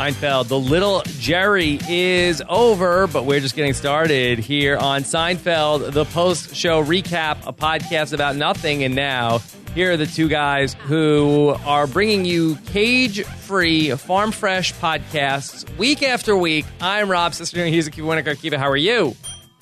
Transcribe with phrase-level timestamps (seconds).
[0.00, 0.48] Seinfeld.
[0.48, 6.56] The Little Jerry is over, but we're just getting started here on Seinfeld, the post
[6.56, 8.82] show recap, a podcast about nothing.
[8.82, 9.42] And now,
[9.74, 16.02] here are the two guys who are bringing you cage free, farm fresh podcasts week
[16.02, 16.64] after week.
[16.80, 17.68] I'm Rob Cisternino.
[17.68, 18.36] He's Akiva Winokur.
[18.36, 19.14] Akiva, how are you?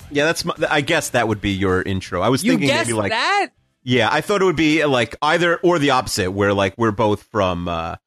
[0.09, 0.45] Yeah, that's.
[0.45, 2.21] My, I guess that would be your intro.
[2.21, 3.49] I was You thinking maybe like that?
[3.83, 7.23] yeah, I thought it would be like either or the opposite, where like we're both
[7.23, 7.97] from, uh,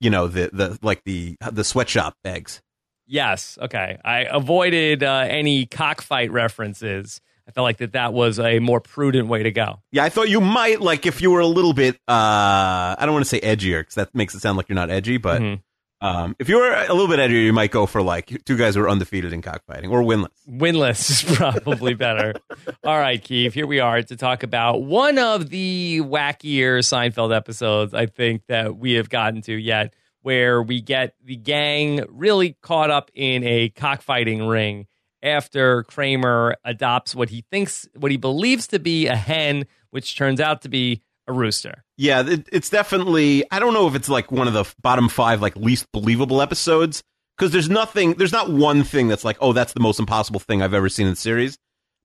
[0.00, 2.60] you know, the the like the the sweatshop eggs.
[3.06, 3.58] Yes.
[3.60, 3.98] Okay.
[4.04, 7.20] I avoided uh, any cockfight references.
[7.48, 9.80] I felt like that that was a more prudent way to go.
[9.90, 11.94] Yeah, I thought you might like if you were a little bit.
[12.06, 14.90] uh I don't want to say edgier because that makes it sound like you're not
[14.90, 15.62] edgy, but Mhm.
[16.00, 18.74] Um if you were a little bit edgier, you might go for like two guys
[18.76, 20.28] who are undefeated in cockfighting or winless.
[20.48, 22.34] Winless is probably better.
[22.84, 27.94] All right, Keeve, here we are to talk about one of the wackier Seinfeld episodes
[27.94, 32.90] I think that we have gotten to yet, where we get the gang really caught
[32.90, 34.86] up in a cockfighting ring
[35.22, 40.40] after Kramer adopts what he thinks, what he believes to be a hen, which turns
[40.40, 41.84] out to be a rooster.
[41.96, 43.44] Yeah, it, it's definitely.
[43.50, 47.02] I don't know if it's like one of the bottom five like least believable episodes
[47.36, 48.14] because there's nothing.
[48.14, 51.06] There's not one thing that's like, oh, that's the most impossible thing I've ever seen
[51.06, 51.58] in the series.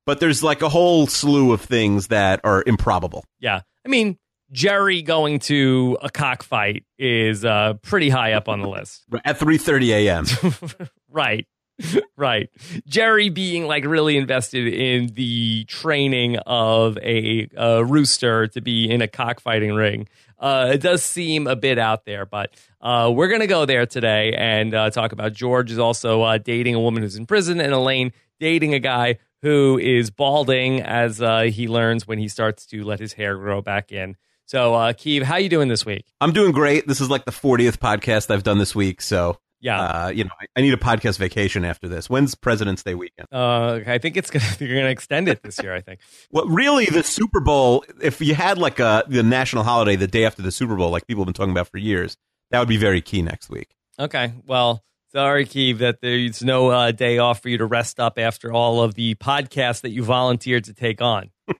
[0.05, 3.23] But there's like a whole slew of things that are improbable.
[3.39, 3.61] Yeah.
[3.85, 4.17] I mean,
[4.51, 9.03] Jerry going to a cockfight is uh, pretty high up on the list.
[9.25, 10.87] At 3:30 a.m.
[11.09, 11.47] right.
[12.17, 12.49] right.
[12.85, 19.01] Jerry being like really invested in the training of a, a rooster to be in
[19.01, 20.07] a cockfighting ring.
[20.39, 22.51] Uh, it does seem a bit out there, but
[22.81, 26.37] uh, we're going to go there today and uh, talk about George is also uh,
[26.37, 31.21] dating a woman who's in prison and Elaine dating a guy who is balding as
[31.21, 34.15] uh, he learns when he starts to let his hair grow back in.
[34.45, 36.05] So, uh, Keeve, how you doing this week?
[36.19, 36.87] I'm doing great.
[36.87, 39.79] This is like the 40th podcast I've done this week, so Yeah.
[39.81, 42.09] uh, you know, I, I need a podcast vacation after this.
[42.09, 43.29] When's President's Day weekend?
[43.31, 45.73] Uh, I think it's gonna you're gonna extend it this year.
[45.73, 46.01] I think.
[46.31, 47.83] Well, really, the Super Bowl.
[48.01, 51.07] If you had like a the national holiday the day after the Super Bowl, like
[51.07, 52.17] people have been talking about for years,
[52.51, 53.69] that would be very key next week.
[53.97, 54.33] Okay.
[54.45, 58.51] Well, sorry, Keeve, that there's no uh, day off for you to rest up after
[58.51, 61.31] all of the podcasts that you volunteered to take on.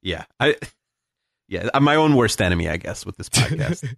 [0.00, 0.56] Yeah, I.
[1.48, 3.94] Yeah, I'm my own worst enemy, I guess, with this podcast.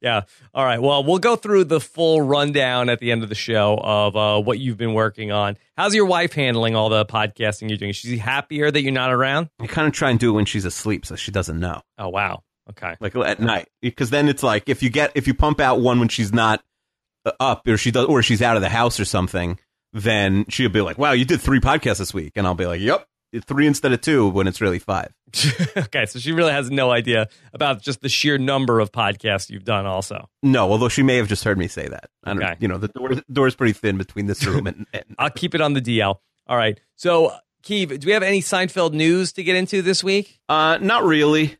[0.00, 0.22] Yeah.
[0.54, 0.80] All right.
[0.80, 4.42] Well, we'll go through the full rundown at the end of the show of uh,
[4.42, 5.56] what you've been working on.
[5.76, 7.90] How's your wife handling all the podcasting you're doing?
[7.90, 9.50] Is she happier that you're not around?
[9.60, 11.82] I kind of try and do it when she's asleep, so she doesn't know.
[11.98, 12.42] Oh, wow.
[12.68, 12.96] Okay.
[12.98, 16.00] like at night because then it's like if you get if you pump out one
[16.00, 16.64] when she's not
[17.24, 19.58] uh, up or she does or she's out of the house or something
[19.92, 22.80] then she'll be like wow you did three podcasts this week and i'll be like
[22.80, 23.06] yep
[23.44, 25.12] three instead of two when it's really five
[25.76, 26.06] okay.
[26.06, 29.84] So she really has no idea about just the sheer number of podcasts you've done,
[29.86, 30.28] also.
[30.42, 32.54] no although she may have just heard me say that i don't Okay.
[32.60, 35.60] you know the door door's pretty thin between this room and, and I'll keep it
[35.60, 36.16] on the DL.
[36.48, 36.80] All right.
[36.94, 37.32] So,
[37.64, 40.38] Keeve, do we have any Seinfeld news to get into this week?
[40.48, 41.56] uh not really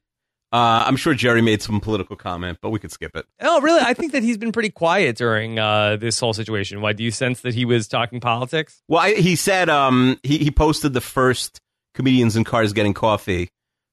[0.57, 3.81] uh i'm sure jerry made some political comment but we could skip it Oh, really?
[3.81, 6.81] I think that he's been pretty quiet during uh, this whole situation.
[6.81, 8.83] Why do you sense that he was talking politics?
[8.89, 11.61] Well, I, he said um, he he posted the first
[11.95, 13.51] comedians in cars getting coffee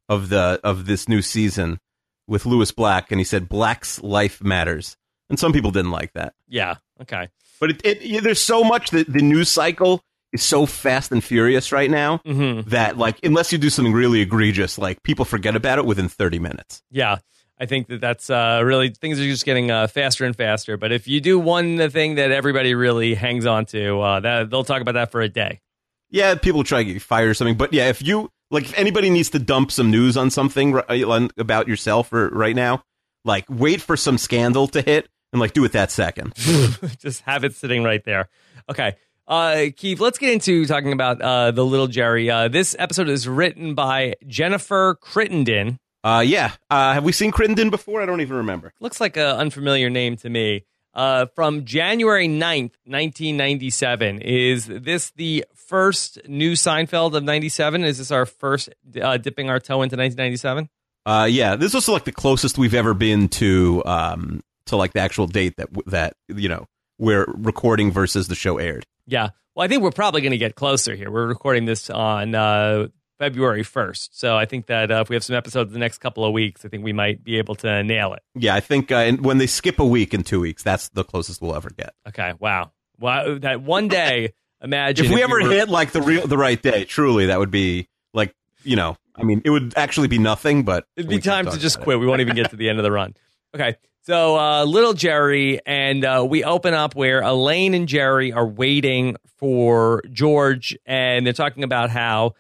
[0.10, 1.80] of the of this new season
[2.28, 4.96] with Lewis Black, and he said Black's life matters,
[5.30, 6.34] and some people didn't like that.
[6.48, 6.76] Yeah.
[7.02, 7.28] Okay.
[7.60, 10.02] But it, it yeah, there's so much that the news cycle
[10.34, 12.70] is so fast and furious right now Mm-hmm.
[12.72, 16.40] that like unless you do something really egregious, like people forget about it within 30
[16.40, 16.82] minutes.
[16.92, 17.20] Yeah.
[17.60, 20.76] I think that that's uh, really things are just getting uh, faster and faster.
[20.76, 24.64] But if you do one thing that everybody really hangs on to, uh, that they'll
[24.64, 25.62] talk about that for a day.
[26.10, 28.78] Yeah, people try to get you fired or something, but yeah, if you like, if
[28.78, 32.84] anybody needs to dump some news on something ri- about yourself or right now,
[33.24, 36.34] like wait for some scandal to hit and like do it that second.
[37.00, 38.30] just have it sitting right there.
[38.70, 38.96] Okay.
[39.28, 42.30] Uh, Keeve, let's get into talking about uh, the little Jerry.
[42.30, 45.80] Uh, this episode is written by Jennifer Crittenden.
[46.04, 48.02] Uh, yeah, uh, have we seen Crittenden before?
[48.02, 48.74] I don't even remember.
[48.82, 50.66] Looks like an unfamiliar name to me.
[50.94, 54.22] Uh, from January 9th, 1997.
[54.22, 57.84] Is this the first new Seinfeld of 97?
[57.84, 58.70] Is this our first
[59.02, 60.70] uh, dipping our toe into 1997?
[61.06, 65.00] Uh, yeah, this was like the closest we've ever been to um to like the
[65.00, 66.66] actual date that that you know
[66.98, 68.84] we're recording versus the show aired.
[69.08, 69.30] Yeah.
[69.56, 71.12] Well, I think we're probably going to get closer here.
[71.12, 72.88] We're recording this on uh,
[73.20, 74.10] February 1st.
[74.12, 76.34] So I think that uh, if we have some episodes in the next couple of
[76.34, 78.22] weeks, I think we might be able to nail it.
[78.36, 81.04] Yeah, I think uh, and when they skip a week in two weeks, that's the
[81.04, 81.94] closest we'll ever get.
[82.08, 82.34] Okay.
[82.40, 82.72] Wow.
[83.00, 83.38] Wow.
[83.40, 86.86] That one day, imagine if we ever were- hit like the real the right day,
[86.86, 90.86] truly, that would be like you know, I mean, it would actually be nothing, but
[90.96, 91.84] It'd be time to just it.
[91.84, 92.00] quit.
[92.00, 93.14] We won't even get to the end of the run.
[93.54, 93.76] Okay.
[94.06, 99.16] So, uh, little Jerry, and uh, we open up where Elaine and Jerry are waiting
[99.38, 102.34] for George, and they're talking about how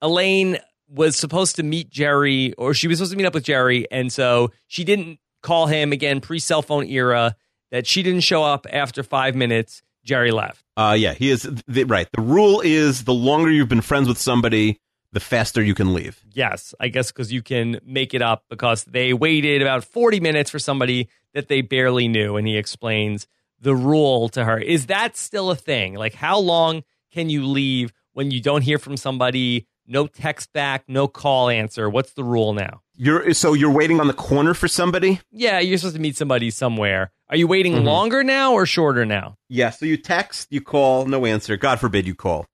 [0.00, 3.90] Elaine was supposed to meet Jerry, or she was supposed to meet up with Jerry,
[3.90, 7.34] and so she didn't call him again, pre cell phone era,
[7.72, 9.82] that she didn't show up after five minutes.
[10.04, 10.64] Jerry left.
[10.76, 12.08] Uh, yeah, he is the, right.
[12.12, 14.78] The rule is the longer you've been friends with somebody,
[15.12, 16.22] the faster you can leave.
[16.32, 20.50] Yes, I guess because you can make it up because they waited about 40 minutes
[20.50, 22.36] for somebody that they barely knew.
[22.36, 23.26] And he explains
[23.60, 24.58] the rule to her.
[24.58, 25.94] Is that still a thing?
[25.94, 26.82] Like, how long
[27.12, 29.66] can you leave when you don't hear from somebody?
[29.90, 31.88] No text back, no call answer.
[31.88, 32.82] What's the rule now?
[32.94, 35.20] You're so you're waiting on the corner for somebody.
[35.32, 37.10] Yeah, you're supposed to meet somebody somewhere.
[37.30, 37.84] Are you waiting Mhm.
[37.84, 39.36] longer now or shorter now?
[39.48, 39.70] Yeah.
[39.70, 41.56] So you text, you call, no answer.
[41.56, 42.44] God forbid you call.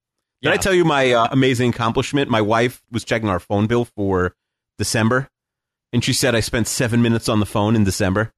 [0.44, 2.30] Did I tell you my uh, amazing accomplishment?
[2.30, 4.34] My wife was checking our phone bill for
[4.78, 5.28] December,
[5.92, 8.32] and she said I spent seven minutes on the phone in December.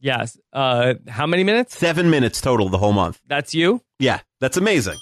[0.00, 0.38] Yes.
[0.52, 1.76] Uh, how many minutes?
[1.76, 3.20] Seven minutes total the whole month.
[3.26, 3.82] That's you.
[3.98, 4.96] Yeah, that's amazing.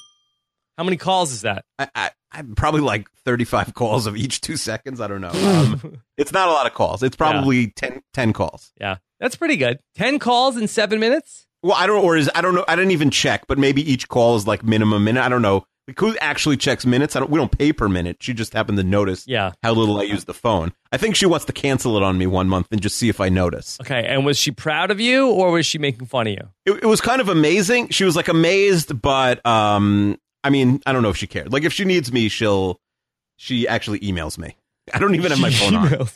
[0.76, 1.64] How many calls is that?
[1.78, 5.00] I, I, I'm probably like 35 calls of each two seconds.
[5.00, 5.30] I don't know.
[5.30, 7.02] Um, it's not a lot of calls.
[7.02, 8.72] It's probably 10, 10 calls.
[8.80, 9.78] yeah, that's pretty good.
[9.94, 11.46] Ten calls in seven minutes.
[11.62, 12.64] Well, I don't, or is I don't know.
[12.68, 15.22] I didn't even check, but maybe each call is like minimum minute.
[15.24, 15.66] I don't know.
[15.88, 17.16] Like who actually checks minutes?
[17.16, 17.30] I don't.
[17.30, 18.18] We don't pay per minute.
[18.20, 19.52] She just happened to notice Yeah.
[19.62, 20.72] how little I use the phone.
[20.92, 23.20] I think she wants to cancel it on me one month and just see if
[23.20, 23.78] I notice.
[23.80, 24.04] Okay.
[24.06, 26.48] And was she proud of you or was she making fun of you?
[26.66, 27.88] It, it was kind of amazing.
[27.88, 31.52] She was like amazed, but um, I mean, I don't know if she cared.
[31.52, 32.78] Like if she needs me, she'll.
[33.36, 34.56] She actually emails me.
[34.92, 36.08] I don't even have my phone on.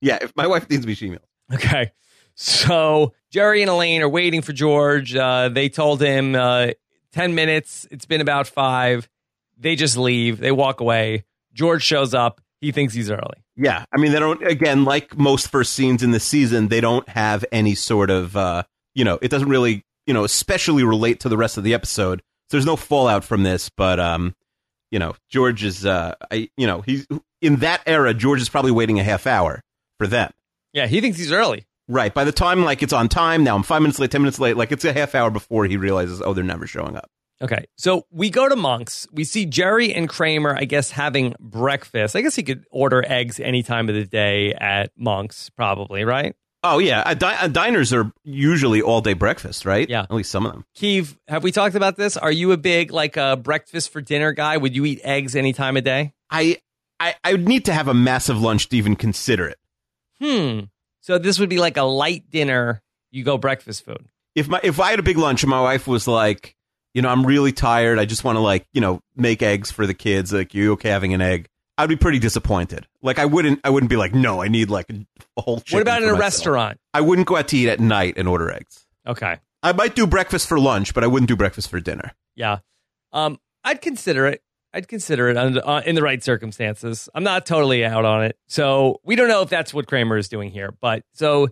[0.00, 1.18] Yeah, if my wife needs me, she emails.
[1.52, 1.90] Okay.
[2.36, 5.14] So Jerry and Elaine are waiting for George.
[5.16, 6.68] Uh, they told him uh,
[7.12, 7.86] 10 minutes.
[7.90, 9.08] It's been about five.
[9.58, 10.38] They just leave.
[10.38, 11.24] They walk away.
[11.52, 12.40] George shows up.
[12.60, 13.42] He thinks he's early.
[13.56, 14.46] Yeah, I mean they don't.
[14.46, 18.36] Again, like most first scenes in the season, they don't have any sort of.
[18.36, 18.62] uh
[18.94, 22.20] You know, it doesn't really, you know, especially relate to the rest of the episode.
[22.48, 24.34] So there's no fallout from this, but um,
[24.90, 27.06] you know, George is, uh, I, you know, he's
[27.40, 28.12] in that era.
[28.12, 29.62] George is probably waiting a half hour
[29.98, 30.30] for them.
[30.72, 31.66] Yeah, he thinks he's early.
[31.90, 32.14] Right.
[32.14, 34.56] By the time like it's on time, now I'm five minutes late, ten minutes late.
[34.56, 37.10] Like it's a half hour before he realizes, oh, they're never showing up.
[37.42, 37.64] Okay.
[37.76, 39.08] So we go to Monk's.
[39.12, 42.14] We see Jerry and Kramer, I guess, having breakfast.
[42.14, 46.36] I guess he could order eggs any time of the day at Monk's, probably, right?
[46.62, 49.88] Oh yeah, a di- diners are usually all day breakfast, right?
[49.88, 50.02] Yeah.
[50.02, 50.66] at least some of them.
[50.76, 52.18] Keeve, have we talked about this?
[52.18, 54.58] Are you a big, like, a breakfast for dinner guy?
[54.58, 56.12] Would you eat eggs any time of day?
[56.28, 56.58] I
[57.00, 59.58] I I would need to have a massive lunch to even consider it.
[60.20, 60.66] Hmm.
[61.00, 62.82] So this would be like a light dinner.
[63.10, 64.06] You go breakfast food.
[64.34, 66.54] if my if I had a big lunch and my wife was like,
[66.94, 69.86] you know, I'm really tired, I just want to like, you know, make eggs for
[69.86, 70.32] the kids.
[70.32, 71.46] Like, you okay having an egg?
[71.78, 72.86] I'd be pretty disappointed.
[73.00, 75.62] Like, I wouldn't, I wouldn't be like, no, I need like a, whole.
[75.70, 76.78] what about in a myself." restaurant?
[76.92, 78.86] I wouldn't go out to eat at night and order eggs.
[79.06, 79.38] Okay.
[79.62, 82.12] I might do breakfast for lunch, but I wouldn't do breakfast for dinner.
[82.34, 82.58] Yeah.
[83.12, 84.42] Um, I'd consider it.
[84.72, 87.08] I'd consider it under, uh, in the right circumstances.
[87.14, 88.38] I'm not totally out on it.
[88.46, 90.72] So we don't know if that's what Kramer is doing here.
[90.80, 91.48] But so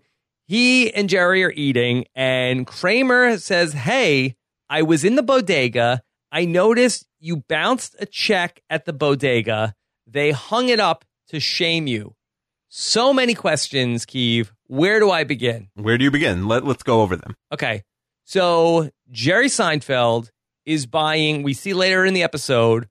[0.47, 4.37] he and Jerry are eating, and Kramer says, Hey,
[4.70, 6.03] I was in the bodega.
[6.31, 9.75] I noticed you bounced a check at the bodega.
[10.07, 12.14] They hung it up to shame you.
[12.69, 14.50] So many questions, Keeve.
[14.66, 15.69] Where do I begin?
[15.75, 16.47] Where do you begin?
[16.47, 17.35] Let Let's go over them.
[17.52, 17.83] Okay.
[18.25, 20.31] So Jerry Seinfeld
[20.66, 22.87] is buying, we see later in the episode,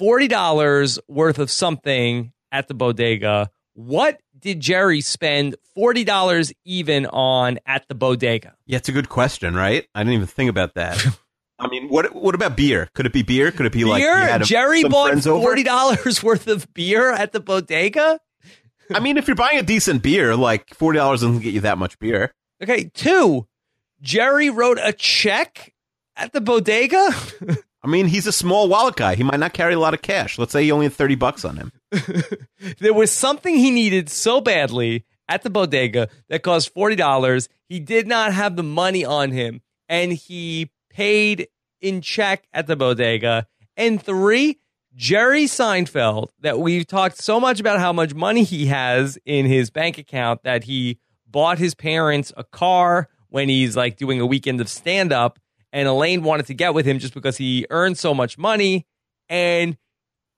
[0.00, 3.50] $40 worth of something at the bodega.
[3.74, 8.54] What did Jerry spend $40 even on at the bodega?
[8.66, 9.86] Yeah, it's a good question, right?
[9.94, 11.04] I didn't even think about that.
[11.58, 12.88] I mean, what what about beer?
[12.94, 13.52] Could it be beer?
[13.52, 14.36] Could it be like beer?
[14.36, 18.18] a- Jerry bought friends $40 worth of beer at the bodega?
[18.92, 21.78] I mean, if you're buying a decent beer, like forty dollars doesn't get you that
[21.78, 22.34] much beer.
[22.62, 22.90] Okay.
[22.92, 23.46] Two,
[24.02, 25.72] Jerry wrote a check
[26.16, 27.08] at the bodega?
[27.84, 29.14] I mean, he's a small wallet guy.
[29.14, 30.38] He might not carry a lot of cash.
[30.38, 31.72] Let's say he only had thirty bucks on him.
[32.78, 37.48] there was something he needed so badly at the bodega that cost $40.
[37.68, 41.48] He did not have the money on him and he paid
[41.80, 43.46] in check at the bodega.
[43.76, 44.58] And three,
[44.94, 49.70] Jerry Seinfeld, that we've talked so much about how much money he has in his
[49.70, 54.60] bank account that he bought his parents a car when he's like doing a weekend
[54.60, 55.38] of stand up.
[55.74, 58.86] And Elaine wanted to get with him just because he earned so much money.
[59.28, 59.76] And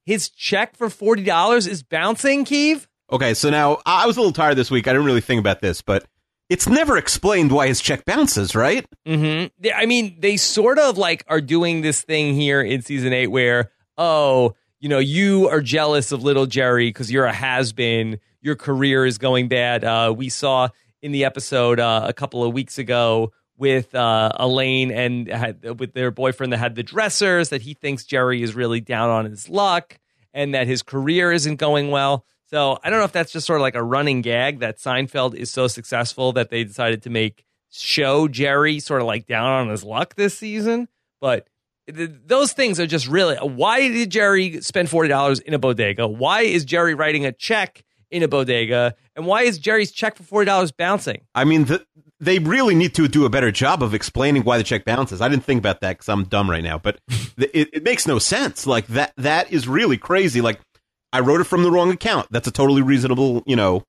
[0.06, 2.86] his check for $40 is bouncing, Keeve?
[3.12, 4.88] Okay, so now I I was a little tired this week.
[4.88, 6.06] I didn't really think about this, but
[6.48, 8.86] it's never explained why his check bounces, right?
[9.06, 9.66] Mm-hmm.
[9.74, 13.70] I mean, they sort of like are doing this thing here in season eight where,
[13.98, 18.20] oh, you know, you are jealous of little Jerry because you're a has been.
[18.40, 19.84] Your career is going bad.
[19.84, 20.68] Uh, we saw
[21.02, 25.92] in the episode uh, a couple of weeks ago with uh, Elaine and had, with
[25.94, 29.48] their boyfriend that had the dressers that he thinks Jerry is really down on his
[29.48, 29.98] luck
[30.34, 32.25] and that his career isn't going well.
[32.48, 35.34] So I don't know if that's just sort of like a running gag that Seinfeld
[35.34, 39.68] is so successful that they decided to make show Jerry sort of like down on
[39.68, 40.88] his luck this season.
[41.20, 41.48] But
[41.92, 46.06] th- those things are just really why did Jerry spend forty dollars in a bodega?
[46.06, 48.94] Why is Jerry writing a check in a bodega?
[49.16, 51.22] And why is Jerry's check for forty dollars bouncing?
[51.34, 51.84] I mean, the,
[52.20, 55.20] they really need to do a better job of explaining why the check bounces.
[55.20, 56.99] I didn't think about that because I'm dumb right now, but
[57.38, 58.66] it, it makes no sense.
[58.66, 60.40] Like that, that is really crazy.
[60.40, 60.61] Like
[61.12, 62.28] I wrote it from the wrong account.
[62.30, 63.85] That's a totally reasonable, you know,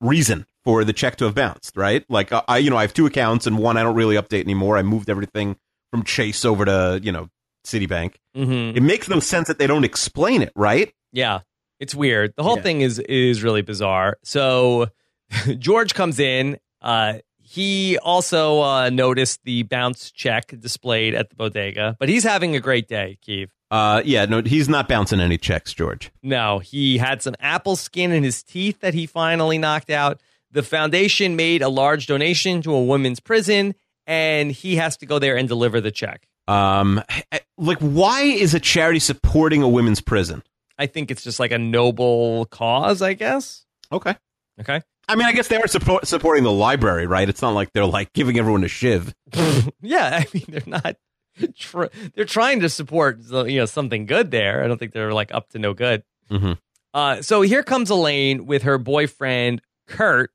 [0.00, 2.04] reason for the check to have bounced, right?
[2.08, 4.76] Like I, you know, I have two accounts and one I don't really update anymore.
[4.76, 5.56] I moved everything
[5.90, 7.28] from Chase over to, you know,
[7.66, 8.14] Citibank.
[8.36, 8.76] Mm-hmm.
[8.76, 10.92] It makes no sense that they don't explain it, right?
[11.12, 11.40] Yeah,
[11.78, 12.32] it's weird.
[12.36, 12.62] The whole Yeah.
[12.62, 14.16] thing is is really bizarre.
[14.24, 14.88] So
[15.58, 16.58] George comes in.
[16.82, 17.14] Uh,
[17.50, 22.60] he also uh, noticed the bounce check displayed at the bodega, but he's having a
[22.60, 23.48] great day, Keeve.
[23.72, 26.12] Uh, yeah, no, he's not bouncing any checks, George.
[26.22, 30.20] No, he had some apple skin in his teeth that he finally knocked out.
[30.52, 33.74] The foundation made a large donation to a women's prison,
[34.06, 36.28] and he has to go there and deliver the check.
[36.46, 37.02] Um,
[37.58, 40.44] like, why is a charity supporting a women's prison?
[40.78, 43.66] I think it's just like a noble cause, I guess.
[43.90, 44.14] Okay.
[44.60, 44.82] Okay.
[45.10, 47.28] I mean, I guess they are support, supporting the library, right?
[47.28, 49.12] It's not like they're like giving everyone a shiv.
[49.82, 50.96] yeah, I mean they're not.
[51.56, 54.62] Tr- they're trying to support you know something good there.
[54.62, 56.02] I don't think they're like up to no good.
[56.30, 56.58] Mhm.
[56.94, 60.30] Uh, so here comes Elaine with her boyfriend Kurt,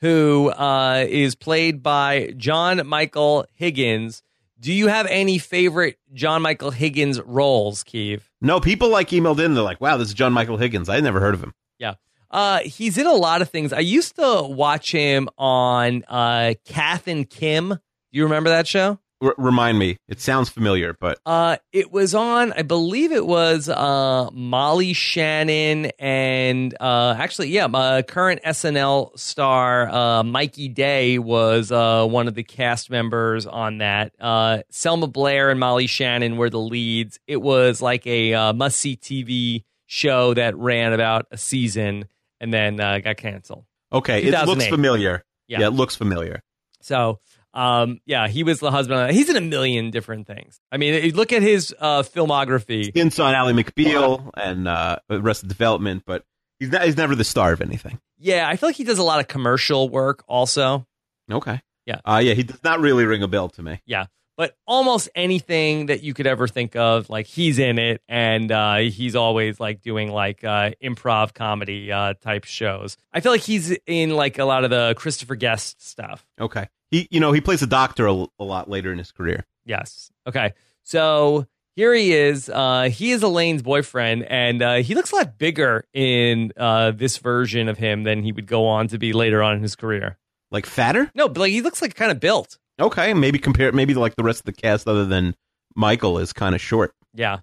[0.00, 4.22] who uh, is played by John Michael Higgins.
[4.60, 8.22] Do you have any favorite John Michael Higgins roles, Keeve?
[8.40, 9.54] No, people like emailed in.
[9.54, 10.88] They're like, "Wow, this is John Michael Higgins.
[10.88, 11.94] I never heard of him." Yeah.
[12.30, 13.72] Uh, he's in a lot of things.
[13.72, 17.68] I used to watch him on uh, Kath and Kim.
[17.70, 17.78] Do
[18.12, 18.98] you remember that show?
[19.20, 19.96] R- remind me.
[20.06, 25.86] It sounds familiar, but Uh, it was on, I believe it was uh, Molly Shannon
[25.98, 32.34] and uh, actually, yeah, my current SNL star uh, Mikey Day was uh, one of
[32.34, 34.12] the cast members on that.
[34.20, 37.18] Uh, Selma Blair and Molly Shannon were the leads.
[37.26, 42.04] It was like a uh, must see TV show that ran about a season
[42.40, 43.64] and then uh, got canceled.
[43.92, 45.24] okay, it looks familiar.
[45.46, 45.60] Yeah.
[45.60, 46.42] yeah, it looks familiar.
[46.82, 47.20] So,
[47.54, 49.12] um, yeah, he was the husband.
[49.12, 50.60] He's in a million different things.
[50.70, 52.94] I mean, you look at his uh, filmography.
[52.94, 56.24] Hints on Ally McBeal and uh, Arrested Development, but
[56.60, 57.98] he's not, he's never the star of anything.
[58.18, 60.86] Yeah, I feel like he does a lot of commercial work also.
[61.30, 61.60] Okay.
[61.86, 62.00] Yeah.
[62.04, 63.80] Uh, yeah, he does not really ring a bell to me.
[63.86, 64.06] Yeah.
[64.38, 68.76] But almost anything that you could ever think of, like he's in it, and uh,
[68.76, 72.96] he's always like doing like uh, improv comedy uh, type shows.
[73.12, 76.24] I feel like he's in like a lot of the Christopher Guest stuff.
[76.40, 76.68] Okay.
[76.92, 79.44] He, you know, he plays a doctor a, a lot later in his career.
[79.64, 80.12] Yes.
[80.24, 80.54] Okay.
[80.84, 82.48] So here he is.
[82.48, 87.18] Uh, he is Elaine's boyfriend, and uh, he looks a lot bigger in uh, this
[87.18, 90.16] version of him than he would go on to be later on in his career.
[90.52, 91.10] Like fatter?
[91.14, 92.56] No, but like he looks like kind of built.
[92.80, 95.34] Okay, maybe compare maybe like the rest of the cast other than
[95.74, 96.94] Michael is kind of short.
[97.14, 97.40] Yeah.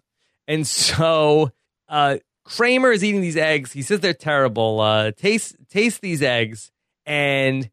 [0.47, 1.51] And so
[1.89, 3.71] uh, Kramer is eating these eggs.
[3.71, 4.79] He says they're terrible.
[4.79, 6.71] Uh, taste taste these eggs,
[7.05, 7.69] and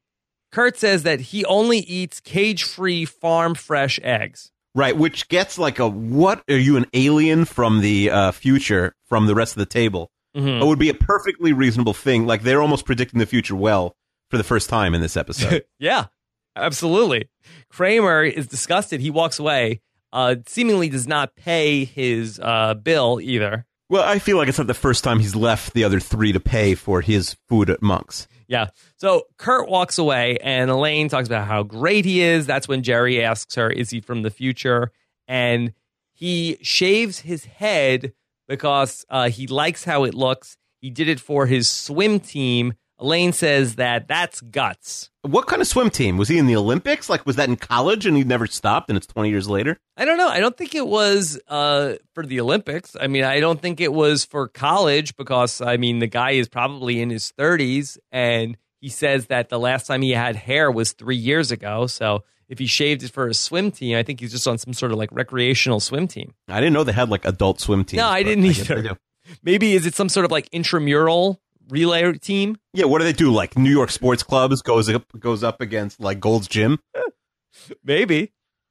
[0.50, 4.50] Kurt says that he only eats cage free farm fresh eggs.
[4.74, 9.26] Right, which gets like a what are you an alien from the uh, future from
[9.26, 10.10] the rest of the table?
[10.34, 10.62] Mhm.
[10.62, 12.26] It would be a perfectly reasonable thing.
[12.26, 13.94] Like they're almost predicting the future well
[14.30, 15.64] for the first time in this episode.
[15.78, 16.06] yeah,
[16.56, 17.28] absolutely.
[17.70, 19.00] Kramer is disgusted.
[19.00, 19.80] He walks away.
[20.12, 23.64] Uh, seemingly does not pay his uh, bill either.
[23.88, 26.40] well, I feel like it's not the first time he's left the other three to
[26.40, 28.28] pay for his food at Monk's.
[28.46, 28.68] Yeah.
[28.98, 32.44] So Kurt walks away, and Elaine talks about how great he is.
[32.46, 34.92] That's when Jerry asks her, Is he from the future?
[35.26, 35.72] And
[36.12, 38.12] he shaves his head
[38.48, 40.58] because uh, he likes how it looks.
[40.82, 42.74] He did it for his swim team.
[43.02, 45.10] Elaine says that that's guts.
[45.22, 47.10] What kind of swim team was he in the Olympics?
[47.10, 49.78] Like, was that in college and he never stopped, and it's twenty years later?
[49.96, 50.28] I don't know.
[50.28, 52.96] I don't think it was uh, for the Olympics.
[52.98, 56.48] I mean, I don't think it was for college because, I mean, the guy is
[56.48, 60.92] probably in his 30s and he says that the last time he had hair was
[60.92, 61.86] three years ago.
[61.86, 64.72] So if he shaved it for a swim team, I think he's just on some
[64.72, 66.34] sort of like recreational swim team.
[66.48, 67.98] I didn't know they had like adult swim teams.
[67.98, 68.82] No, I didn't either.
[68.82, 68.96] do.
[69.42, 71.40] Maybe is it some sort of like intramural
[71.72, 72.58] relay team?
[72.74, 73.32] Yeah, what do they do?
[73.32, 76.78] Like New York sports clubs goes up goes up against like Gold's Gym.
[77.84, 78.32] Maybe.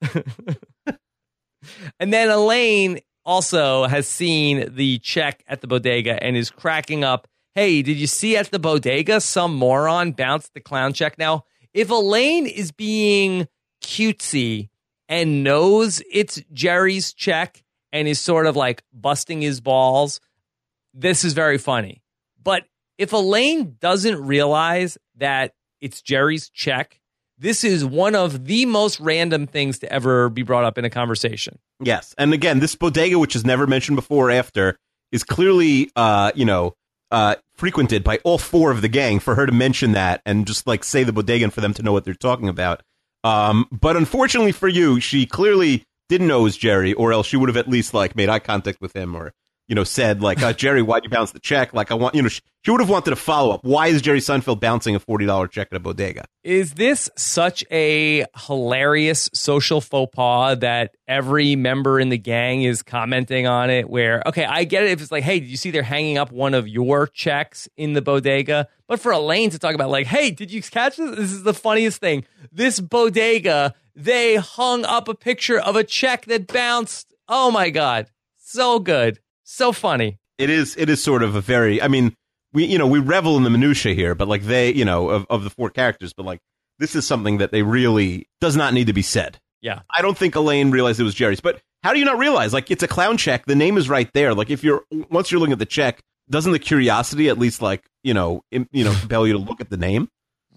[2.00, 7.28] and then Elaine also has seen the check at the bodega and is cracking up.
[7.54, 11.18] Hey, did you see at the bodega some moron bounced the clown check?
[11.18, 11.44] Now,
[11.74, 13.46] if Elaine is being
[13.82, 14.70] cutesy
[15.08, 20.20] and knows it's Jerry's check and is sort of like busting his balls,
[20.94, 22.01] this is very funny.
[22.98, 27.00] If Elaine doesn't realize that it's Jerry's check,
[27.38, 30.90] this is one of the most random things to ever be brought up in a
[30.90, 31.58] conversation.
[31.80, 34.76] Yes, and again, this bodega, which is never mentioned before or after,
[35.10, 36.74] is clearly, uh, you know,
[37.10, 39.18] uh, frequented by all four of the gang.
[39.18, 41.82] For her to mention that and just like say the bodega and for them to
[41.82, 42.82] know what they're talking about.
[43.24, 47.36] Um, but unfortunately for you, she clearly didn't know it was Jerry, or else she
[47.36, 49.32] would have at least like made eye contact with him or
[49.72, 51.72] you know, said like, uh, Jerry, why'd you bounce the check?
[51.72, 53.64] Like, I want, you know, she, she would have wanted a follow up.
[53.64, 56.26] Why is Jerry Seinfeld bouncing a $40 check at a bodega?
[56.44, 62.82] Is this such a hilarious social faux pas that every member in the gang is
[62.82, 63.88] commenting on it?
[63.88, 66.30] Where, okay, I get it if it's like, hey, did you see they're hanging up
[66.30, 68.68] one of your checks in the bodega?
[68.88, 71.16] But for Elaine to talk about, like, hey, did you catch this?
[71.16, 72.26] This is the funniest thing.
[72.52, 77.14] This bodega, they hung up a picture of a check that bounced.
[77.26, 78.10] Oh my God.
[78.36, 79.18] So good.
[79.44, 80.18] So funny.
[80.38, 80.76] It is.
[80.76, 81.80] It is sort of a very.
[81.80, 82.14] I mean,
[82.52, 85.26] we you know we revel in the minutia here, but like they you know of
[85.30, 86.40] of the four characters, but like
[86.78, 89.38] this is something that they really does not need to be said.
[89.60, 89.82] Yeah.
[89.88, 92.52] I don't think Elaine realized it was Jerry's, but how do you not realize?
[92.52, 93.46] Like it's a clown check.
[93.46, 94.34] The name is right there.
[94.34, 97.84] Like if you're once you're looking at the check, doesn't the curiosity at least like
[98.02, 100.08] you know im, you know compel you to look at the name?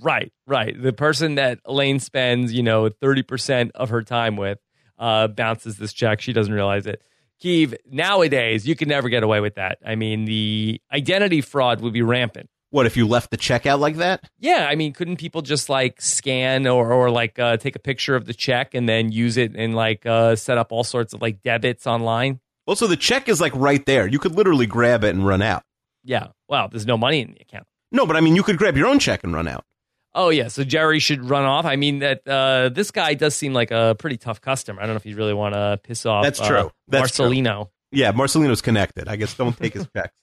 [0.01, 0.75] Right, right.
[0.79, 4.59] The person that Elaine spends, you know, 30% of her time with
[4.99, 6.19] uh, bounces this check.
[6.19, 7.01] She doesn't realize it.
[7.43, 9.77] Keeve, nowadays, you can never get away with that.
[9.85, 12.49] I mean, the identity fraud would be rampant.
[12.71, 14.23] What if you left the check out like that?
[14.39, 18.15] Yeah, I mean, couldn't people just like scan or, or like uh, take a picture
[18.15, 21.21] of the check and then use it and like uh, set up all sorts of
[21.21, 22.39] like debits online?
[22.67, 24.07] Well, so the check is like right there.
[24.07, 25.63] You could literally grab it and run out.
[26.03, 26.27] Yeah.
[26.49, 27.65] Wow, there's no money in the account.
[27.91, 29.63] No, but I mean, you could grab your own check and run out.
[30.17, 31.65] Oh yeah, so Jerry should run off.
[31.65, 34.81] I mean that uh, this guy does seem like a pretty tough customer.
[34.81, 36.23] I don't know if you really want to piss off.
[36.23, 36.57] That's true.
[36.57, 37.25] Uh, That's true.
[37.25, 37.69] Marcelino.
[37.91, 39.09] Yeah, Marcelino's connected.
[39.09, 40.13] I guess don't take his checks.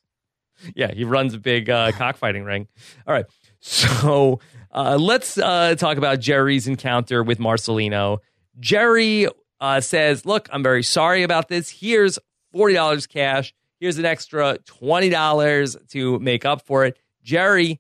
[0.75, 2.69] Yeah, he runs a big uh, cockfighting ring.
[3.07, 3.27] All right,
[3.61, 8.19] so uh, let's uh, talk about Jerry's encounter with Marcelino.
[8.59, 9.27] Jerry
[9.61, 11.69] uh, says, "Look, I'm very sorry about this.
[11.69, 12.19] Here's
[12.51, 13.53] forty dollars cash.
[13.79, 17.79] Here's an extra twenty dollars to make up for it." Jerry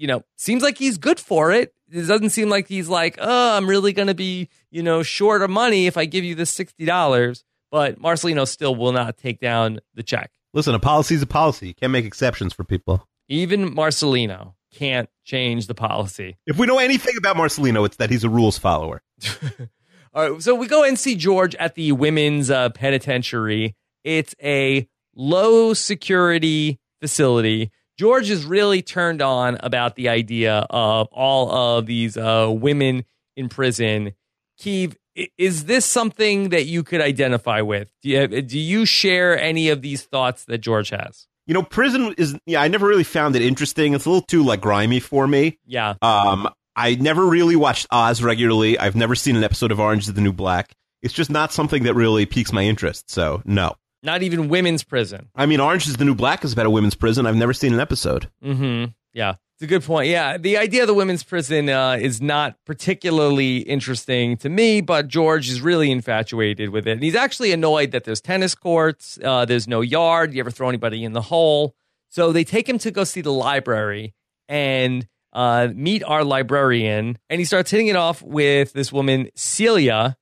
[0.00, 1.74] you know, seems like he's good for it.
[1.92, 5.42] It doesn't seem like he's like, oh, I'm really going to be, you know, short
[5.42, 7.44] of money if I give you this $60.
[7.70, 10.30] But Marcelino still will not take down the check.
[10.54, 11.68] Listen, a policy's a policy.
[11.68, 13.06] You can't make exceptions for people.
[13.28, 16.38] Even Marcelino can't change the policy.
[16.46, 19.02] If we know anything about Marcelino, it's that he's a rules follower.
[20.14, 23.76] All right, so we go and see George at the women's uh, penitentiary.
[24.02, 27.70] It's a low security facility.
[28.00, 33.04] George is really turned on about the idea of all of these uh, women
[33.36, 34.14] in prison.
[34.58, 34.96] Keeve,
[35.36, 37.90] is this something that you could identify with?
[38.00, 41.26] Do you, do you share any of these thoughts that George has?
[41.46, 42.62] You know, prison is yeah.
[42.62, 43.92] I never really found it interesting.
[43.92, 45.58] It's a little too like grimy for me.
[45.66, 45.96] Yeah.
[46.00, 48.78] Um, I never really watched Oz regularly.
[48.78, 50.72] I've never seen an episode of Orange is the New Black.
[51.02, 53.10] It's just not something that really piques my interest.
[53.10, 53.74] So no.
[54.02, 55.28] Not even women's prison.
[55.34, 57.26] I mean, Orange is the New Black is about a women's prison.
[57.26, 58.30] I've never seen an episode.
[58.42, 58.92] Mm-hmm.
[59.12, 59.34] Yeah.
[59.60, 60.08] It's a good point.
[60.08, 65.06] Yeah, the idea of the women's prison uh, is not particularly interesting to me, but
[65.06, 66.92] George is really infatuated with it.
[66.92, 70.32] And he's actually annoyed that there's tennis courts, uh, there's no yard.
[70.32, 71.74] You ever throw anybody in the hole?
[72.08, 74.14] So they take him to go see the library
[74.48, 77.18] and uh, meet our librarian.
[77.28, 80.16] And he starts hitting it off with this woman, Celia.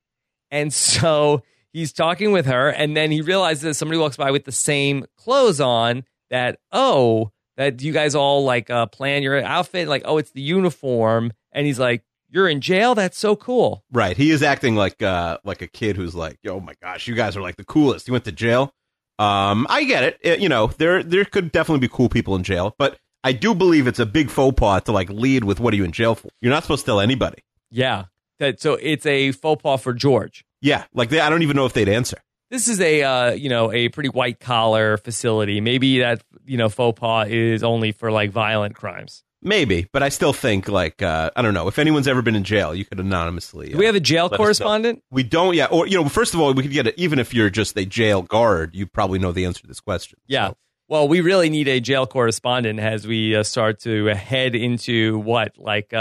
[0.50, 4.44] And so he's talking with her, and then he realizes that somebody walks by with
[4.44, 6.04] the same clothes on.
[6.30, 10.42] That oh, that you guys all like uh, plan your outfit, like oh, it's the
[10.42, 12.94] uniform, and he's like, "You're in jail.
[12.94, 14.16] That's so cool." Right.
[14.16, 17.36] He is acting like uh like a kid who's like, "Oh my gosh, you guys
[17.36, 18.08] are like the coolest.
[18.08, 18.74] You went to jail."
[19.18, 20.18] Um, I get it.
[20.22, 20.40] it.
[20.40, 23.86] You know, there there could definitely be cool people in jail, but I do believe
[23.86, 26.28] it's a big faux pas to like lead with "What are you in jail for?"
[26.40, 27.42] You're not supposed to tell anybody.
[27.70, 28.04] Yeah.
[28.38, 30.44] That so it's a faux pas for George.
[30.60, 32.18] Yeah, like they, I don't even know if they'd answer.
[32.50, 35.60] This is a uh, you know a pretty white collar facility.
[35.60, 39.22] Maybe that you know faux pas is only for like violent crimes.
[39.40, 42.42] Maybe, but I still think like uh, I don't know if anyone's ever been in
[42.44, 43.68] jail, you could anonymously.
[43.68, 44.44] Do we have a jail let us know.
[44.44, 45.02] correspondent?
[45.10, 45.54] We don't.
[45.54, 46.94] Yeah, or you know, first of all, we could get it.
[46.96, 50.18] Even if you're just a jail guard, you probably know the answer to this question.
[50.26, 50.48] Yeah.
[50.48, 50.56] So,
[50.88, 55.56] Well, we really need a jail correspondent as we uh, start to head into what
[55.56, 55.92] like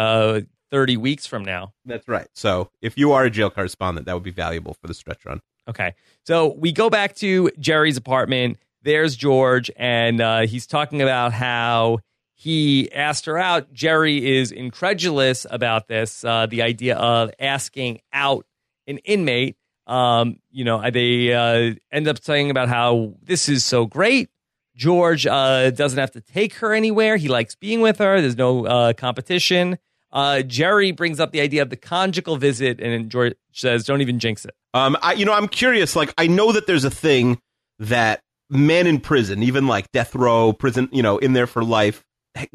[0.68, 1.74] uh, thirty weeks from now.
[1.86, 2.28] that's right.
[2.34, 5.42] So if you are a jail correspondent, that would be valuable for the stretch run.
[5.68, 5.96] Okay.
[6.26, 8.58] So we go back to Jerry's apartment.
[8.84, 12.00] There's George, and uh, he's talking about how
[12.36, 13.74] he asked her out.
[13.74, 18.46] Jerry is incredulous about this, uh, the idea of asking out
[18.86, 19.58] an inmate.
[19.88, 24.30] Um, you know, they uh, end up saying about how this is so great.
[24.76, 27.18] George uh, doesn't have to take her anywhere.
[27.18, 28.22] He likes being with her.
[28.22, 29.80] There's no uh, competition.
[30.18, 34.18] Uh, Jerry brings up the idea of the conjugal visit, and George says, "Don't even
[34.18, 35.96] jinx it." Um, I, you know, I'm curious.
[35.96, 37.40] Like, I know that there's a thing
[37.78, 42.04] that men in prison, even like death row, prison, you know, in there for life,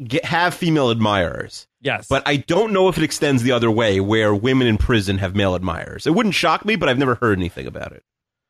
[0.05, 1.65] get, have female admirers.
[1.79, 5.19] Yes, but I don't know if it extends the other way, where women in prison
[5.19, 6.05] have male admirers.
[6.05, 8.03] It wouldn't shock me, but I've never heard anything about it.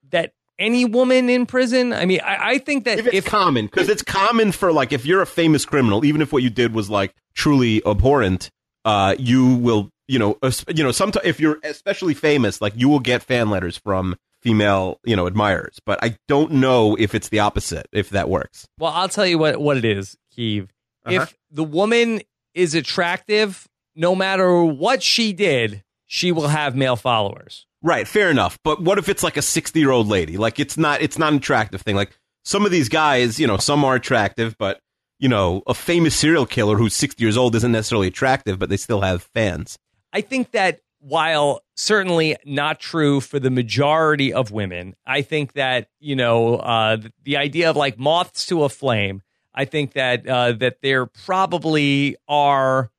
[0.09, 1.93] That any woman in prison.
[1.93, 4.91] I mean, I, I think that if it's if, common, because it's common for like
[4.91, 8.49] if you're a famous criminal, even if what you did was like truly abhorrent,
[8.85, 10.37] uh, you will, you know,
[10.73, 14.99] you know, sometimes if you're especially famous, like you will get fan letters from female,
[15.03, 15.79] you know, admirers.
[15.85, 18.67] But I don't know if it's the opposite, if that works.
[18.77, 20.69] Well, I'll tell you what what it is, Keeve.
[21.05, 21.23] Uh-huh.
[21.23, 22.21] If the woman
[22.53, 27.65] is attractive, no matter what she did, she will have male followers.
[27.81, 28.57] Right, fair enough.
[28.63, 30.37] But what if it's like a 60 year old lady?
[30.37, 31.95] Like it's not it's not an attractive thing.
[31.95, 34.79] Like some of these guys, you know, some are attractive, but
[35.23, 38.75] you know, a famous serial killer who's 60 years old isn't necessarily attractive, but they
[38.75, 39.79] still have fans.
[40.11, 45.87] I think that while certainly not true for the majority of women, I think that,
[46.01, 49.21] you know, uh, the idea of like moths to a flame,
[49.55, 52.91] I think that uh, that there probably are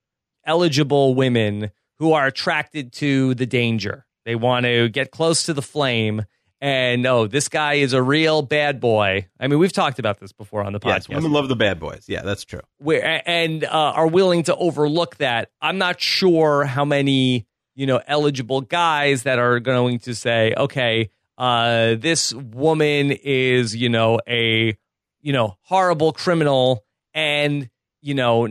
[0.46, 5.62] eligible women who are attracted to the danger they want to get close to the
[5.62, 6.24] flame.
[6.64, 9.29] And oh, this guy is a real bad boy.
[9.38, 10.94] I mean, we've talked about this before on the podcast.
[10.94, 12.07] Yes, women love the bad boys.
[12.09, 12.62] Yeah, that's true.
[12.79, 15.50] Where, and uh, are willing to overlook that.
[15.61, 21.11] I'm not sure how many you know eligible guys that are going to say, okay,
[21.37, 24.74] uh, this woman is you know a
[25.20, 27.68] you know horrible criminal and
[28.00, 28.48] you know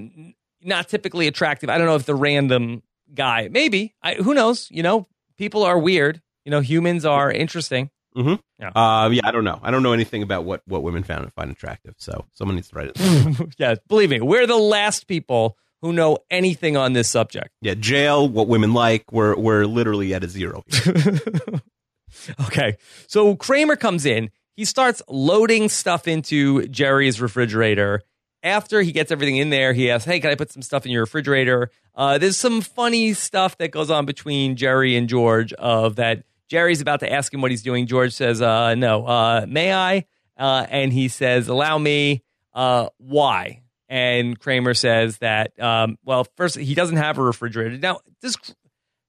[0.61, 1.67] not typically attractive.
[1.67, 3.95] I don't know if the random guy, maybe.
[4.03, 4.67] I, who knows?
[4.69, 6.21] You know, people are weird.
[6.45, 7.89] You know, humans are interesting.
[8.15, 8.35] Mm-hmm.
[8.59, 8.69] Yeah.
[8.69, 9.59] Uh, yeah, I don't know.
[9.61, 11.95] I don't know anything about what, what women found find attractive.
[11.97, 13.53] So someone needs to write it.
[13.57, 17.49] yeah, believe me, we're the last people who know anything on this subject.
[17.61, 19.11] Yeah, jail, what women like.
[19.11, 20.63] We're we're literally at a zero.
[22.45, 24.29] okay, so Kramer comes in.
[24.55, 28.01] He starts loading stuff into Jerry's refrigerator.
[28.43, 30.91] After he gets everything in there, he asks, "Hey, can I put some stuff in
[30.91, 35.97] your refrigerator?" Uh, there's some funny stuff that goes on between Jerry and George of
[35.97, 37.87] that Jerry's about to ask him what he's doing.
[37.87, 40.05] George says, uh, no, uh, may I?
[40.37, 42.23] Uh, and he says, allow me.
[42.53, 43.61] Uh, why?
[43.89, 47.77] And Kramer says that, um, well, first, he doesn't have a refrigerator.
[47.77, 48.37] Now, does,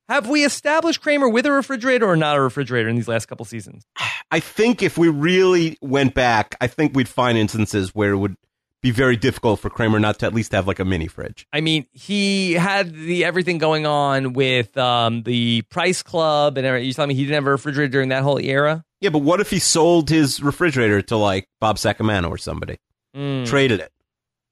[0.08, 3.44] have we established Kramer with a refrigerator or not a refrigerator in these last couple
[3.46, 3.86] seasons?
[4.30, 8.36] I think if we really went back, I think we'd find instances where it would
[8.84, 11.48] be very difficult for Kramer not to at least have like a mini fridge.
[11.54, 16.86] I mean, he had the everything going on with um, the Price Club and everything.
[16.86, 18.84] You telling me he didn't have a refrigerator during that whole era?
[19.00, 22.76] Yeah, but what if he sold his refrigerator to like Bob Sacamano or somebody?
[23.16, 23.46] Mm.
[23.46, 23.90] Traded it.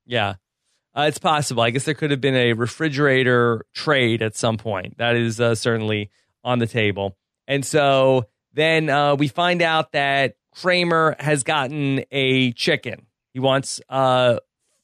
[0.07, 0.37] Yeah.
[0.97, 1.63] Uh, it's possible.
[1.63, 4.97] I guess there could have been a refrigerator trade at some point.
[4.97, 6.11] That is uh, certainly
[6.43, 7.19] on the table.
[7.47, 13.81] And so then uh, we find out that Kramer has gotten a chicken he wants
[13.89, 14.39] uh,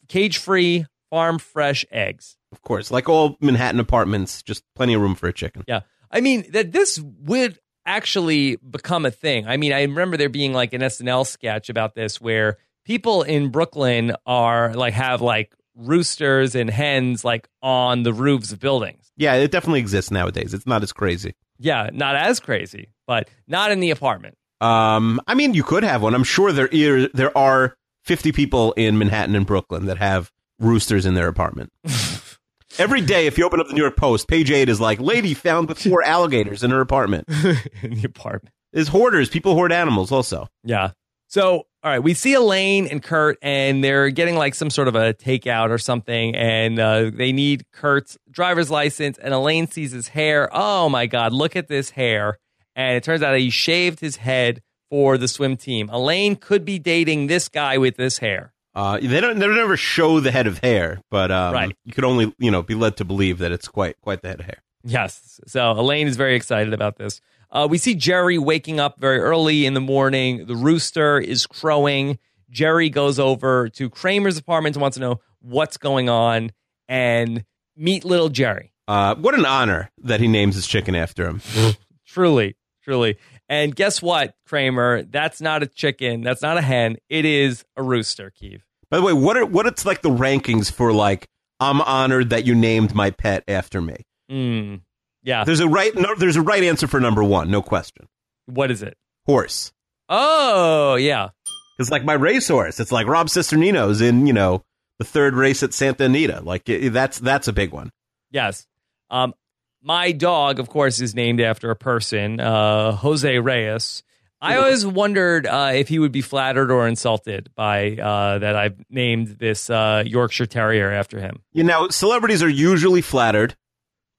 [0.09, 2.37] cage free, farm fresh eggs.
[2.53, 5.65] Of course, like all Manhattan apartments, just plenty of room for a chicken.
[5.69, 5.81] Yeah.
[6.11, 9.47] I mean, that this would actually become a thing.
[9.47, 13.51] I mean, I remember there being like an SNL sketch about this where people in
[13.51, 19.11] Brooklyn are like have like roosters and hens like on the roofs of buildings.
[19.17, 20.55] Yeah, it definitely exists nowadays.
[20.55, 21.35] It's not as crazy.
[21.59, 24.37] Yeah, not as crazy, but not in the apartment.
[24.61, 26.15] Um, I mean, you could have one.
[26.15, 26.69] I'm sure there
[27.15, 27.77] there are
[28.09, 31.71] 50 people in Manhattan and Brooklyn that have roosters in their apartment.
[32.79, 35.35] Every day, if you open up the New York Post, page eight is like, lady
[35.35, 37.29] found with four alligators in her apartment.
[37.83, 38.55] in the apartment.
[38.73, 39.29] There's hoarders.
[39.29, 40.49] People hoard animals also.
[40.65, 40.93] Yeah.
[41.27, 44.95] So, all right, we see Elaine and Kurt, and they're getting like some sort of
[44.95, 49.19] a takeout or something, and uh, they need Kurt's driver's license.
[49.19, 50.49] And Elaine sees his hair.
[50.51, 52.39] Oh my God, look at this hair.
[52.75, 55.89] And it turns out he shaved his head for the swim team.
[55.91, 58.53] Elaine could be dating this guy with this hair.
[58.75, 59.39] Uh, they don't.
[59.39, 61.77] They never show the head of hair, but um, right.
[61.85, 64.41] you could only you know be led to believe that it's quite quite the head
[64.41, 64.63] of hair.
[64.85, 65.41] Yes.
[65.47, 67.21] So Elaine is very excited about this.
[67.51, 70.47] Uh, we see Jerry waking up very early in the morning.
[70.47, 72.19] The rooster is crowing.
[72.51, 76.53] Jerry goes over to Kramer's apartment and wants to know what's going on
[76.89, 77.45] and
[77.77, 78.73] meet little Jerry.
[78.87, 81.43] Uh, what an honor that he names his chicken after him.
[82.07, 83.19] truly, truly.
[83.49, 85.03] And guess what, Kramer?
[85.03, 86.21] That's not a chicken.
[86.23, 86.97] That's not a hen.
[87.09, 88.61] It is a rooster, Keeve.
[88.91, 91.29] By the way, what are what it's like the rankings for like
[91.61, 94.05] I'm honored that you named my pet after me.
[94.31, 94.81] Mm,
[95.23, 95.45] yeah.
[95.45, 98.09] There's a right no, there's a right answer for number one, no question.
[98.47, 98.97] What is it?
[99.27, 99.73] Horse.
[100.09, 101.31] Oh, yeah.
[101.79, 102.81] It's like my racehorse.
[102.81, 104.65] It's like Rob Cisternino's in you know
[104.99, 106.41] the third race at Santa Anita.
[106.41, 107.91] Like it, that's that's a big one.
[108.31, 108.67] Yes.
[109.11, 109.35] Um,
[109.83, 114.03] my dog, of course, is named after a person, uh, Jose Reyes.
[114.41, 118.77] I always wondered uh, if he would be flattered or insulted by uh, that I've
[118.89, 121.43] named this uh, Yorkshire Terrier after him.
[121.53, 123.57] You know, celebrities are usually flattered.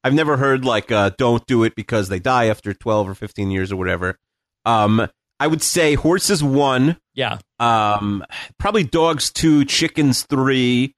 [0.04, 3.50] I've never heard like uh, "don't do it" because they die after twelve or fifteen
[3.50, 4.18] years or whatever.
[4.66, 5.08] Um,
[5.40, 6.98] I would say horses one.
[7.14, 7.40] Yeah.
[7.60, 8.26] Um,
[8.58, 10.96] probably dogs two, chickens three,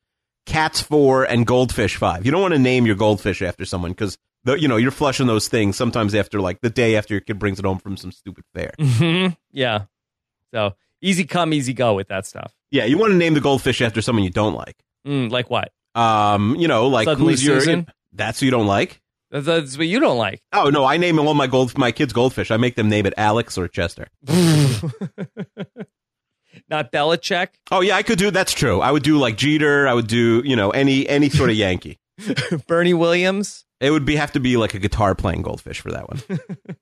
[0.48, 2.26] cats four, and goldfish five.
[2.26, 5.48] You don't want to name your goldfish after someone because you know you're flushing those
[5.48, 8.44] things sometimes after like the day after your kid brings it home from some stupid
[8.54, 8.74] fair.
[8.80, 9.34] Mm-hmm.
[9.52, 9.86] Yeah.
[10.54, 12.54] So easy come, easy go with that stuff.
[12.72, 14.78] Yeah, you want to name the goldfish after someone you don't like.
[15.06, 15.72] Mm, like what?
[15.96, 19.02] Um, you know, like Suddenly who's your that's who you don't like.
[19.30, 20.42] That's, that's what you don't like.
[20.54, 22.52] Oh no, I name all my gold my kids goldfish.
[22.52, 24.08] I make them name it Alex or Chester.
[26.70, 27.48] Not Belichick.
[27.72, 28.32] Oh yeah, I could do.
[28.32, 28.82] That's true.
[28.82, 29.88] I would do like Jeter.
[29.88, 32.00] I would do you know any any sort of Yankee.
[32.68, 33.66] Bernie Williams.
[33.82, 36.40] It would be have to be like a guitar playing goldfish for that one.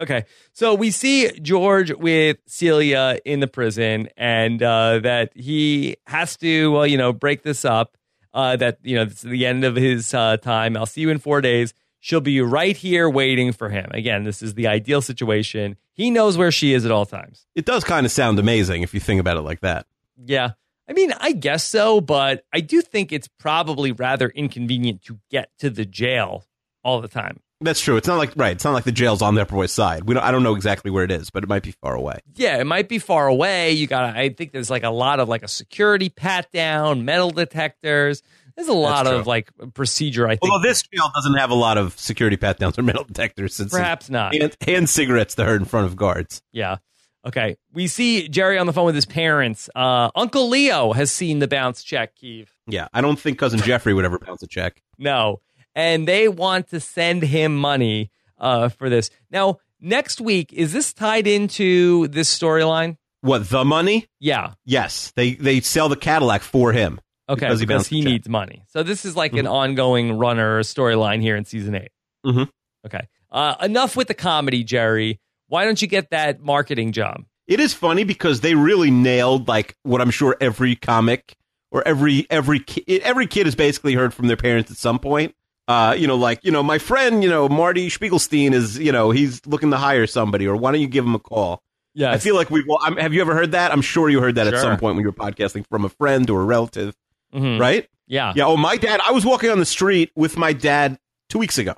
[0.00, 6.36] Okay, so we see George with Celia in the prison, and uh, that he has
[6.38, 7.96] to, well, you know, break this up.
[8.34, 10.76] Uh, that you know, it's the end of his uh, time.
[10.76, 11.74] I'll see you in four days.
[12.00, 13.90] She'll be right here waiting for him.
[13.92, 15.76] Again, this is the ideal situation.
[15.92, 17.46] He knows where she is at all times.
[17.54, 19.86] It does kind of sound amazing if you think about it like that.
[20.16, 20.52] Yeah,
[20.88, 25.50] I mean, I guess so, but I do think it's probably rather inconvenient to get
[25.58, 26.44] to the jail
[26.84, 27.40] all the time.
[27.60, 27.96] That's true.
[27.96, 28.52] It's not like right.
[28.52, 30.04] It's not like the jail's on the Upper West Side.
[30.04, 32.18] We don't, I don't know exactly where it is, but it might be far away.
[32.34, 33.72] Yeah, it might be far away.
[33.72, 37.04] You got to I think there's like a lot of like a security pat down,
[37.04, 38.22] metal detectors.
[38.56, 40.52] There's a lot of like procedure, I think.
[40.52, 43.72] Although this jail doesn't have a lot of security pat downs or metal detectors, since
[43.72, 44.34] Perhaps not.
[44.34, 46.42] hand, hand cigarettes to her in front of guards.
[46.52, 46.78] Yeah.
[47.26, 47.56] Okay.
[47.72, 49.70] We see Jerry on the phone with his parents.
[49.76, 52.48] Uh, Uncle Leo has seen the bounce check, Keeve.
[52.66, 54.82] Yeah, I don't think cousin Jeffrey would ever bounce a check.
[54.98, 55.40] No.
[55.74, 59.10] And they want to send him money uh, for this.
[59.30, 62.96] Now, next week, is this tied into this storyline?
[63.20, 64.08] What the money?
[64.18, 64.54] Yeah.
[64.64, 67.00] Yes, they they sell the Cadillac for him.
[67.28, 67.46] Okay.
[67.46, 68.12] Because Because he he, the check.
[68.14, 68.64] needs money.
[68.68, 69.50] So this is like an Mhm.
[69.52, 71.88] ongoing runner storyline here in season 8
[72.26, 72.48] Mhm.
[72.84, 73.06] Okay.
[73.30, 75.20] Uh, enough with the comedy, Jerry.
[75.52, 77.24] Why don't you get that marketing job?
[77.46, 81.34] It is funny because they really nailed like what I'm sure every comic
[81.70, 85.34] or every every ki- every kid has basically heard from their parents at some point.
[85.68, 89.10] Uh, you know, like you know, my friend, you know, Marty Spiegelstein is, you know,
[89.10, 91.62] he's looking to hire somebody, or why don't you give him a call?
[91.92, 92.12] Yeah.
[92.12, 92.64] I feel like we.
[92.66, 93.72] Well, I'm, have you ever heard that?
[93.72, 96.30] I'm sure you heard that at some point when you were podcasting from a friend
[96.30, 96.96] or a relative,
[97.34, 97.60] Mhm.
[97.60, 97.86] right?
[98.06, 98.32] Yeah.
[98.34, 98.46] Yeah.
[98.46, 99.00] Oh, my dad.
[99.06, 101.74] I was walking on the street with my dad two weeks ago.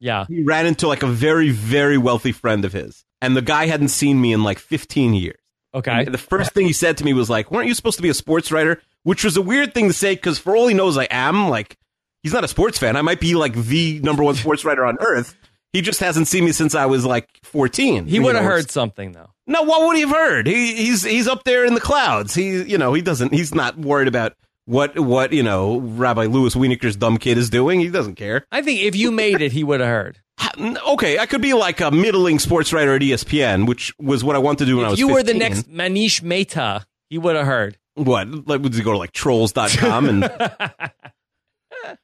[0.00, 0.24] Yeah.
[0.26, 3.88] He ran into like a very, very wealthy friend of his, and the guy hadn't
[3.88, 5.36] seen me in like 15 years.
[5.72, 5.92] Okay.
[6.04, 8.08] And the first thing he said to me was like, "Weren't you supposed to be
[8.08, 10.98] a sports writer?" Which was a weird thing to say because for all he knows,
[10.98, 11.48] I am.
[11.48, 11.78] Like,
[12.22, 12.96] he's not a sports fan.
[12.96, 15.36] I might be like the number one sports writer on earth.
[15.72, 18.06] He just hasn't seen me since I was like 14.
[18.06, 19.30] He would have heard something, though.
[19.46, 20.46] No, what would he have heard?
[20.46, 22.34] He, he's he's up there in the clouds.
[22.34, 23.32] He, you know, he doesn't.
[23.32, 24.34] He's not worried about
[24.66, 27.80] what what you know Rabbi Louis Winokur's dumb kid is doing.
[27.80, 28.46] He doesn't care.
[28.52, 30.18] I think if you made it, he would have heard.
[30.58, 34.38] Okay, I could be like a middling sports writer at ESPN, which was what I
[34.40, 34.98] wanted to do when I If was.
[34.98, 37.78] you were the next Manish Mehta, he would have heard.
[37.94, 38.48] what?
[38.48, 40.24] Like, would he go to like trolls.com and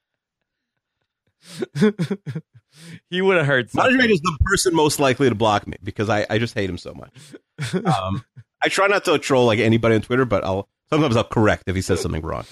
[3.11, 3.92] he would have heard something.
[3.97, 6.79] Management is the person most likely to block me because I, I just hate him
[6.79, 7.12] so much.
[7.87, 8.23] Um,
[8.62, 11.75] I try not to troll like anybody on Twitter, but I'll sometimes I'll correct if
[11.77, 12.44] he says something wrong.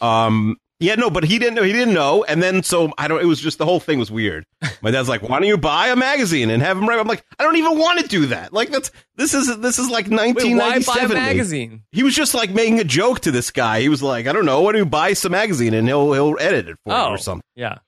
[0.00, 1.62] Um, yeah, no, but he didn't know.
[1.62, 3.22] He didn't know, and then so I don't.
[3.22, 4.44] It was just the whole thing was weird.
[4.82, 7.24] My dad's like, "Why don't you buy a magazine and have him write?" I'm like,
[7.38, 8.52] "I don't even want to do that.
[8.52, 11.08] Like that's this is this is like Wait, why 1997.
[11.08, 11.82] buy a magazine?
[11.92, 13.80] He was just like making a joke to this guy.
[13.80, 14.60] He was like, "I don't know.
[14.62, 17.18] Why don't you buy some magazine and he'll he'll edit it for you Oh, or
[17.18, 17.78] something." yeah.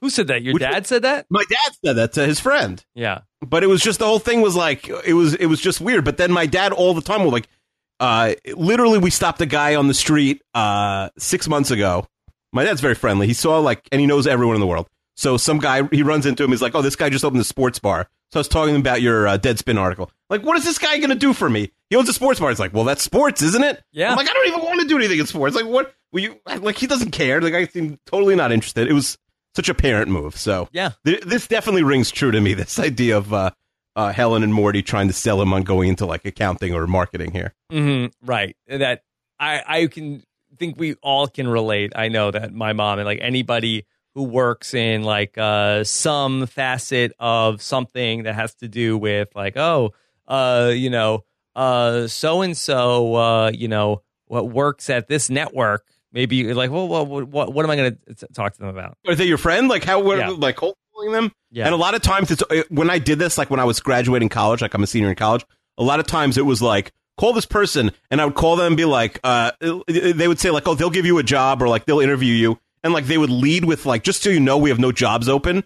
[0.00, 0.42] Who said that?
[0.42, 1.26] Your Which- dad said that?
[1.28, 2.82] My dad said that to his friend.
[2.94, 3.22] Yeah.
[3.46, 6.04] but it was just the whole thing was like it was it was just weird
[6.04, 7.48] but then my dad all the time was like
[8.00, 12.06] uh literally we stopped a guy on the street uh six months ago.
[12.52, 13.26] My dad's very friendly.
[13.26, 14.88] He saw like and he knows everyone in the world.
[15.16, 16.50] So some guy he runs into him.
[16.50, 18.08] He's like oh this guy just opened a sports bar.
[18.32, 20.10] So i was talking about your uh, deadspin article.
[20.28, 21.70] Like what is this guy gonna do for me?
[21.90, 22.50] He owns a sports bar.
[22.50, 23.82] It's like well that's sports isn't it?
[23.92, 24.10] Yeah.
[24.10, 25.54] i'm like i don't even want to do anything in sports.
[25.56, 25.94] Like what?
[26.12, 27.40] Will you like he doesn't care.
[27.40, 28.88] Like, I seem totally not interested.
[28.88, 29.18] It was
[29.54, 30.36] such a parent move.
[30.36, 30.92] So Yeah.
[31.04, 32.54] Th- this definitely rings true to me.
[32.54, 33.50] This idea of uh,
[33.96, 37.32] uh, Helen and Morty trying to sell him on going into like accounting or marketing
[37.32, 37.54] here.
[37.70, 38.54] hmm right.
[38.68, 39.02] That
[39.40, 40.22] I I can
[40.56, 41.92] think we all can relate.
[41.96, 47.12] I know that my mom and like anybody who works in like uh some facet
[47.18, 49.92] of something that has to do with like oh
[50.26, 55.86] uh you know uh so and so uh you know what works at this network
[56.12, 58.96] maybe you're like well what what, what am I going to talk to them about?
[59.06, 59.68] Are they your friend?
[59.68, 60.00] Like how?
[60.00, 60.30] What, Yeah.
[60.30, 60.56] Like
[61.12, 61.32] them?
[61.50, 61.66] Yeah.
[61.66, 63.80] And a lot of times, it's uh, when I did this, like when I was
[63.80, 65.44] graduating college, like I'm a senior in college.
[65.78, 68.68] A lot of times, it was like call this person, and I would call them
[68.68, 69.52] and be like, uh,
[69.86, 72.58] they would say like, oh, they'll give you a job or like they'll interview you,
[72.82, 75.28] and like they would lead with like, just so you know, we have no jobs
[75.28, 75.64] open.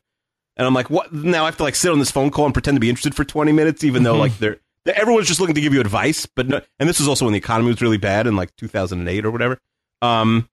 [0.57, 1.13] And I'm like, what?
[1.13, 3.15] Now I have to like sit on this phone call and pretend to be interested
[3.15, 4.59] for 20 minutes, even though like they're.
[4.87, 7.39] Everyone's just looking to give you advice, but no, and this was also when the
[7.39, 9.59] economy was really bad in like 2008 or whatever.
[10.01, 10.49] Um,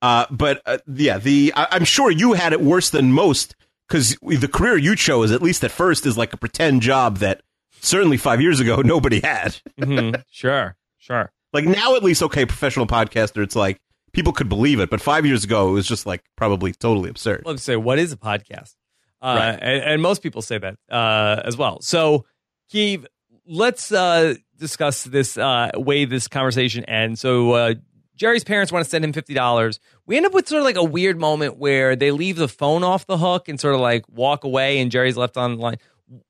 [0.00, 3.54] uh, but uh, yeah, the I, I'm sure you had it worse than most
[3.88, 7.42] because the career you chose, at least at first, is like a pretend job that
[7.80, 9.56] certainly five years ago nobody had.
[9.82, 11.32] hmm Sure, sure.
[11.52, 13.78] Like now, at least, okay, professional podcaster, it's like
[14.12, 17.42] people could believe it, but five years ago, it was just like probably totally absurd.
[17.46, 18.74] Let's say, what is a podcast?
[19.22, 19.58] Uh, Right.
[19.62, 21.80] and, and most people say that uh, as well.
[21.80, 22.26] So,
[22.72, 23.06] Keeve,
[23.46, 27.20] let's uh, discuss this uh, way this conversation ends.
[27.20, 27.74] So, uh,
[28.16, 29.78] Jerry's parents want to send him fifty dollars.
[30.06, 32.82] We end up with sort of like a weird moment where they leave the phone
[32.82, 35.76] off the hook and sort of like walk away, and Jerry's left on the line.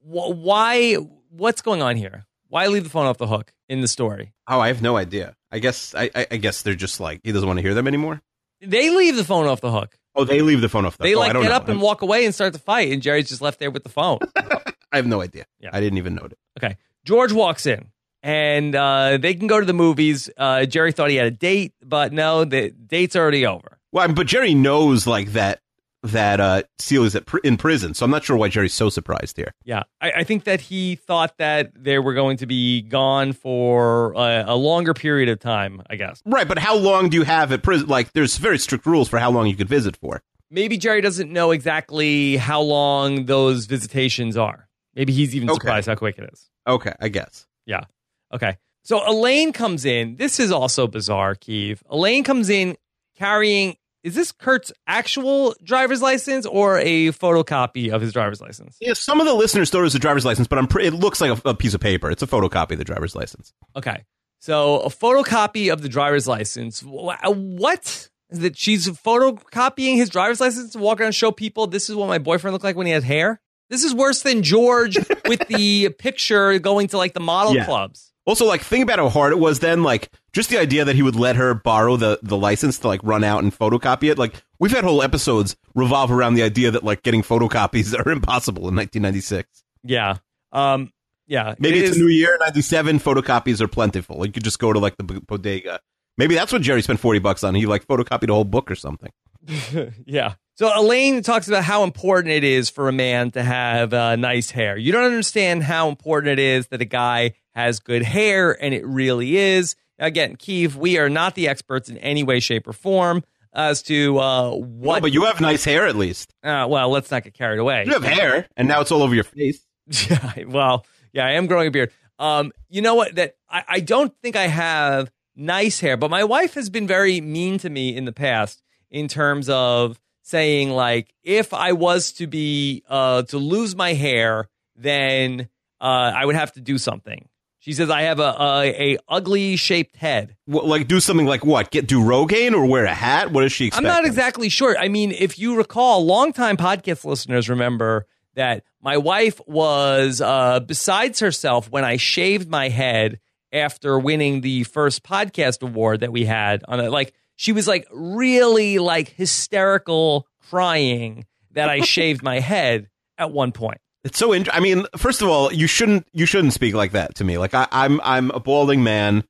[0.01, 0.95] Why?
[1.31, 2.27] What's going on here?
[2.49, 4.33] Why leave the phone off the hook in the story?
[4.49, 5.37] Oh, I have no idea.
[5.51, 7.87] I guess I, I, I guess they're just like he doesn't want to hear them
[7.87, 8.23] anymore.
[8.61, 9.99] They leave the phone off the hook.
[10.15, 10.97] Oh, they leave the phone off.
[10.97, 11.09] The hook.
[11.09, 11.57] They oh, I like don't get know.
[11.57, 13.91] up and walk away and start to fight, and Jerry's just left there with the
[13.91, 14.19] phone.
[14.37, 15.45] I have no idea.
[15.61, 15.71] Yeah.
[15.73, 16.39] I didn't even note it.
[16.59, 16.77] Okay.
[17.05, 17.89] George walks in
[18.27, 20.29] and uh, they can go to the movies.
[20.37, 23.79] Uh, Jerry thought he had a date, but no, the date's already over.
[23.93, 25.61] Well, but Jerry knows like that
[26.03, 29.37] that uh, Celia's at pr- in prison, so I'm not sure why Jerry's so surprised
[29.37, 29.53] here.
[29.65, 29.85] Yeah.
[30.01, 34.45] I, I think that he thought that they were going to be gone for a,
[34.49, 36.21] a longer period of time, I guess.
[36.27, 37.89] Right, but how long do you have at prison?
[37.89, 40.23] Like, there's very strict rules for how long you could visit for.
[40.51, 44.69] Maybe Jerry doesn't know exactly how long those visitations are.
[44.95, 45.57] Maybe he's even Okay.
[45.59, 46.49] surprised how quick it is.
[46.69, 47.47] Okay, I guess.
[47.67, 47.85] Yeah.
[48.33, 48.57] Okay.
[48.85, 50.17] So Elaine comes in.
[50.17, 51.81] This is also bizarre, Keeve.
[51.91, 52.77] Elaine comes in
[53.17, 53.77] carrying.
[54.05, 58.77] Is this Kurt's actual driver's license or a photocopy of his driver's license?
[58.81, 60.93] Yeah, some of the listeners thought it was a driver's license, but I'm pre- it
[60.95, 62.09] looks like a, a piece of paper.
[62.11, 63.53] It's a photocopy of the driver's license.
[63.75, 64.05] Okay.
[64.39, 66.81] So a photocopy of the driver's license.
[66.81, 68.09] Wh- What?
[68.31, 71.97] Is that she's photocopying his driver's license to walk around and show people this is
[71.97, 73.41] what my boyfriend looked like when he had hair?
[73.71, 77.65] This is worse than George with the picture going to like the model Yeah.
[77.65, 78.13] clubs.
[78.27, 79.83] Also, like, think about how hard it was then.
[79.85, 83.01] Like, just the idea that he would let her borrow the, the license to, like,
[83.05, 84.19] run out and photocopy it.
[84.19, 88.69] Like, we've had whole episodes revolve around the idea that, like, getting photocopies are impossible
[88.69, 89.65] in 1996.
[89.85, 90.17] Yeah.
[90.53, 90.93] Um
[91.29, 91.55] yeah.
[91.59, 94.27] Maybe it it's is- a new year, 97, photocopies are plentiful.
[94.27, 95.81] You could just go to, like, the bodega.
[96.19, 97.55] Maybe that's what Jerry spent 40 bucks on.
[97.55, 99.13] He, like, photocopied a whole book or something.
[100.07, 100.35] yeah.
[100.55, 104.51] So Elaine talks about how important it is for a man to have uh, nice
[104.51, 104.77] hair.
[104.79, 108.87] You don't understand how important it is that a guy has good hair, and it
[108.87, 109.75] really is.
[109.99, 114.19] Again, Keeve, we are not the experts in any way, shape, or form as to
[114.21, 115.03] uh, Well, what.
[115.03, 116.33] but you have nice hair, at least.
[116.45, 117.85] uh, well, let's not get carried away.
[117.87, 119.61] You have hair, and now it's all over your face.
[120.11, 121.93] Yeah, well, yeah, I am growing a beard.
[122.19, 123.15] Um, you know what?
[123.15, 127.21] That I, I don't think I have nice hair, but my wife has been very
[127.21, 132.27] mean to me in the past in terms of saying like, if I was to
[132.27, 135.49] be uh to lose my hair, then
[135.81, 137.29] uh I would have to do something.
[137.67, 140.37] She says I have a a, a ugly shaped head.
[140.45, 141.73] What, like, do something like what?
[141.73, 143.33] Get do Rogaine or wear a hat?
[143.33, 143.85] What does she expect?
[143.85, 144.79] I'm not exactly sure.
[144.79, 151.19] I mean, if you recall, longtime podcast listeners remember that my wife was uh, besides
[151.19, 153.19] herself when I shaved my head
[153.53, 156.93] after winning the first podcast award that we had on it.
[156.93, 163.51] Like she was like really like hysterical crying that I shaved my head at one
[163.51, 163.81] point.
[164.07, 164.33] It's so.
[164.33, 167.39] Int- I mean, first of all, you shouldn't you shouldn't speak like that to me.
[167.39, 169.25] Like I, I'm I'm a balding man,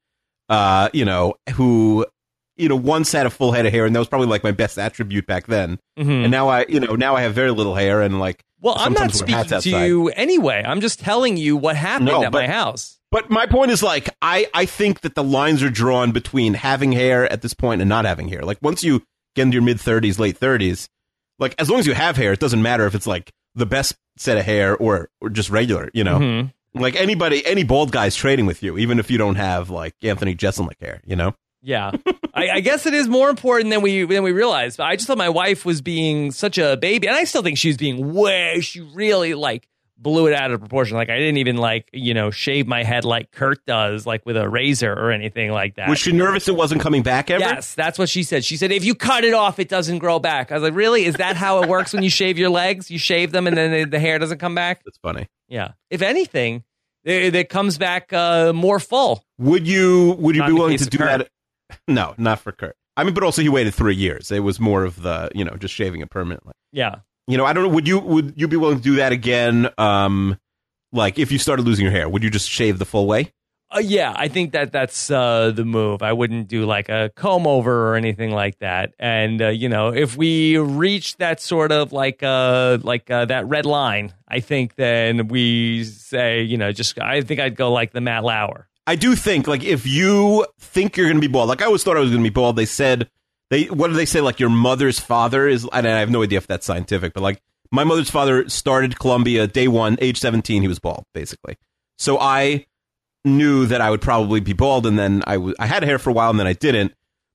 [0.48, 2.06] uh, you know, who
[2.56, 4.52] you know once had a full head of hair, and that was probably like my
[4.52, 5.78] best attribute back then.
[5.98, 6.22] Mhm.
[6.24, 8.92] And now I, you know, now I have very little hair, and like Well, I'm
[8.92, 10.62] not sometimes wear hats speaking to you anyway.
[10.66, 12.92] I'm just telling you what happened No, at but- my house.
[13.12, 16.92] But my point is like I I think that the lines are drawn between having
[16.92, 18.42] hair at this point and not having hair.
[18.42, 19.04] Like once you
[19.36, 20.88] get into your mid 30s, late 30s,
[21.38, 23.94] like as long as you have hair, it doesn't matter if it's like the best
[24.16, 26.18] set of hair or or just regular, you know.
[26.18, 26.52] Mhm.
[26.74, 30.34] Like anybody any bald guy's trading with you even if you don't have like Anthony
[30.34, 31.34] Jeselnik hair, you know.
[31.62, 31.90] Yeah,
[32.34, 34.76] I, I guess it is more important than we than we realized.
[34.76, 37.58] But I just thought my wife was being such a baby, and I still think
[37.58, 38.60] she was being way.
[38.60, 39.66] She really like
[39.98, 40.96] blew it out of proportion.
[40.96, 44.36] Like I didn't even like you know shave my head like Kurt does, like with
[44.36, 45.88] a razor or anything like that.
[45.88, 47.40] Was she nervous it wasn't coming back ever?
[47.40, 48.44] Yes, that's what she said.
[48.44, 50.52] She said if you cut it off, it doesn't grow back.
[50.52, 51.04] I was like, really?
[51.04, 52.90] Is that how it works when you shave your legs?
[52.90, 54.82] You shave them and then the, the hair doesn't come back?
[54.84, 55.28] That's funny.
[55.48, 55.72] Yeah.
[55.90, 56.64] If anything,
[57.04, 59.24] it, it comes back uh, more full.
[59.38, 61.18] Would you would you Not be willing to do Kurt.
[61.18, 61.28] that?
[61.88, 62.76] No, not for Kurt.
[62.96, 64.30] I mean, but also he waited three years.
[64.30, 66.52] It was more of the you know just shaving it permanently.
[66.72, 66.96] Yeah.
[67.26, 67.70] You know, I don't know.
[67.70, 69.68] Would you would you be willing to do that again?
[69.78, 70.38] Um,
[70.92, 73.32] like if you started losing your hair, would you just shave the full way?
[73.68, 76.00] Uh, yeah, I think that that's uh, the move.
[76.00, 78.94] I wouldn't do like a comb over or anything like that.
[78.98, 83.46] And uh, you know, if we reach that sort of like uh like uh, that
[83.48, 87.92] red line, I think then we say, you know, just I think I'd go like
[87.92, 88.68] the Matt Lauer.
[88.86, 91.82] I do think like if you think you're going to be bald, like I always
[91.82, 92.54] thought I was going to be bald.
[92.54, 93.10] They said
[93.50, 94.20] they what do they say?
[94.20, 97.40] Like your mother's father is, and I have no idea if that's scientific, but like
[97.70, 101.56] my mother's father started Columbia day one, age seventeen, he was bald basically.
[101.98, 102.66] So I
[103.24, 106.12] knew that I would probably be bald, and then I I had hair for a
[106.12, 106.92] while, and then I didn't.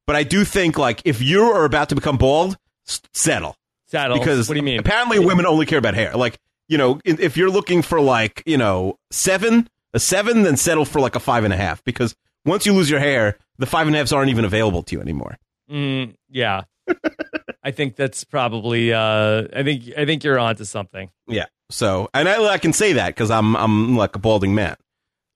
[0.07, 2.57] But I do think like if you are about to become bald,
[2.87, 3.55] s- settle
[3.87, 4.17] Saddle.
[4.19, 4.79] because what do you mean?
[4.79, 6.13] Apparently, women only care about hair.
[6.15, 6.37] Like
[6.67, 10.99] you know, if you're looking for like you know seven, a seven, then settle for
[11.01, 13.95] like a five and a half because once you lose your hair, the five and
[13.95, 15.37] a halves aren't even available to you anymore.
[15.71, 16.63] Mm, yeah.
[17.63, 18.91] I think that's probably.
[18.91, 21.09] Uh, I think I think you're onto something.
[21.27, 21.45] Yeah.
[21.69, 24.75] So, and I, I can say that because I'm I'm like a balding man.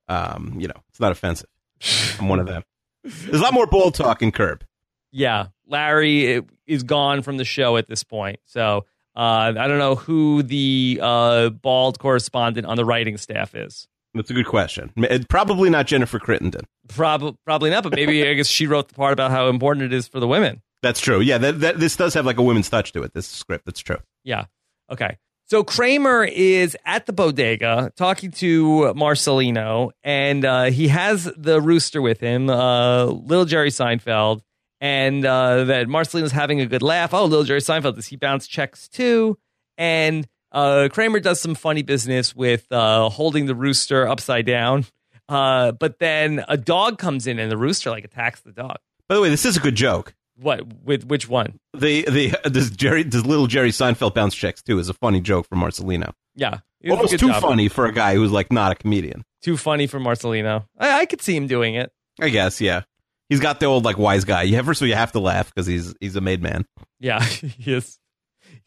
[0.08, 1.50] Um, you know, it's not offensive.
[2.20, 2.64] I'm one of them.
[3.04, 4.66] There's a lot more bald talk in Curb.
[5.12, 8.40] Yeah, Larry is gone from the show at this point.
[8.46, 13.88] So uh, I don't know who the uh, bald correspondent on the writing staff is.
[14.16, 14.91] That's a good question.
[15.30, 16.61] Probably not Jennifer Crittenden.
[16.88, 17.84] Probably, probably not.
[17.84, 20.28] But maybe I guess she wrote the part about how important it is for the
[20.28, 20.61] women.
[20.82, 21.20] That's true.
[21.20, 23.13] Yeah, that, that this does have like a women's touch to it.
[23.13, 23.66] This script.
[23.66, 23.97] That's true.
[24.24, 24.45] Yeah.
[24.91, 25.18] Okay.
[25.47, 32.01] So Kramer is at the bodega talking to Marcelino, and uh, he has the rooster
[32.01, 34.41] with him, uh, little Jerry Seinfeld,
[34.82, 37.13] and uh, that Marcelino's having a good laugh.
[37.13, 39.38] Oh, little Jerry Seinfeld, does he bounce checks too?
[39.78, 44.86] And uh, Kramer does some funny business with uh, holding the rooster upside down.
[45.30, 48.78] Uh, but then a dog comes in, and the rooster like attacks the dog.
[49.10, 50.14] By the way, this is a good joke.
[50.38, 51.60] What with which one?
[51.74, 55.47] The the does Jerry does little Jerry Seinfeld bounce checks too is a funny joke
[55.47, 56.12] for Marcelino.
[56.36, 57.41] Yeah, it was Almost too job.
[57.41, 59.24] funny for a guy who's like not a comedian.
[59.41, 60.66] Too funny for Marcelino.
[60.78, 61.91] I, I could see him doing it.
[62.20, 62.82] I guess, yeah.
[63.30, 64.43] He's got the old like wise guy.
[64.43, 66.66] You have first of all, you have to laugh because he's he's a made man.
[66.99, 67.97] Yeah, he is.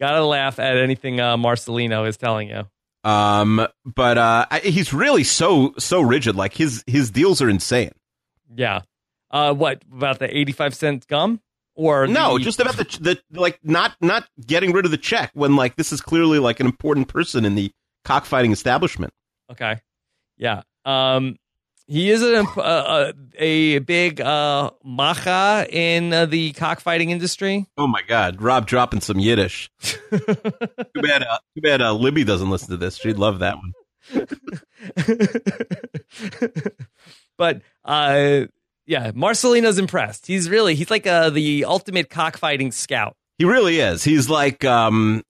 [0.00, 2.68] Gotta laugh at anything uh, Marcelino is telling you.
[3.04, 6.36] Um, but uh, he's really so so rigid.
[6.36, 7.92] Like his his deals are insane.
[8.54, 8.80] Yeah.
[9.30, 11.40] Uh, what about the eighty-five cent gum?
[11.74, 15.30] Or No, the- just about the the like not not getting rid of the check
[15.34, 17.70] when like this is clearly like an important person in the
[18.04, 19.12] cockfighting establishment.
[19.50, 19.80] okay.
[20.36, 20.62] Yeah.
[20.84, 21.36] Um,
[21.88, 27.66] he is a a, a big uh macher in uh, the cockfighting industry.
[27.76, 29.70] Oh my God, Rob dropping some Yiddish.
[29.80, 30.20] too
[31.02, 32.96] bad, uh, too bad uh, Libby doesn't listen to this.
[32.98, 33.72] She'd love that one.
[37.38, 38.42] but uh,
[38.86, 40.26] yeah, Marcelino's impressed.
[40.26, 44.02] He's really he's like uh, the ultimate cockfighting scout, He really is.
[44.04, 45.22] He's like, um,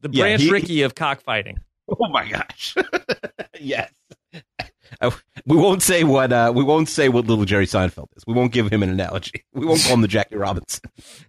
[0.00, 1.60] the Yeah, Branch he- Rickey of cockfighting.
[1.88, 2.74] oh my gosh,
[3.60, 3.90] yes.
[5.50, 8.24] We won't say what uh, we won't say what little Jerry Seinfeld is.
[8.26, 9.44] We won't give him an analogy.
[9.52, 10.82] We won't call him the Jackie Robinson.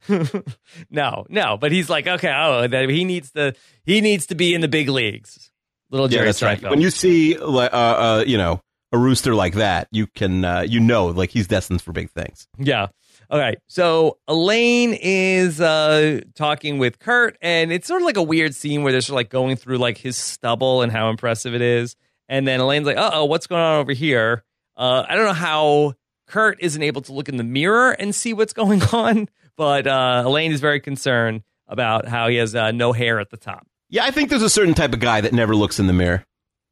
[0.91, 4.53] no, no, but he's like, okay, oh, that he needs to he needs to be
[4.53, 5.51] in the big leagues.
[5.89, 6.61] Little Yeah, Jerry right.
[6.61, 6.69] Seinfeld.
[6.69, 8.61] When you see, like, uh, uh, you know,
[8.91, 12.47] a rooster like that, you can, uh, you know, like he's destined for big things.
[12.57, 12.88] yeah.
[13.32, 13.55] Okay.
[13.67, 18.84] So Elaine is uh talking with Kurt, and it's sort of like a weird scene
[18.84, 21.95] where they're sort of like going through like his stubble and how impressive it is.
[22.30, 24.43] And then Elaine's like, uh oh, what's going on over here?
[24.78, 25.93] Uh, I don't know how
[26.28, 30.24] Kurt isn't able to look in the mirror and see what's going on, but uh,
[30.26, 33.65] Elaine is very concerned about how he has uh, no hair at the top.
[33.89, 36.26] Yeah, I think there's a certain type of guy that never looks in the mirror.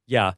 [0.07, 0.33] Yeah.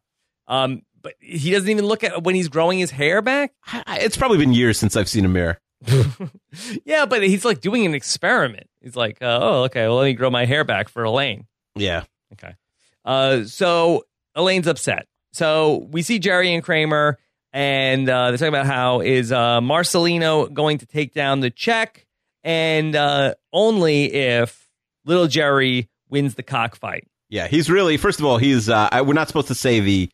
[0.48, 3.54] Um, but he doesn't even look at when he's growing his hair back.
[3.88, 5.60] It's probably been years since I've seen a mirror.
[6.86, 8.68] yeah, but he's like doing an experiment.
[8.82, 11.48] He's like, uh, oh, okay, well, let me grow my hair back for Elaine.
[11.76, 12.04] Yeah.
[12.34, 12.56] Okay.
[13.04, 14.04] Uh, so
[14.36, 15.08] Elaine's upset.
[15.34, 17.18] So we see Jerry and Kramer,
[17.54, 22.06] and uh, they're talking about how is uh, Marcelino going to take down the check,
[22.44, 24.68] and uh, only if
[25.06, 27.08] little Jerry wins the cockfight.
[27.30, 27.98] Yeah, he's really.
[27.98, 28.70] First of all, he's.
[28.70, 30.10] Uh, I, we're not supposed to say the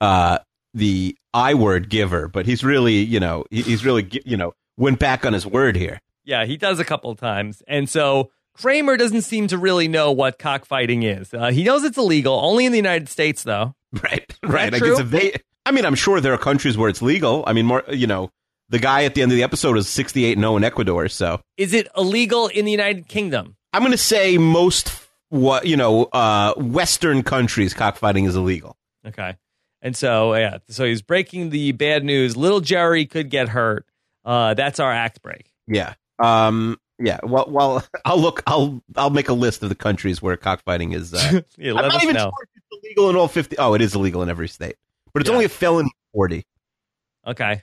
[0.00, 0.38] uh,
[0.74, 5.24] the I word giver, but he's really, you know, he's really, you know, went back
[5.26, 6.00] on his word here.
[6.24, 7.62] Yeah, he does a couple of times.
[7.66, 11.32] And so Kramer doesn't seem to really know what cockfighting is.
[11.32, 13.74] Uh, he knows it's illegal, only in the United States, though.
[14.02, 14.72] Right, right.
[14.72, 14.90] I true?
[14.90, 15.34] guess if they,
[15.66, 17.44] I mean, I'm sure there are countries where it's legal.
[17.46, 18.30] I mean, more, you know,
[18.68, 21.08] the guy at the end of the episode is 68 0 in Ecuador.
[21.08, 23.56] So Is it illegal in the United Kingdom?
[23.74, 24.92] I'm going to say most,
[25.28, 28.76] what you know, uh, Western countries cockfighting is illegal.
[29.06, 29.36] Okay.
[29.82, 32.36] And so, yeah, so he's breaking the bad news.
[32.36, 33.84] Little Jerry could get hurt.
[34.24, 35.52] Uh, that's our act break.
[35.66, 35.94] Yeah.
[36.22, 36.78] Um.
[36.98, 37.18] Yeah.
[37.22, 37.46] Well.
[37.48, 37.84] Well.
[38.04, 38.42] I'll look.
[38.46, 38.82] I'll.
[38.96, 41.12] I'll make a list of the countries where cockfighting is.
[41.14, 42.24] Uh, Yeah, I'm not us even know.
[42.24, 43.58] sure if it's illegal in all 50.
[43.58, 44.76] Oh, it is illegal in every state,
[45.12, 45.34] but it's Yeah.
[45.34, 46.44] only a felony 40.
[47.26, 47.62] Okay.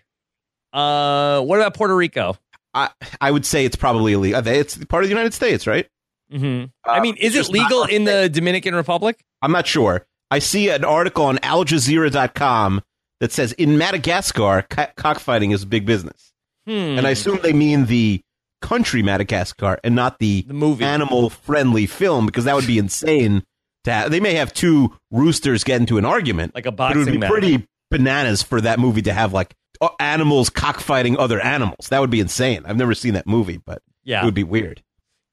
[0.73, 2.35] Uh, what about Puerto Rico?
[2.73, 4.45] I I would say it's probably illegal.
[4.47, 5.87] It's part of the United States, right?
[6.31, 6.65] Mm-hmm.
[6.87, 9.23] I Uh, mean, is it legal in the Dominican Republic?
[9.41, 10.05] I'm not sure.
[10.29, 12.83] I see an article on AlJazeera.com
[13.19, 16.31] that says in Madagascar, co- cockfighting is big business,
[16.65, 16.71] Hmm.
[16.97, 18.21] and I assume they mean the
[18.61, 20.83] country Madagascar and not the the movie.
[20.83, 23.43] animal-friendly film because that would be insane.
[23.85, 24.11] To have.
[24.11, 27.13] They may have two roosters get into an argument, like a but it would boxing
[27.13, 27.31] be match.
[27.31, 29.55] pretty bananas for that movie to have like
[29.99, 31.87] animals cockfighting other animals.
[31.89, 32.63] That would be insane.
[32.65, 34.21] I've never seen that movie, but yeah.
[34.21, 34.83] it would be weird.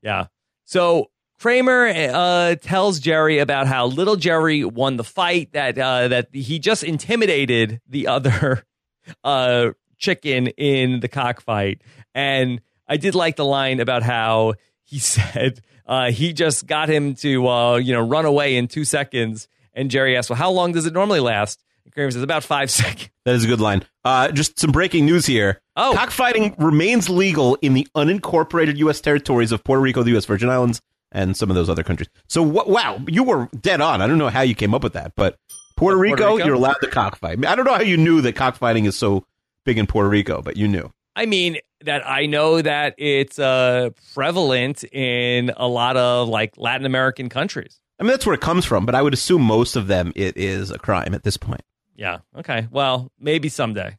[0.02, 0.26] Yeah.
[0.64, 1.10] So
[1.40, 6.58] Kramer uh, tells Jerry about how little Jerry won the fight, that uh, that he
[6.58, 8.64] just intimidated the other
[9.24, 11.82] uh, chicken in the cockfight.
[12.14, 17.14] And I did like the line about how he said uh, he just got him
[17.16, 19.48] to uh, you know run away in two seconds.
[19.74, 22.70] And Jerry asked, "Well, how long does it normally last?" And Kramer says, "About five
[22.82, 23.82] seconds." That is a good line.
[24.04, 25.60] Uh, just some breaking news here.
[25.76, 25.92] Oh.
[25.94, 29.00] Cockfighting remains legal in the unincorporated U.S.
[29.00, 30.24] territories of Puerto Rico, the U.S.
[30.24, 30.80] Virgin Islands,
[31.12, 32.08] and some of those other countries.
[32.28, 34.00] So, wh- wow, you were dead on.
[34.00, 35.36] I don't know how you came up with that, but
[35.76, 36.46] Puerto, Puerto Rico, Rico?
[36.46, 37.44] you're allowed to cockfight.
[37.44, 39.24] I don't know how you knew that cockfighting is so
[39.64, 40.90] big in Puerto Rico, but you knew.
[41.16, 46.86] I mean that I know that it's uh, prevalent in a lot of like Latin
[46.86, 47.80] American countries.
[47.98, 50.36] I mean, that's where it comes from, but I would assume most of them it
[50.36, 51.62] is a crime at this point.
[51.96, 52.18] Yeah.
[52.38, 52.68] Okay.
[52.70, 53.96] Well, maybe someday.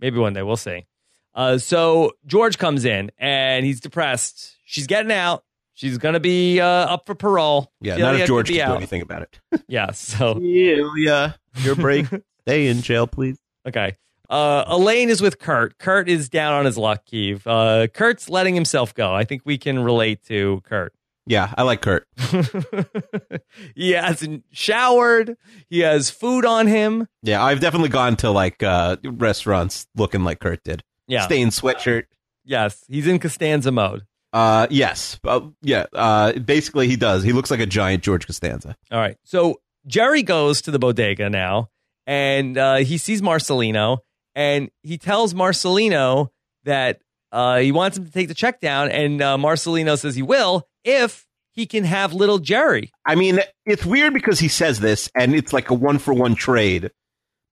[0.00, 0.42] Maybe one day.
[0.42, 0.86] We'll see.
[1.34, 4.56] Uh, so George comes in and he's depressed.
[4.64, 5.44] She's getting out.
[5.74, 7.70] She's going to be uh, up for parole.
[7.80, 8.76] Yeah, She'll not if George can do out.
[8.76, 9.40] anything about it.
[9.68, 9.92] Yeah.
[9.92, 12.06] So, Celia, your break.
[12.42, 13.38] Stay in jail, please.
[13.68, 13.96] okay.
[14.30, 15.76] Uh, Elaine is with Kurt.
[15.78, 17.42] Kurt is down on his luck, Keeve.
[17.44, 19.12] Uh, Kurt's letting himself go.
[19.12, 20.94] I think we can relate to Kurt.
[21.26, 22.06] Yeah, I like Kurt.
[23.74, 25.36] he hasn't showered.
[25.68, 27.08] He has food on him.
[27.22, 30.82] Yeah, I've definitely gone to like uh, restaurants looking like Kurt did.
[31.08, 31.22] Yeah.
[31.22, 32.04] Stained sweatshirt.
[32.44, 32.84] Yes.
[32.88, 34.02] He's in Costanza mode.
[34.32, 35.86] Uh, yes, uh, yeah.
[35.92, 37.24] Uh, basically, he does.
[37.24, 38.76] He looks like a giant George Costanza.
[38.92, 39.16] All right.
[39.24, 41.68] So Jerry goes to the bodega now
[42.06, 43.98] and uh, he sees Marcelino
[44.34, 46.30] and he tells Marcelino
[46.64, 47.00] that
[47.32, 48.90] uh, he wants him to take the check down.
[48.90, 52.92] And uh, Marcelino says he will if he can have little Jerry.
[53.04, 56.34] I mean, it's weird because he says this, and it's like a one for one
[56.34, 56.90] trade.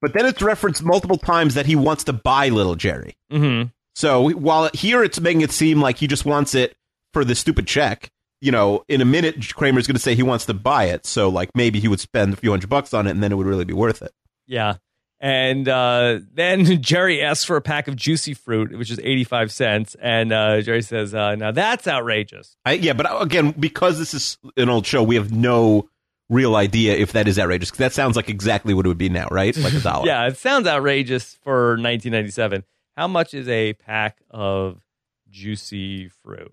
[0.01, 3.17] But then it's referenced multiple times that he wants to buy little Jerry.
[3.33, 3.69] Mm-hmm.
[3.97, 6.77] So while here it's making it seem like he just wants it
[7.13, 8.11] for the stupid check,
[8.41, 11.05] you know, in a minute Kramer's going to say he wants to buy it.
[11.05, 13.35] So like maybe he would spend a few hundred bucks on it, and then it
[13.35, 14.13] would really be worth it.
[14.47, 14.77] Yeah.
[15.21, 19.97] And uh, then Jerry asks for a pack of juicy fruit, which is 85 cents.
[20.01, 22.57] And uh, Jerry says, uh, now that's outrageous.
[22.65, 25.89] I, yeah, but uh, again, because this is an old show, we have no
[26.29, 27.71] real idea if that is outrageous.
[27.73, 29.57] that sounds like exactly what it would be now, right?
[29.57, 30.07] Like a dollar.
[30.07, 32.65] Yeah, it sounds outrageous for 1997.
[32.97, 34.81] How much is a pack of
[35.31, 36.53] juicy fruit?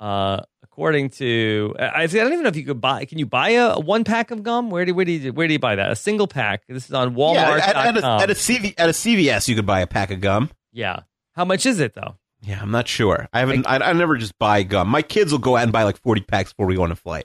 [0.00, 0.40] Uh,
[0.74, 3.04] according to, I, I don't even know if you could buy.
[3.04, 4.70] Can you buy a, a one pack of gum?
[4.70, 5.90] Where do where do you where do you buy that?
[5.92, 6.66] A single pack.
[6.68, 7.34] This is on Walmart.
[7.34, 10.10] Yeah, at, at, a, at, a CV, at a CVS, you could buy a pack
[10.10, 10.50] of gum.
[10.72, 11.00] yeah.
[11.36, 12.16] How much is it though?
[12.42, 13.28] Yeah, I'm not sure.
[13.32, 13.66] I haven't.
[13.66, 14.88] I, I never just buy gum.
[14.88, 16.96] My kids will go out and buy like 40 packs before we go on a
[16.96, 17.24] flight.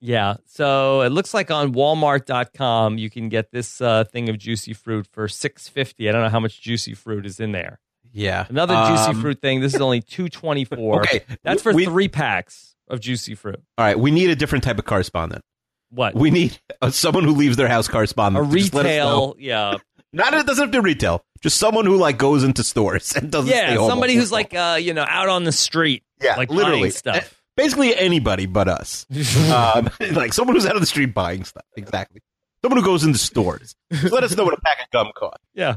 [0.00, 0.36] Yeah.
[0.46, 5.06] So it looks like on Walmart.com you can get this uh, thing of juicy fruit
[5.10, 6.08] for six fifty.
[6.08, 7.80] I don't know how much juicy fruit is in there.
[8.16, 9.60] Yeah, Another juicy Um, fruit thing.
[9.60, 11.00] This is only two twenty four.
[11.00, 13.62] Okay, That's for we, three packs of juicy fruit.
[13.78, 15.42] All right, we need a different type of correspondent.
[15.90, 16.14] What?
[16.14, 18.50] We need uh, someone who leaves their house correspondent.
[18.50, 19.34] to just let us know.
[19.34, 19.76] retail, yeah,
[20.14, 21.24] Not it doesn't have to retail.
[21.42, 23.50] Just someone who like goes into stores and doesn't.
[23.50, 23.74] yeah.
[23.74, 27.42] Somebody who's like, uh, you know, out on the street, yeah, like literally stuff.
[27.56, 29.06] Basically anybody but us.
[29.52, 31.64] um, like someone who's out on the street buying stuff.
[31.76, 32.22] Exactly.
[32.62, 33.74] Someone who goes into stores.
[33.92, 35.44] Just let us know what a pack of gum costs.
[35.52, 35.76] yeah,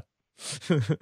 [0.68, 1.00] because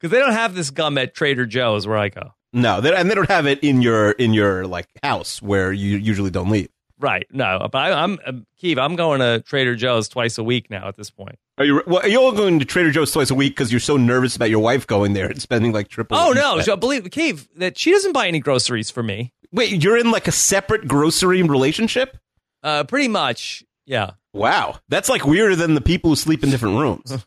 [0.00, 2.34] they don't have this gum at Trader Joe's where I go.
[2.52, 5.96] No, they, and they don't have it in your in your like house where you
[5.98, 6.68] usually don't leave.
[7.00, 7.26] Right?
[7.30, 8.78] No, but I, I'm uh, Keeve.
[8.78, 10.88] I'm going to Trader Joe's twice a week now.
[10.88, 11.38] At this point.
[11.58, 11.82] Are you?
[11.86, 14.34] Well, are you all going to Trader Joe's twice a week because you're so nervous
[14.34, 16.16] about your wife going there and spending like triple?
[16.16, 16.60] Oh no!
[16.60, 19.32] So believe Keeve that she doesn't buy any groceries for me.
[19.52, 22.16] Wait, you're in like a separate grocery relationship?
[22.62, 24.12] Uh, pretty much, yeah.
[24.32, 27.24] Wow, that's like weirder than the people who sleep in different rooms.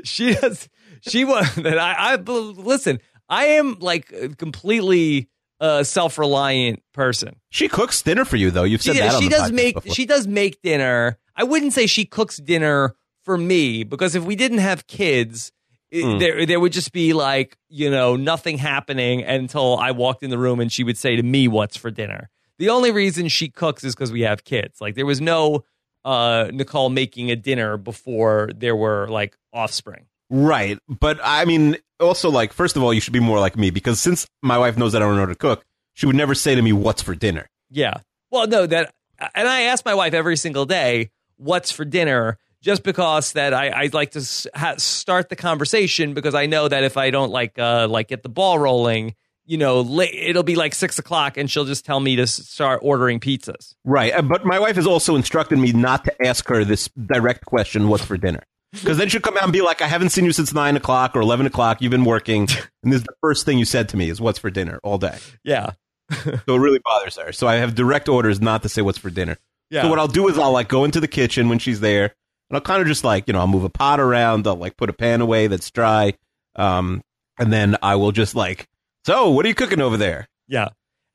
[0.04, 0.70] she does.
[1.02, 2.16] She was that I, I.
[2.16, 7.38] Listen, I am like a completely uh, self-reliant person.
[7.50, 8.64] She cooks dinner for you, though.
[8.64, 9.16] You've said she, that.
[9.16, 9.76] on she does make.
[9.76, 9.94] before.
[9.94, 11.18] She does make dinner.
[11.36, 15.52] I wouldn't say she cooks dinner for me because if we didn't have kids,
[15.92, 16.20] it- Mm.
[16.20, 20.38] there there would just be like you know nothing happening until I walked in the
[20.38, 23.84] room and she would say to me, "What's for dinner?" The only reason she cooks
[23.84, 24.82] is because we have kids.
[24.82, 25.64] Like there was no
[26.04, 30.06] uh, Nicole making a dinner before there were like offspring.
[30.30, 30.78] Right.
[30.88, 34.00] But I mean, also, like, first of all, you should be more like me because
[34.00, 35.64] since my wife knows that I don't know how to cook,
[35.94, 37.48] she would never say to me, What's for dinner?
[37.70, 37.96] Yeah.
[38.32, 38.94] Well, no, that,
[39.34, 42.38] and I ask my wife every single day, what's for dinner?
[42.62, 46.84] Just because that I, I like to ha- start the conversation because I know that
[46.84, 49.14] if I don't like, uh, like get the ball rolling,
[49.46, 52.80] you know, la- it'll be like six o'clock and she'll just tell me to start
[52.82, 53.76] ordering pizzas.
[53.86, 54.12] Right.
[54.14, 57.88] uh, But my wife has also instructed me not to ask her this direct question,
[57.88, 58.44] What's for dinner?
[58.80, 61.16] Because then she'll come out and be like, I haven't seen you since nine o'clock
[61.16, 61.82] or 11 o'clock.
[61.82, 62.48] You've been working.
[62.84, 65.00] And this is the first thing you said to me is, What's for dinner all
[65.00, 65.18] day?
[65.44, 65.72] Yeah.
[66.14, 67.32] So it really bothers her.
[67.32, 69.38] So I have direct orders not to say what's for dinner.
[69.70, 69.84] Yeah.
[69.84, 72.04] So what I'll do is I'll like go into the kitchen when she's there,
[72.50, 74.46] and I'll kind of just like you know I'll move a pot around.
[74.48, 76.14] I'll like put a pan away that's dry,
[76.56, 77.02] um,
[77.40, 78.68] and then I will just like,
[79.06, 80.28] so what are you cooking over there?
[80.48, 80.70] Yeah.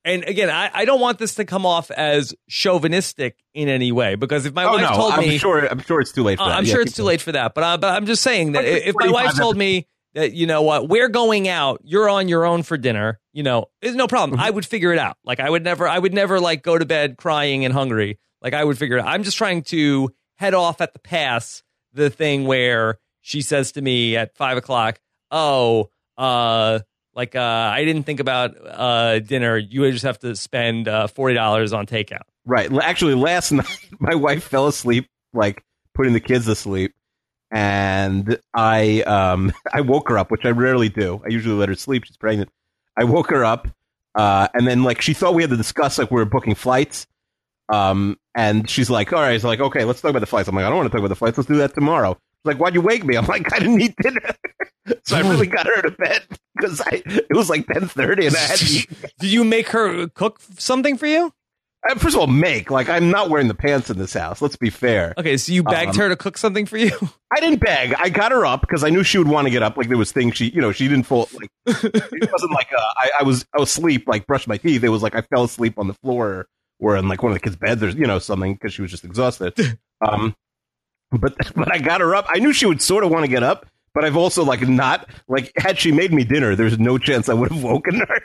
[0.04, 4.14] And again, I, I don't want this to come off as chauvinistic in any way
[4.14, 6.38] because if my oh wife no, told I'm me, sure I'm sure it's too late
[6.38, 6.54] for Uh, that.
[6.58, 8.64] I'm Yeah, sure it's too late for that, but, uh, but I'm just saying that
[8.64, 12.46] if my wife told me that you know what we're going out, you're on your
[12.46, 14.38] own for dinner, you know, it's no problem.
[14.38, 14.46] Mm-hmm.
[14.46, 15.16] I would figure it out.
[15.24, 18.18] Like I would never, I would never like go to bed crying and hungry.
[18.40, 19.02] Like I would figure it.
[19.02, 19.08] out.
[19.08, 23.82] I'm just trying to head off at the pass the thing where she says to
[23.82, 24.98] me at five o'clock,
[25.30, 26.80] "Oh, uh."
[27.14, 29.56] Like uh, I didn't think about uh, dinner.
[29.56, 32.22] You would just have to spend uh, forty dollars on takeout.
[32.46, 32.70] Right.
[32.82, 36.94] Actually, last night my wife fell asleep, like putting the kids to sleep,
[37.50, 41.20] and I um I woke her up, which I rarely do.
[41.24, 42.04] I usually let her sleep.
[42.04, 42.50] She's pregnant.
[42.96, 43.68] I woke her up,
[44.14, 47.06] uh, and then like she thought we had to discuss like we were booking flights.
[47.68, 50.54] Um, and she's like, "All right." She's like, "Okay, let's talk about the flights." I'm
[50.54, 51.38] like, "I don't want to talk about the flights.
[51.38, 54.34] Let's do that tomorrow." Like, "Why'd you wake me?" I'm like, "I didn't eat dinner."
[55.04, 56.22] so I really got her to bed
[56.56, 60.08] because I it was like 10:30 and I had to eat Did you make her
[60.08, 61.32] cook something for you?
[61.88, 64.42] Uh, First of all, make like I'm not wearing the pants in this house.
[64.42, 65.14] Let's be fair.
[65.16, 66.90] Okay, so you begged Um, her to cook something for you.
[67.34, 67.94] I didn't beg.
[67.94, 69.76] I got her up because I knew she would want to get up.
[69.78, 71.28] Like there was things she, you know, she didn't fall.
[71.32, 74.82] Like it wasn't like uh, I, I was I was asleep, like brushed my teeth.
[74.84, 76.48] It was like I fell asleep on the floor
[76.80, 77.80] or in like one of the kids' beds.
[77.80, 79.54] There's you know something because she was just exhausted.
[80.06, 80.34] Um,
[81.12, 82.26] but but I got her up.
[82.28, 85.08] I knew she would sort of want to get up, but I've also like not
[85.28, 88.20] like had she made me dinner, there's no chance I would have woken her.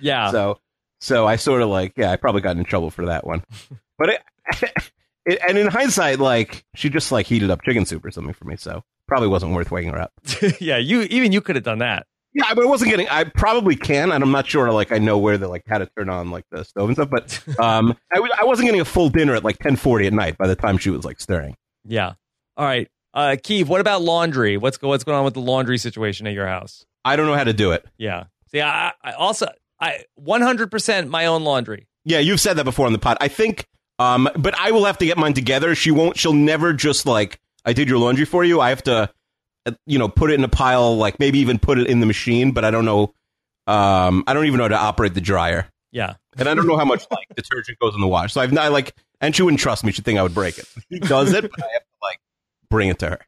[0.00, 0.30] Yeah.
[0.30, 0.58] So,
[1.00, 3.42] so I sort of like, yeah, I probably got in trouble for that one.
[3.96, 4.22] But it,
[5.24, 8.44] it, and in hindsight, like she just like heated up chicken soup or something for
[8.44, 10.12] me, so probably wasn't worth waking her up.
[10.60, 12.06] yeah, you even you could have done that.
[12.32, 13.08] Yeah, but it wasn't getting.
[13.08, 14.72] I probably can, and I'm not sure.
[14.72, 17.08] Like I know where the like how to turn on like the stove and stuff,
[17.08, 20.36] but um, I, w- I wasn't getting a full dinner at like 10:40 at night
[20.36, 21.54] by the time she was like stirring.
[21.84, 22.14] Yeah.
[22.56, 22.88] All right.
[23.12, 24.56] Uh Keeve, what about laundry?
[24.56, 26.84] What's go what's going on with the laundry situation at your house?
[27.04, 27.84] I don't know how to do it.
[27.98, 28.24] Yeah.
[28.50, 29.48] See, I, I also
[29.80, 31.86] I 100% my own laundry.
[32.04, 33.16] Yeah, you've said that before on the pod.
[33.20, 33.66] I think,
[33.98, 35.74] um, but I will have to get mine together.
[35.74, 36.18] She won't.
[36.18, 38.60] She'll never just like I did your laundry for you.
[38.60, 39.10] I have to,
[39.66, 40.96] uh, you know, put it in a pile.
[40.96, 42.52] Like maybe even put it in the machine.
[42.52, 43.14] But I don't know.
[43.66, 46.14] Um, I don't even know how to operate the dryer, Yeah.
[46.36, 48.34] and I don't know how much like detergent goes in the wash.
[48.34, 49.92] So I've not like, and she wouldn't trust me.
[49.92, 50.66] She'd think I would break it.
[50.90, 52.20] She does it, but I have to like
[52.68, 53.20] bring it to her.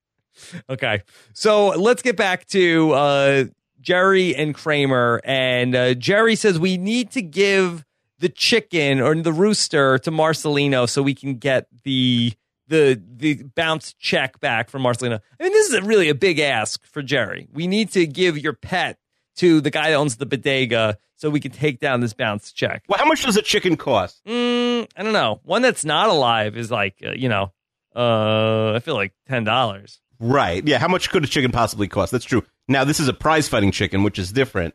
[0.68, 1.03] Okay.
[1.32, 3.45] So let's get back to uh,
[3.80, 5.20] Jerry and Kramer.
[5.24, 7.84] And uh, Jerry says we need to give
[8.18, 12.32] the chicken or the rooster to Marcelino so we can get the
[12.68, 15.20] the the bounce check back from Marcelino.
[15.39, 17.49] I mean, this is a really a big ask for Jerry.
[17.53, 18.99] We need to give your pet
[19.37, 22.84] to the guy that owns the bodega so we can take down this bounce check.
[22.89, 24.22] Well, how much does a chicken cost?
[24.26, 25.41] Mm, I don't know.
[25.45, 27.53] One that's not alive is like uh, you know,
[27.95, 30.01] uh, I feel like ten dollars.
[30.18, 30.66] Right.
[30.66, 30.78] Yeah.
[30.78, 32.12] How much could a chicken possibly cost?
[32.12, 32.43] That's true.
[32.68, 34.74] Now this is a prize fighting chicken, which is different.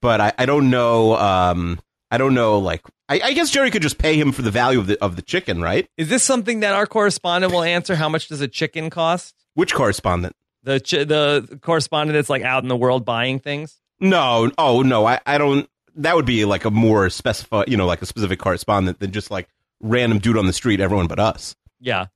[0.00, 1.16] But I, I don't know.
[1.16, 2.58] Um, I don't know.
[2.58, 5.16] Like, I, I guess Jerry could just pay him for the value of the of
[5.16, 5.88] the chicken, right?
[5.96, 7.94] Is this something that our correspondent will answer?
[7.94, 9.34] How much does a chicken cost?
[9.54, 10.36] Which correspondent?
[10.62, 13.80] The ch- the correspondent that's like out in the world buying things.
[14.02, 14.50] No.
[14.58, 15.06] Oh no.
[15.06, 15.68] I, I don't.
[15.96, 19.30] That would be like a more specified, you know, like a specific correspondent than just
[19.30, 19.48] like
[19.80, 21.54] random dude on the street, everyone but us.
[21.80, 22.06] Yeah.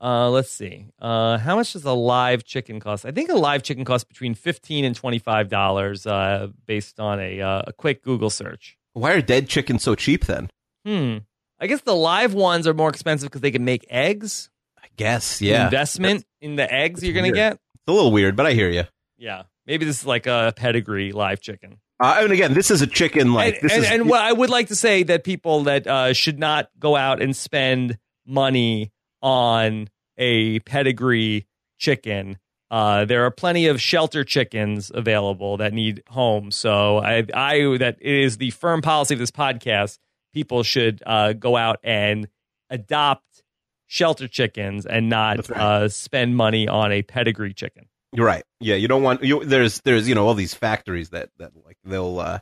[0.00, 0.86] Uh, let's see.
[1.00, 3.06] Uh, how much does a live chicken cost?
[3.06, 7.18] I think a live chicken costs between fifteen and twenty five dollars, uh, based on
[7.18, 8.76] a uh, a quick Google search.
[8.92, 10.50] Why are dead chickens so cheap then?
[10.84, 11.18] Hmm.
[11.58, 14.50] I guess the live ones are more expensive because they can make eggs.
[14.78, 15.64] I guess, yeah.
[15.64, 17.52] Investment in the eggs you're going to weird.
[17.52, 17.52] get.
[17.54, 18.84] It's a little weird, but I hear you.
[19.16, 19.44] Yeah.
[19.66, 21.78] Maybe this is like a pedigree live chicken.
[21.98, 24.32] Uh, and again, this is a chicken like and, this and, is and what I
[24.32, 28.92] would like to say that people that uh, should not go out and spend money
[29.22, 29.88] on
[30.18, 31.46] a pedigree
[31.78, 32.38] chicken.
[32.70, 36.56] Uh, there are plenty of shelter chickens available that need homes.
[36.56, 39.98] So I, I that it is the firm policy of this podcast.
[40.34, 42.28] People should uh, go out and
[42.68, 43.42] adopt
[43.86, 45.58] shelter chickens and not right.
[45.58, 47.86] uh, spend money on a pedigree chicken.
[48.16, 48.44] You're right.
[48.60, 49.44] Yeah, you don't want you.
[49.44, 52.38] There's there's you know all these factories that that like they'll uh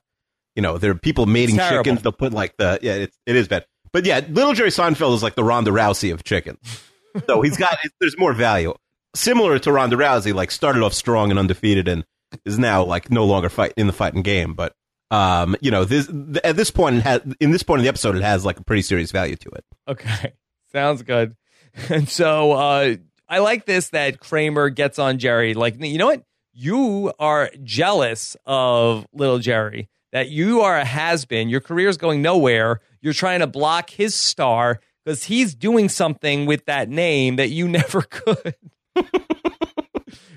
[0.55, 2.03] you know there are people mating chickens.
[2.03, 3.67] They'll put like the yeah it's it is bad.
[3.93, 6.83] But yeah, little Jerry Seinfeld is like the Ronda Rousey of chickens.
[7.27, 8.75] so he's got there's more value.
[9.17, 12.05] Similar to Ronda Rousey, like started off strong and undefeated, and
[12.45, 14.55] is now like no longer fight in the fighting game.
[14.55, 14.75] But
[15.11, 16.09] um, you know this
[16.45, 18.65] at this point it has, in this point of the episode, it has like a
[18.65, 19.65] pretty serious value to it.
[19.89, 20.35] Okay.
[20.73, 21.37] Sounds good.
[21.91, 22.95] And so uh
[23.29, 25.55] I like this that Kramer gets on Jerry.
[25.55, 26.23] Like, you know what?
[26.53, 31.49] You are jealous of little Jerry, that you are a has been.
[31.49, 32.81] Your career's going nowhere.
[33.01, 37.67] You're trying to block his star because he's doing something with that name that you
[37.81, 38.55] never could.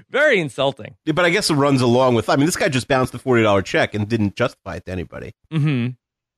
[0.09, 0.95] Very insulting.
[1.05, 2.29] Yeah, But I guess it runs along with.
[2.29, 4.91] I mean, this guy just bounced the forty dollar check and didn't justify it to
[4.91, 5.33] anybody.
[5.51, 5.89] hmm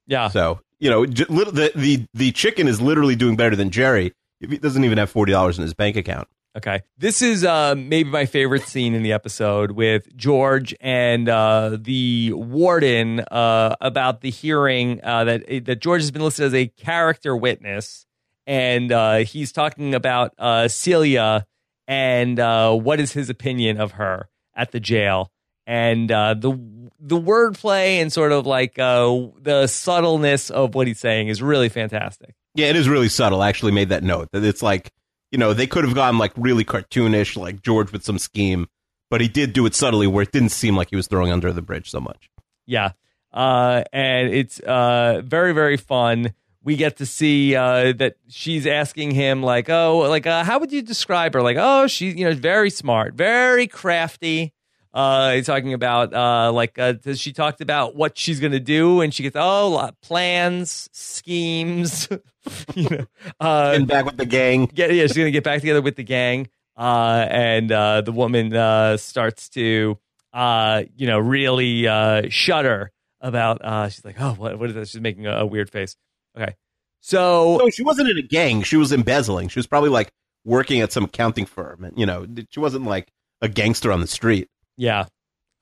[0.08, 0.30] Yeah.
[0.30, 4.14] So you know, the the the chicken is literally doing better than Jerry.
[4.40, 6.28] He doesn't even have forty dollars in his bank account.
[6.60, 6.82] Okay.
[6.98, 12.34] This is uh, maybe my favorite scene in the episode with George and uh, the
[12.34, 17.34] warden uh, about the hearing uh, that that George has been listed as a character
[17.34, 18.06] witness,
[18.46, 21.48] and uh, he's talking about uh, Celia
[21.88, 22.38] and
[22.84, 25.32] what is his opinion of her at the jail,
[25.66, 31.42] and the the wordplay and sort of like the subtleness of what he's saying is
[31.42, 32.36] really fantastic.
[32.54, 33.42] Yeah, it is really subtle.
[33.42, 34.92] I actually made that note that it's like
[35.32, 38.68] you know they could have gone like really cartoonish, like George with some scheme,
[39.10, 41.52] but he did do it subtly where it didn't seem like he was throwing under
[41.52, 42.30] the bridge so much.
[42.66, 42.92] Yeah.
[43.34, 46.34] Uh, and it's uh, very, very fun.
[46.64, 50.72] We get to see uh, that she's asking him, like, oh, like, uh, how would
[50.72, 51.42] you describe her?
[51.42, 54.54] Like, oh, she's, you know, very smart, very crafty.
[54.94, 59.02] Uh, he's talking about, uh, like, uh, she talked about what she's going to do,
[59.02, 62.10] and she gets, oh, plans, schemes,
[62.76, 63.06] you know.
[63.40, 64.66] Uh, and back with the gang.
[64.66, 66.50] get yeah, she's gonna get back together with the gang.
[66.78, 69.98] Uh, and uh, the woman uh, starts to
[70.34, 72.92] uh, you know really uh, shudder
[73.22, 73.64] about.
[73.64, 74.58] Uh, she's like, oh, what?
[74.60, 74.90] What is this?
[74.92, 75.96] She's making a, a weird face.
[76.38, 76.56] Okay,
[77.02, 78.64] so No, she wasn't in a gang.
[78.64, 79.50] She was embezzling.
[79.50, 80.12] She was probably like
[80.46, 84.08] working at some accounting firm, and you know, she wasn't like a gangster on the
[84.08, 84.48] street.
[84.78, 85.06] yeah,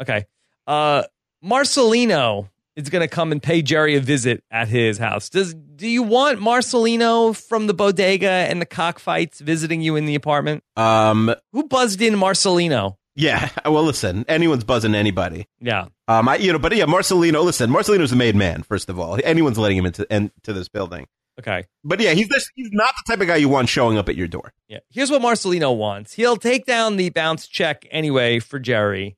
[0.01, 0.25] okay.
[0.67, 1.03] Uh,
[1.43, 5.29] Marcelino is gonna come and pay Jerry a visit at his house.
[5.29, 10.15] Does do you want Marcelino from the bodega and the cockfights visiting you in the
[10.15, 10.63] apartment?
[10.77, 12.95] Um, Who buzzed in Marcelino?
[13.15, 13.49] yeah.
[13.65, 15.45] Well, listen, anyone's buzzing anybody.
[15.59, 15.87] Yeah.
[16.07, 17.43] Um, I, you know, but yeah, Marcelino.
[17.43, 18.63] Listen, Marcelino's a made man.
[18.63, 21.07] First of all, anyone's letting him into into this building.
[21.39, 21.65] Okay.
[21.83, 24.15] But yeah, he's this, he's not the type of guy you want showing up at
[24.15, 24.53] your door.
[24.67, 24.79] Yeah.
[24.89, 26.13] Here's what Marcelino wants.
[26.13, 29.17] He'll take down the bounce check anyway for Jerry.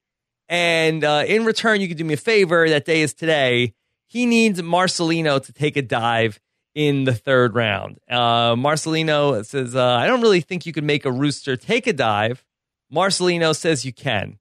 [0.50, 2.68] And uh, in return, you can do me a favor.
[2.68, 3.76] That day is today.
[4.08, 6.40] He needs Marcelino to take a dive
[6.74, 8.00] in the third round.
[8.10, 11.94] Uh, Marcelino says, uh, I don't really think you can make a rooster take a
[11.94, 12.44] dive.
[12.92, 14.40] Marcelino says you can.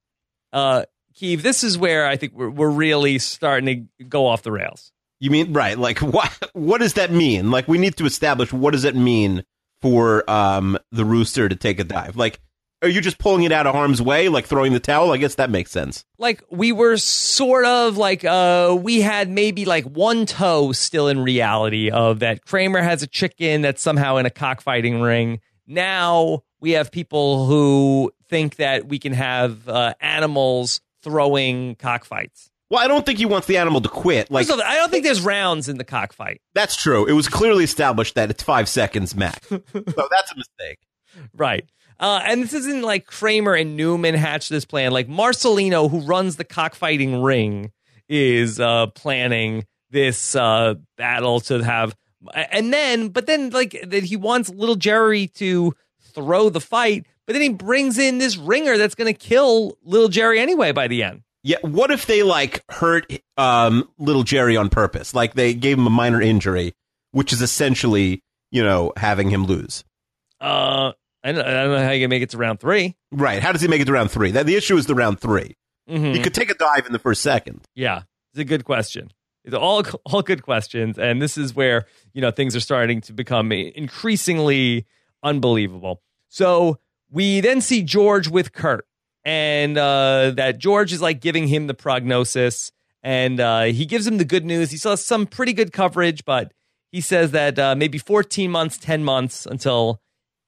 [0.52, 0.84] Uh,
[1.14, 4.92] Keeve, this is where I think we're, we're really starting to go off the rails.
[5.20, 5.76] You mean right?
[5.76, 6.50] Like what?
[6.52, 7.50] What does that mean?
[7.50, 9.44] Like we need to establish what does it mean
[9.82, 12.16] for um the rooster to take a dive?
[12.16, 12.40] Like,
[12.82, 15.12] are you just pulling it out of harm's way, like throwing the towel?
[15.12, 16.04] I guess that makes sense.
[16.18, 21.20] like we were sort of like uh we had maybe like one toe still in
[21.20, 25.40] reality of that Kramer has a chicken that's somehow in a cockfighting ring.
[25.66, 32.50] Now we have people who think that we can have uh, animals throwing cockfights.
[32.70, 34.30] Well, I don't think he wants the animal to quit.
[34.30, 36.40] Like all, I don't think there's rounds in the cockfight.
[36.54, 37.06] that's true.
[37.06, 39.48] It was clearly established that it's five seconds max.
[39.48, 40.78] so that's a mistake.
[41.34, 41.64] Right.
[42.00, 44.92] Uh, and this isn't like Kramer and Newman hatch this plan.
[44.92, 47.72] Like Marcelino, who runs the cockfighting ring,
[48.08, 51.96] is uh, planning this uh, battle to have.
[52.34, 55.74] And then, but then, like, that he wants little Jerry to
[56.14, 60.08] throw the fight, but then he brings in this ringer that's going to kill little
[60.08, 61.22] Jerry anyway by the end.
[61.42, 61.58] Yeah.
[61.62, 65.14] What if they like hurt um little Jerry on purpose?
[65.14, 66.74] Like they gave him a minor injury,
[67.12, 69.84] which is essentially you know having him lose.
[70.40, 70.92] Uh,
[71.24, 72.96] I don't, I don't know how you can make it to round three.
[73.10, 73.42] Right.
[73.42, 74.30] How does he make it to round three?
[74.30, 75.56] That the issue is the round 3
[75.88, 76.14] Mhm.
[76.14, 77.62] He could take a dive in the first second.
[77.74, 78.02] Yeah,
[78.32, 79.10] it's a good question.
[79.44, 83.12] It's all all good questions, and this is where you know things are starting to
[83.14, 84.86] become increasingly
[85.22, 86.02] unbelievable.
[86.28, 86.78] So
[87.10, 88.86] we then see George with Kurt,
[89.24, 92.70] and uh, that George is like giving him the prognosis,
[93.02, 94.70] and uh, he gives him the good news.
[94.70, 96.52] He saw some pretty good coverage, but
[96.92, 100.00] he says that uh, maybe 14 months, 10 months until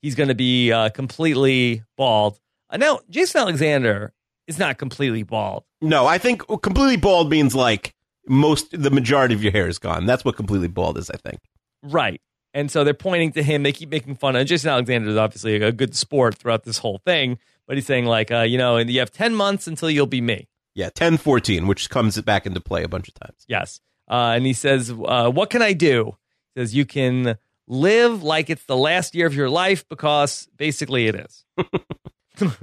[0.03, 2.39] he's going to be uh, completely bald.
[2.69, 4.13] Uh, now, Jason Alexander
[4.47, 5.65] is not completely bald.
[5.81, 7.95] No, I think completely bald means like
[8.27, 10.07] most the majority of your hair is gone.
[10.07, 11.41] That's what completely bald is, I think.
[11.83, 12.21] Right.
[12.53, 13.63] And so they're pointing to him.
[13.63, 16.99] They keep making fun of Jason Alexander is obviously a good sport throughout this whole
[16.99, 20.07] thing, but he's saying like, uh, you know, and you have 10 months until you'll
[20.07, 20.49] be me.
[20.75, 23.45] Yeah, 10 14, which comes back into play a bunch of times.
[23.49, 23.81] Yes.
[24.09, 26.17] Uh, and he says, uh, what can I do?
[26.55, 27.37] He says, you can
[27.71, 31.45] live like it's the last year of your life because basically it is.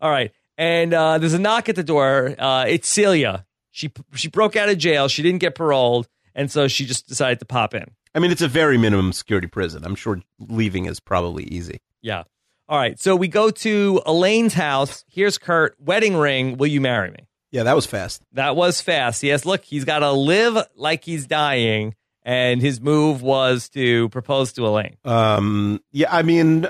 [0.00, 0.32] All right.
[0.56, 2.34] And uh, there's a knock at the door.
[2.38, 3.44] Uh, it's Celia.
[3.72, 5.08] She she broke out of jail.
[5.08, 7.86] She didn't get paroled, and so she just decided to pop in.
[8.14, 9.84] I mean, it's a very minimum security prison.
[9.84, 11.80] I'm sure leaving is probably easy.
[12.02, 12.24] Yeah.
[12.68, 13.00] All right.
[13.00, 15.04] So we go to Elaine's house.
[15.08, 15.74] Here's Kurt.
[15.80, 16.58] Wedding ring.
[16.58, 17.26] Will you marry me?
[17.50, 18.22] Yeah, that was fast.
[18.32, 19.22] That was fast.
[19.22, 19.46] Yes.
[19.46, 21.94] Look, he's got to live like he's dying,
[22.24, 24.96] and his move was to propose to Elaine.
[25.04, 25.80] Um.
[25.90, 26.14] Yeah.
[26.14, 26.68] I mean,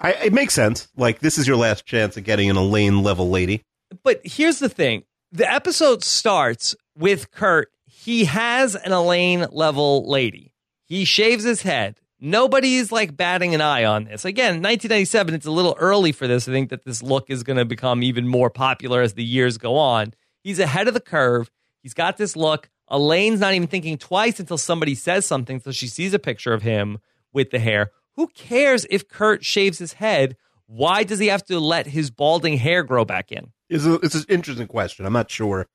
[0.00, 0.88] I, it makes sense.
[0.96, 3.62] Like this is your last chance at getting an Elaine level lady.
[4.02, 7.70] But here's the thing: the episode starts with Kurt.
[7.86, 10.52] He has an Elaine level lady.
[10.84, 12.00] He shaves his head.
[12.18, 14.24] Nobody's like batting an eye on this.
[14.24, 16.48] Again, 1997, it's a little early for this.
[16.48, 19.58] I think that this look is going to become even more popular as the years
[19.58, 20.14] go on.
[20.42, 21.50] He's ahead of the curve.
[21.82, 22.70] He's got this look.
[22.88, 25.60] Elaine's not even thinking twice until somebody says something.
[25.60, 26.98] So she sees a picture of him
[27.32, 27.90] with the hair.
[28.14, 30.36] Who cares if Kurt shaves his head?
[30.66, 33.52] Why does he have to let his balding hair grow back in?
[33.68, 35.06] It's, a, it's an interesting question.
[35.06, 35.66] I'm not sure.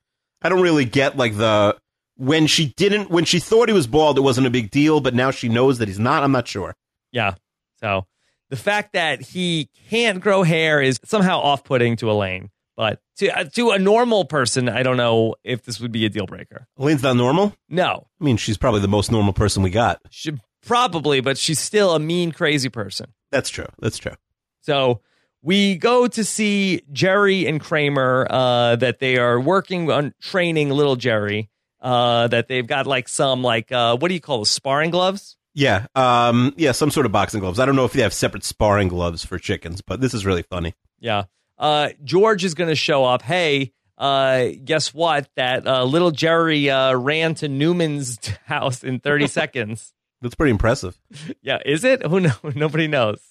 [0.41, 1.77] I don't really get like the
[2.15, 5.13] when she didn't when she thought he was bald, it wasn't a big deal, but
[5.13, 6.23] now she knows that he's not.
[6.23, 6.75] I'm not sure.
[7.11, 7.35] Yeah.
[7.79, 8.05] So
[8.49, 12.49] the fact that he can't grow hair is somehow off-putting to Elaine,
[12.81, 16.09] but to uh, to a normal person, I don't know if this would be a
[16.09, 16.65] deal breaker.
[16.79, 17.53] Elaine's not normal.
[17.69, 20.01] No, I mean she's probably the most normal person we got.
[20.09, 20.31] she
[20.65, 23.13] probably, but she's still a mean, crazy person.
[23.29, 23.67] That's true.
[23.77, 24.15] That's true.
[24.61, 25.01] So
[25.43, 30.95] we go to see Jerry and Kramer uh, that they are working on training little
[30.95, 31.51] Jerry.
[31.79, 35.37] Uh, that they've got like some like uh, what do you call those sparring gloves?
[35.53, 35.85] Yeah.
[35.93, 36.55] Um.
[36.57, 36.71] Yeah.
[36.71, 37.59] Some sort of boxing gloves.
[37.59, 40.41] I don't know if they have separate sparring gloves for chickens, but this is really
[40.41, 40.73] funny.
[40.99, 41.25] Yeah.
[41.61, 43.21] Uh, George is going to show up.
[43.21, 45.29] Hey, uh, guess what?
[45.35, 49.93] That uh, little Jerry uh, ran to Newman's house in 30 seconds.
[50.21, 50.99] That's pretty impressive.
[51.41, 52.05] Yeah, is it?
[52.05, 52.33] Who know?
[52.55, 53.21] Nobody knows.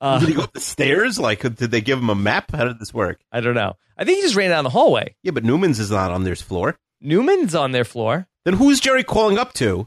[0.00, 1.18] Uh, did he go up the stairs?
[1.18, 2.50] Like, did they give him a map?
[2.50, 3.20] How did this work?
[3.30, 3.74] I don't know.
[3.96, 5.14] I think he just ran down the hallway.
[5.22, 6.76] Yeah, but Newman's is not on their floor.
[7.00, 8.26] Newman's on their floor.
[8.44, 9.86] Then who's Jerry calling up to?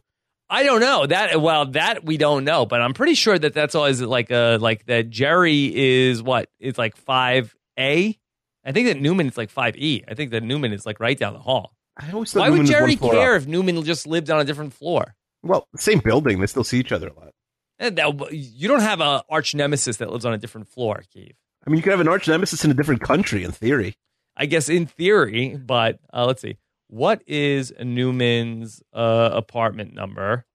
[0.50, 1.42] I don't know that.
[1.42, 4.86] Well, that we don't know, but I'm pretty sure that that's always like a like
[4.86, 5.10] that.
[5.10, 8.18] Jerry is what it's like five A.
[8.66, 10.04] I think that Newman is like five E.
[10.08, 11.74] I think that Newman is like right down the hall.
[11.98, 13.42] I always thought Why Newman would Jerry care up.
[13.42, 15.16] if Newman just lived on a different floor?
[15.44, 16.40] Well, same building.
[16.40, 17.32] They still see each other a lot.
[17.80, 21.36] And that, you don't have an arch nemesis that lives on a different floor, Keeve.
[21.66, 23.96] I mean, you could have an arch nemesis in a different country, in theory.
[24.36, 26.58] I guess in theory, but uh, let's see.
[26.88, 30.46] What is Newman's uh, apartment number?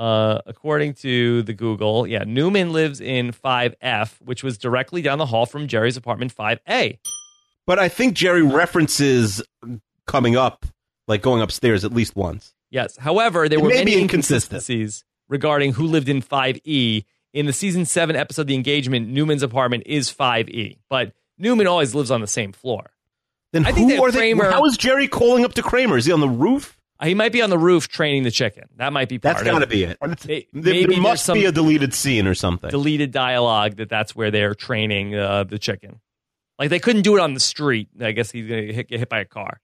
[0.00, 5.26] Uh, according to the Google, yeah, Newman lives in 5F, which was directly down the
[5.26, 6.98] hall from Jerry's apartment 5A.
[7.66, 9.42] But I think Jerry references
[10.06, 10.64] coming up,
[11.06, 12.54] like going upstairs at least once.
[12.70, 12.96] Yes.
[12.96, 17.04] However, there It were many inconsistencies regarding who lived in 5E.
[17.34, 22.10] In the season seven episode, The Engagement, Newman's apartment is 5E, but Newman always lives
[22.10, 22.90] on the same floor.
[23.52, 24.50] Then I who think that are Kramer- they?
[24.50, 25.98] How is Jerry calling up to Kramer?
[25.98, 26.79] Is he on the roof?
[27.02, 28.64] He might be on the roof training the chicken.
[28.76, 29.68] That might be part That's of got to it.
[29.70, 29.98] be it.
[30.02, 32.70] May- There, maybe there must be a deleted scene or something.
[32.70, 36.00] deleted dialogue that that's where they're training uh, the chicken.
[36.58, 37.88] Like they couldn't do it on the street.
[38.00, 39.60] I guess he's gonna get hit by a car.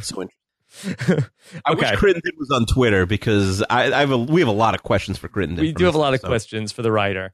[0.00, 0.30] so interesting.
[1.64, 1.96] I wish Okay.
[1.96, 5.18] Crittenden was on Twitter because I, I have a, we have a lot of questions
[5.18, 5.62] for Crittenden.
[5.64, 6.28] we do have a lot of episode.
[6.28, 7.32] questions for the writer.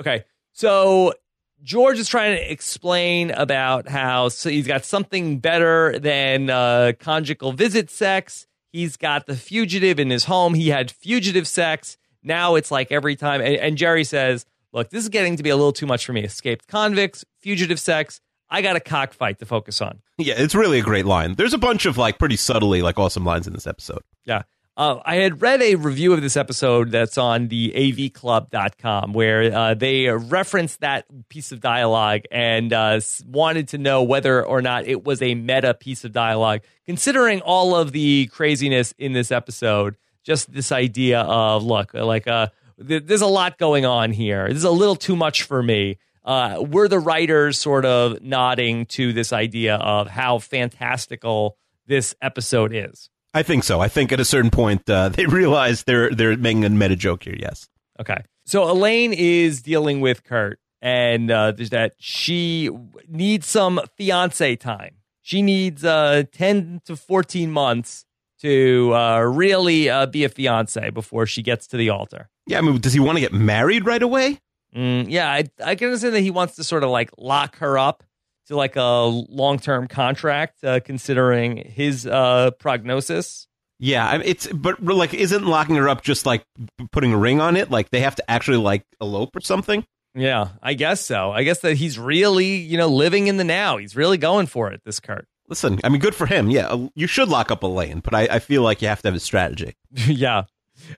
[0.00, 1.14] Okay, so
[1.62, 7.52] George is trying to explain about how so he's got something better than uh, conjugal
[7.52, 8.46] visit sex.
[8.74, 10.52] He's got the fugitive in his home.
[10.52, 11.96] He had fugitive sex.
[12.24, 15.50] Now it's like every time, and, and Jerry says, "Look, this is getting to be
[15.50, 16.24] a little too much for me.
[16.24, 18.20] Escaped convicts, fugitive sex.
[18.50, 21.34] I got a cockfight to focus on." Yeah, it's really a great line.
[21.34, 24.02] There's a bunch of like pretty subtly like awesome lines in this episode.
[24.24, 24.42] Yeah.
[24.76, 29.74] Uh, I had read a review of this episode that's on the avclub.com where uh,
[29.74, 35.04] they referenced that piece of dialogue and uh, wanted to know whether or not it
[35.04, 36.62] was a meta piece of dialogue.
[36.86, 42.48] Considering all of the craziness in this episode, just this idea of look, like uh,
[42.84, 44.48] th- there's a lot going on here.
[44.48, 45.98] This is a little too much for me.
[46.24, 52.72] Uh, were the writers sort of nodding to this idea of how fantastical this episode
[52.74, 53.08] is?
[53.34, 53.80] I think so.
[53.80, 57.24] I think at a certain point uh, they realize they're they're making a meta joke
[57.24, 57.36] here.
[57.38, 57.68] Yes.
[58.00, 58.22] Okay.
[58.46, 62.70] So Elaine is dealing with Kurt, and uh, there's that she
[63.08, 64.96] needs some fiance time.
[65.22, 68.04] She needs uh, ten to fourteen months
[68.40, 72.28] to uh, really uh, be a fiance before she gets to the altar.
[72.46, 72.58] Yeah.
[72.58, 74.40] I mean, does he want to get married right away?
[74.76, 77.78] Mm, yeah, I, I can understand that he wants to sort of like lock her
[77.78, 78.02] up
[78.46, 83.46] to like a long term contract, uh, considering his uh, prognosis.
[83.78, 86.44] Yeah, it's but like, isn't locking her up just like
[86.92, 87.70] putting a ring on it?
[87.70, 89.84] Like they have to actually like elope or something.
[90.14, 91.32] Yeah, I guess so.
[91.32, 93.78] I guess that he's really, you know, living in the now.
[93.78, 94.82] He's really going for it.
[94.84, 95.26] This Kurt.
[95.48, 96.50] Listen, I mean, good for him.
[96.50, 99.14] Yeah, you should lock up Elaine, but I, I feel like you have to have
[99.14, 99.74] a strategy.
[99.92, 100.44] yeah.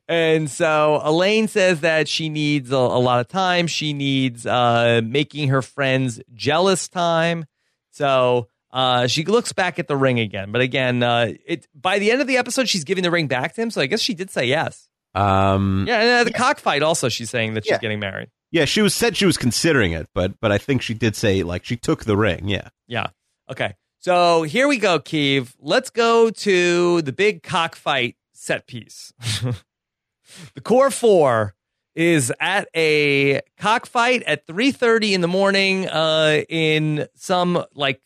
[0.09, 3.67] And so Elaine says that she needs a, a lot of time.
[3.67, 7.47] She needs uh, making her friends jealous time.
[7.91, 10.53] So uh, she looks back at the ring again.
[10.53, 13.55] But again, uh, it by the end of the episode, she's giving the ring back
[13.55, 13.71] to him.
[13.71, 14.89] So I guess she did say yes.
[15.15, 16.37] Um, yeah, and uh, the yeah.
[16.37, 17.79] cockfight also, she's saying that she's yeah.
[17.79, 18.29] getting married.
[18.51, 21.43] Yeah, she was said she was considering it, but but I think she did say
[21.43, 22.49] like she took the ring.
[22.49, 22.69] Yeah.
[22.87, 23.09] Yeah.
[23.51, 23.75] Okay.
[23.99, 25.55] So here we go, Keeve.
[25.59, 29.13] Let's go to the big cockfight set piece.
[30.55, 31.55] the core four
[31.95, 38.03] is at a cockfight at 3.30 in the morning uh, in some like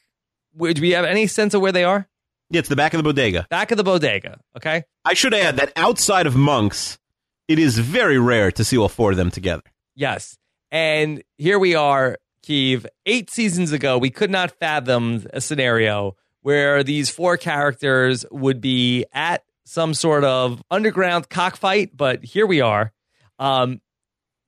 [0.57, 2.09] do we have any sense of where they are
[2.51, 5.57] yeah it's the back of the bodega back of the bodega okay i should add
[5.57, 6.99] that outside of Monk's
[7.47, 9.62] it is very rare to see all four of them together
[9.95, 10.37] yes
[10.72, 12.87] and here we are Keeve.
[13.07, 19.05] Eight seasons ago, we could not fathom a scenario where these four characters would be
[19.12, 22.92] at some sort of underground cockfight, but here we are.
[23.38, 23.80] Um,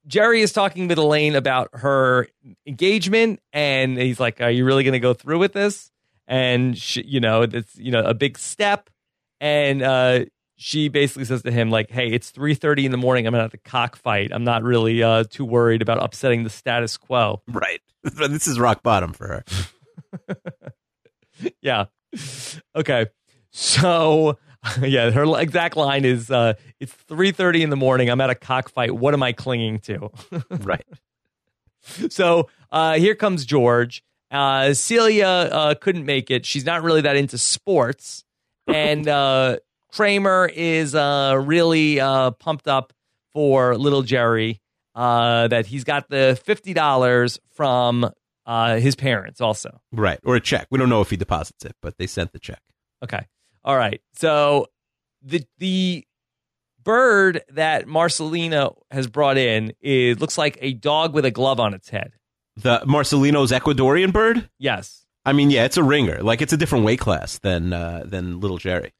[0.04, 2.26] Jerry is talking with Elaine about her
[2.66, 5.92] engagement, and he's like, "Are you really going to go through with this?"
[6.26, 8.90] And she, you know, it's you know a big step,
[9.40, 10.24] and uh,
[10.56, 13.24] she basically says to him like, "Hey, it's three thirty in the morning.
[13.28, 14.32] I'm at the cockfight.
[14.32, 17.80] I'm not really uh, too worried about upsetting the status quo." Right.
[18.02, 19.44] this is rock bottom for her.
[21.62, 21.84] yeah.
[22.74, 23.06] Okay.
[23.52, 24.38] So
[24.80, 28.08] yeah, her exact line is uh, it's 3:30 in the morning.
[28.08, 28.92] I'm at a cockfight.
[28.94, 30.10] What am I clinging to?
[30.50, 30.86] right.
[32.10, 34.04] So, uh, here comes George.
[34.30, 36.46] Uh, Celia uh, couldn't make it.
[36.46, 38.24] She's not really that into sports.
[38.68, 39.56] And uh,
[39.88, 42.92] Kramer is uh, really pumped up
[43.32, 44.60] for little Jerry
[44.94, 48.08] that he's got the $50 from
[48.78, 49.80] his parents also.
[49.90, 50.20] Right.
[50.24, 50.68] Or a check.
[50.70, 52.62] We don't know if he deposits it, but they sent the check.
[53.02, 53.26] Okay.
[53.64, 54.00] All right.
[54.14, 54.66] So
[55.22, 56.04] the the
[56.82, 61.74] bird that Marcelino has brought in is looks like a dog with a glove on
[61.74, 62.12] its head.
[62.56, 64.48] The Marcelino's Ecuadorian bird?
[64.58, 65.06] Yes.
[65.24, 66.20] I mean, yeah, it's a ringer.
[66.22, 68.92] Like it's a different weight class than uh, than little Jerry.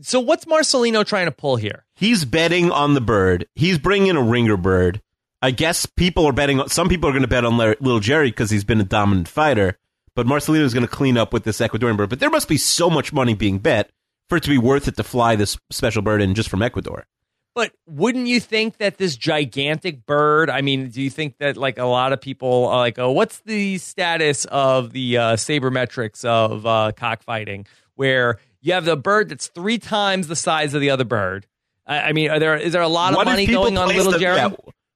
[0.00, 1.84] So what's Marcelino trying to pull here?
[1.96, 3.46] He's betting on the bird.
[3.56, 5.02] He's bringing in a ringer bird.
[5.42, 6.66] I guess people are betting.
[6.68, 9.78] Some people are going to bet on little Jerry because he's been a dominant fighter.
[10.18, 12.08] But Marcelino is going to clean up with this Ecuadorian bird.
[12.08, 13.88] But there must be so much money being bet
[14.28, 17.06] for it to be worth it to fly this special bird in just from Ecuador.
[17.54, 20.50] But wouldn't you think that this gigantic bird?
[20.50, 23.38] I mean, do you think that like a lot of people are like, oh, what's
[23.42, 29.46] the status of the uh, sabermetrics of uh, cockfighting, where you have the bird that's
[29.46, 31.46] three times the size of the other bird?
[31.86, 34.18] I, I mean, are there is there a lot of what money going on Little
[34.18, 34.38] Jerry?
[34.38, 34.50] Yeah,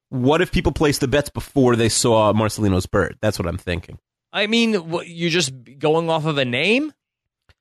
[0.09, 3.18] what if people placed the bets before they saw Marcelino's bird?
[3.20, 4.01] That's what I'm thinking.
[4.33, 6.93] I mean, what, you're just going off of a name.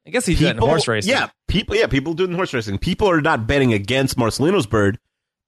[0.06, 1.12] I guess he's doing horse racing.
[1.12, 1.76] Yeah, people.
[1.76, 2.80] Yeah, people doing horse racing.
[2.80, 4.98] People are not betting against Marcelino's bird.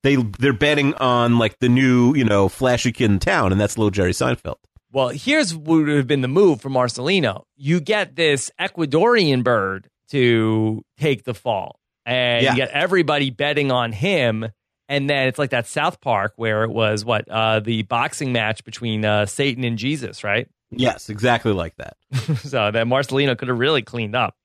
[0.04, 3.76] They they're betting on like the new you know flashy kid in town, and that's
[3.78, 4.56] little Jerry Seinfeld.
[4.92, 7.44] Well, here's what would have been the move for Marcelino.
[7.56, 12.50] You get this Ecuadorian bird to take the fall, and yeah.
[12.50, 14.46] you get everybody betting on him.
[14.86, 18.64] And then it's like that South Park where it was what uh, the boxing match
[18.64, 20.46] between uh, Satan and Jesus, right?
[20.78, 21.96] Yes, exactly like that.
[22.38, 24.36] so that Marcelino could have really cleaned up.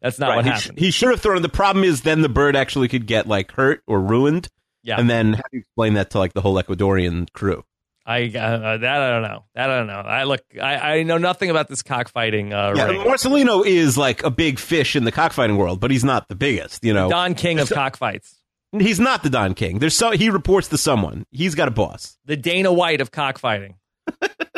[0.00, 0.36] That's not right.
[0.36, 0.78] what he happened.
[0.78, 1.42] Sh- he should have thrown.
[1.42, 4.48] The problem is then the bird actually could get like hurt or ruined.
[4.82, 5.00] Yeah.
[5.00, 7.64] And then how do you explain that to like the whole Ecuadorian crew?
[8.06, 9.44] I uh, that I don't know.
[9.56, 9.94] That I don't know.
[9.94, 10.40] I look.
[10.62, 12.52] I, I know nothing about this cockfighting.
[12.52, 13.00] Uh, Yeah, ring.
[13.00, 16.84] Marcelino is like a big fish in the cockfighting world, but he's not the biggest.
[16.84, 18.40] You know, Don King of cockfights.
[18.70, 19.80] he's not the Don King.
[19.80, 21.26] There's so he reports to someone.
[21.32, 22.16] He's got a boss.
[22.26, 23.74] The Dana White of cockfighting.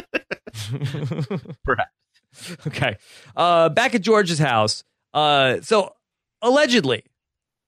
[1.65, 1.93] Perhaps.
[2.67, 2.97] Okay.
[3.37, 4.85] Uh, back at George's house.
[5.15, 5.95] Uh, so
[6.43, 7.05] allegedly,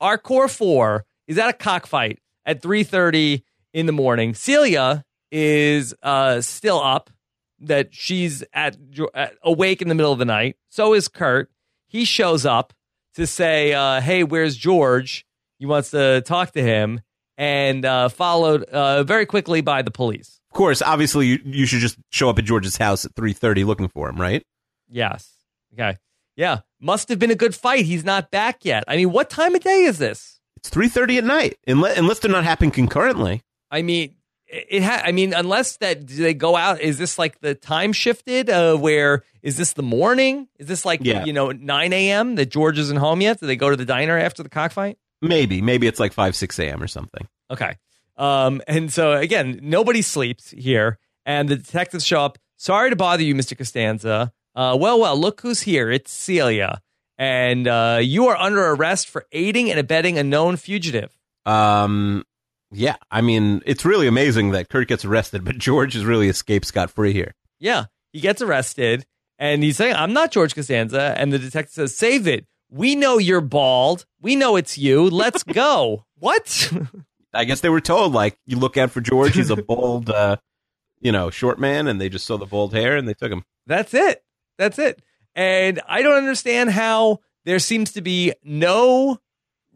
[0.00, 4.34] our core four is at a cockfight at 3.30 in the morning.
[4.34, 7.10] Celia is uh, still up,
[7.60, 8.76] that she's at,
[9.14, 10.56] at awake in the middle of the night.
[10.70, 11.50] So is Kurt.
[11.86, 12.72] He shows up
[13.14, 15.26] to say, uh, hey, where's George?
[15.58, 17.00] He wants to talk to him
[17.36, 20.39] and uh, followed uh, very quickly by the police.
[20.50, 23.88] Of course, obviously, you, you should just show up at George's house at 3:30 looking
[23.88, 24.42] for him, right?
[24.88, 25.32] Yes.
[25.74, 25.96] Okay.
[26.36, 26.60] Yeah.
[26.80, 27.84] Must have been a good fight.
[27.84, 28.82] He's not back yet.
[28.88, 30.40] I mean, what time of day is this?
[30.56, 33.42] It's 3:30 at night, unless, unless they're not happening concurrently.
[33.70, 34.16] I mean,
[34.48, 36.80] it, ha- I mean, unless that do they go out?
[36.80, 38.50] Is this like the time shifted?
[38.50, 40.48] Uh, where is this the morning?
[40.58, 41.24] Is this like Yeah.
[41.24, 42.34] you know nine a.m.
[42.34, 43.38] that George isn't home yet?
[43.38, 44.98] Do they go to the diner after the cockfight?
[45.22, 46.82] Maybe, maybe it's like 5, 6 a.m.
[46.82, 47.28] or something.
[47.50, 47.76] Okay.
[48.20, 52.38] Um, and so again, nobody sleeps here, and the detectives show up.
[52.58, 54.32] Sorry to bother you, Mister Costanza.
[54.54, 55.90] Uh, well, well, look who's here.
[55.90, 56.82] It's Celia,
[57.16, 61.16] and uh, you are under arrest for aiding and abetting a known fugitive.
[61.46, 62.24] Um,
[62.70, 66.66] yeah, I mean, it's really amazing that Kurt gets arrested, but George has really escaped
[66.66, 67.34] scot free here.
[67.58, 69.06] Yeah, he gets arrested,
[69.38, 72.44] and he's saying, "I'm not George Costanza." And the detective says, "Save it.
[72.70, 74.04] We know you're bald.
[74.20, 75.08] We know it's you.
[75.08, 76.70] Let's go." what?
[77.32, 79.34] I guess they were told like you look out for George.
[79.34, 80.36] He's a bald, uh,
[81.00, 83.44] you know, short man, and they just saw the bald hair and they took him.
[83.66, 84.22] That's it.
[84.58, 85.02] That's it.
[85.34, 89.18] And I don't understand how there seems to be no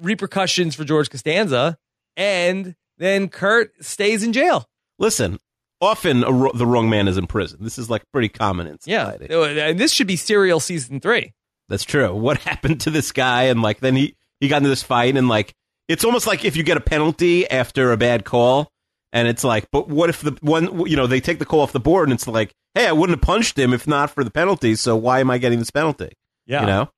[0.00, 1.78] repercussions for George Costanza,
[2.16, 4.68] and then Kurt stays in jail.
[4.98, 5.38] Listen,
[5.80, 7.61] often a, ro- the wrong man is in prison.
[7.62, 11.32] This is like pretty common in Yeah, and this should be serial season three.
[11.68, 12.14] That's true.
[12.14, 13.44] What happened to this guy?
[13.44, 15.55] And like then he he got into this fight, and like
[15.89, 18.70] it's almost like if you get a penalty after a bad call.
[19.12, 21.70] And it's like, but what if the one, you know, they take the call off
[21.70, 24.30] the board and it's like, hey, I wouldn't have punched him if not for the
[24.30, 24.74] penalty.
[24.74, 26.14] So why am I getting this penalty?
[26.47, 26.89] Yeah, You know?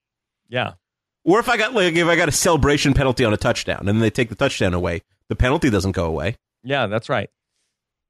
[0.48, 0.72] yeah,
[1.24, 3.88] Or if I got like if I got a celebration penalty on a touchdown and
[3.88, 6.36] then they take the touchdown away, the penalty doesn't go away.
[6.64, 6.86] yeah.
[6.86, 7.28] That's right.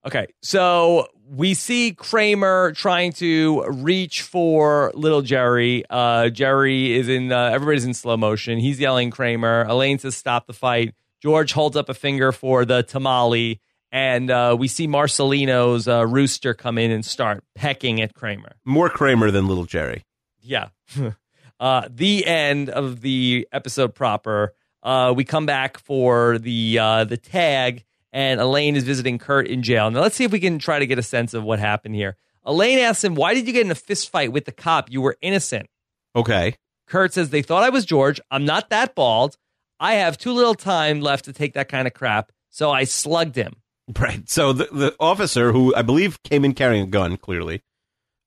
[0.07, 5.85] Okay, so we see Kramer trying to reach for little Jerry.
[5.91, 7.33] Uh, Jerry is in.
[7.33, 8.59] Uh, everybody's in slow motion.
[8.59, 9.65] He's yelling Kramer.
[9.65, 14.55] Elaine says, "Stop the fight." George holds up a finger for the tamale, and uh,
[14.57, 18.53] we see Marcelino's uh, rooster come in and start pecking at Kramer.
[18.65, 20.05] More Kramer than little Jerry.
[20.41, 20.69] Yeah.
[21.61, 24.55] uh, the end of the episode proper.
[24.83, 27.85] Uh, we come back for the uh, the tag,
[28.17, 29.91] and Elaine is visiting Kurt in jail.
[29.91, 32.17] Now let's see if we can try to get a sense of what happened here.
[32.47, 34.91] Elaine asks him, "Why did you get in a fist fight with the cop?
[34.91, 35.69] You were innocent."
[36.17, 36.57] Okay.
[36.89, 38.19] Kurt says, "They thought I was George.
[38.31, 39.37] I'm not that bald.
[39.79, 43.37] I have too little time left to take that kind of crap, so I slugged
[43.37, 43.57] him."
[43.99, 44.27] Right.
[44.31, 47.63] So the the officer who I believe came in carrying a gun, clearly,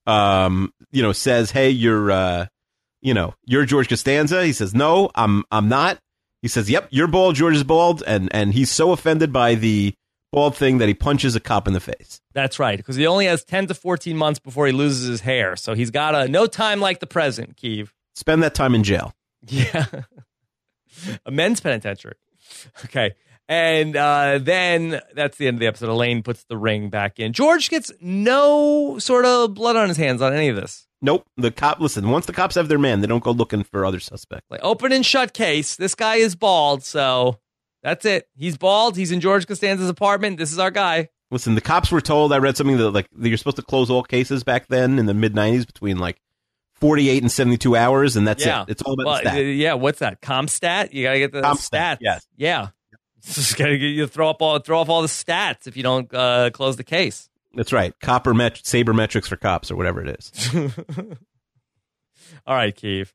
[0.05, 2.45] um, you know, says, "Hey, you're, uh,
[3.01, 5.97] you know, you're George Costanza." He says, "No, I'm, I'm not."
[6.41, 7.35] He says, "Yep, you're bald.
[7.35, 9.93] George is bald," and and he's so offended by the
[10.31, 12.21] bald thing that he punches a cop in the face.
[12.33, 15.55] That's right, because he only has ten to fourteen months before he loses his hair,
[15.55, 17.89] so he's got a no time like the present, Keeve.
[18.15, 19.13] Spend that time in jail.
[19.47, 19.85] Yeah.
[21.25, 22.15] a men's penitentiary.
[22.85, 23.11] Okay.
[23.49, 25.89] And uh, then that's the end of the episode.
[25.89, 27.33] Elaine puts the ring back in.
[27.33, 30.87] George gets no sort of blood on his hands on any of this.
[31.01, 31.25] Nope.
[31.35, 31.79] The cop.
[31.79, 34.45] Listen, once the cops have their man, they don't go looking for other suspects.
[34.51, 35.75] Like open and shut case.
[35.75, 37.39] This guy is bald, so
[37.81, 38.29] that's it.
[38.37, 38.95] He's bald.
[38.95, 40.37] He's in George Costanza's apartment.
[40.37, 41.09] This is our guy.
[41.31, 42.31] Listen, the cops were told.
[42.31, 45.07] I read something that like that you're supposed to close all cases back then in
[45.07, 46.21] the mid '90s between like
[46.75, 48.61] 48 and 72 hours, and that's yeah.
[48.63, 48.69] it.
[48.69, 49.43] It's all about Well, stat.
[49.43, 50.21] Yeah, what's that?
[50.21, 50.93] CompStat?
[50.93, 51.97] You gotta get the CompStat, stats.
[52.01, 52.27] yes.
[52.37, 52.67] Yeah.
[53.23, 56.13] Just gonna get you throw up all throw off all the stats if you don't
[56.13, 57.29] uh, close the case.
[57.53, 57.93] That's right.
[57.99, 60.49] Copper met- sabermetrics for cops or whatever it is.
[62.45, 63.11] All right, Keeve.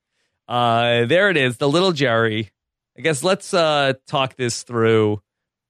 [0.49, 2.51] Uh, there it is, the little Jerry.
[2.99, 5.23] I guess let's uh, talk this through.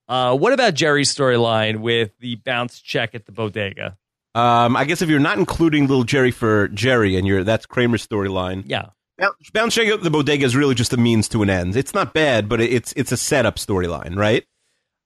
[0.08, 3.96] Uh, what about Jerry's storyline with the bounce check at the bodega?
[4.34, 8.06] Um, I guess if you're not including little Jerry for Jerry and you're that's Kramer's
[8.06, 8.64] storyline.
[8.66, 8.86] Yeah.
[9.18, 11.76] Bounce Bounce Check the bodega is really just a means to an end.
[11.76, 14.44] It's not bad, but it's it's a setup storyline, right?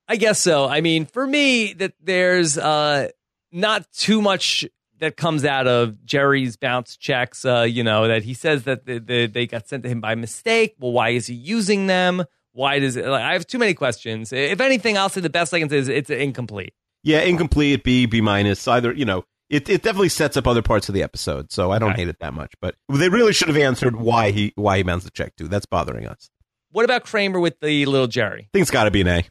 [0.09, 0.67] I guess so.
[0.67, 3.09] I mean, for me, that there's uh,
[3.53, 4.65] not too much
[4.99, 7.45] that comes out of Jerry's bounce checks.
[7.45, 10.15] Uh, you know that he says that the, the, they got sent to him by
[10.15, 10.75] mistake.
[10.79, 12.25] Well, why is he using them?
[12.53, 13.07] Why does it?
[13.07, 14.33] Like, I have too many questions.
[14.33, 16.73] If anything, I'll say the best I can say is it's incomplete.
[17.03, 18.67] Yeah, incomplete, B, B minus.
[18.67, 21.79] Either you know, it it definitely sets up other parts of the episode, so I
[21.79, 22.03] don't Okay.
[22.03, 22.53] hate it that much.
[22.61, 25.49] But they really should have answered why he why he bounced the check too.
[25.49, 26.31] That's bothering us.
[26.71, 28.43] What about Kramer with the little Jerry?
[28.43, 29.25] I think it's got to be an A.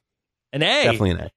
[0.53, 0.83] An A.
[0.85, 1.31] Definitely an A.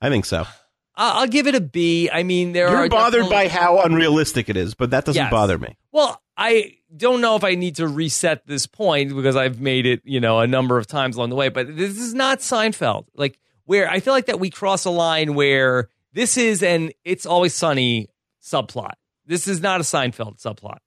[0.00, 0.44] I think so.
[0.96, 2.10] I'll give it a B.
[2.12, 5.20] I mean, there are You're bothered definitely- by how unrealistic it is, but that doesn't
[5.22, 5.30] Yes.
[5.30, 5.76] bother me.
[5.92, 10.02] Well, I don't know if I need to reset this point because I've made it,
[10.04, 13.06] you know, a number of times along the way, but this is not Seinfeld.
[13.14, 17.24] Like where I feel like that we cross a line where this is an it's
[17.26, 18.08] always sunny
[18.50, 18.92] subplot.
[19.26, 20.78] This is not a Seinfeld subplot.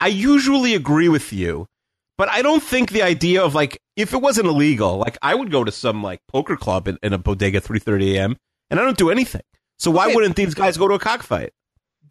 [0.00, 1.66] I usually agree with you,
[2.18, 5.50] but I don't think the idea of like if it wasn't illegal, like I would
[5.50, 8.36] go to some like poker club in, in a bodega three thirty a.m.
[8.70, 9.42] and I don't do anything.
[9.78, 10.14] So why Okay.
[10.14, 11.52] wouldn't these guys go to a cockfight?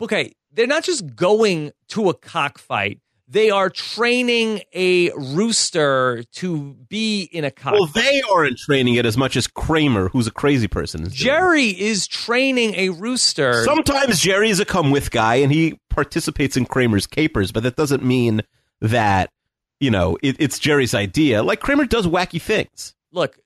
[0.02, 3.00] Okay, they're not just going to a cockfight.
[3.28, 7.80] They are training a rooster to be in a cockfight.
[7.80, 11.04] Well, they aren't training it as much as Kramer, who's a crazy person.
[11.04, 11.14] Is.
[11.14, 13.64] Jerry is training a rooster.
[13.64, 17.76] Sometimes Jerry is a come with guy and he participates in Kramer's capers, but that
[17.76, 18.42] doesn't mean
[18.82, 19.32] that
[19.80, 21.42] you know it, it's Jerry's idea.
[21.42, 22.94] Like Kramer does wacky things.
[23.12, 23.40] look,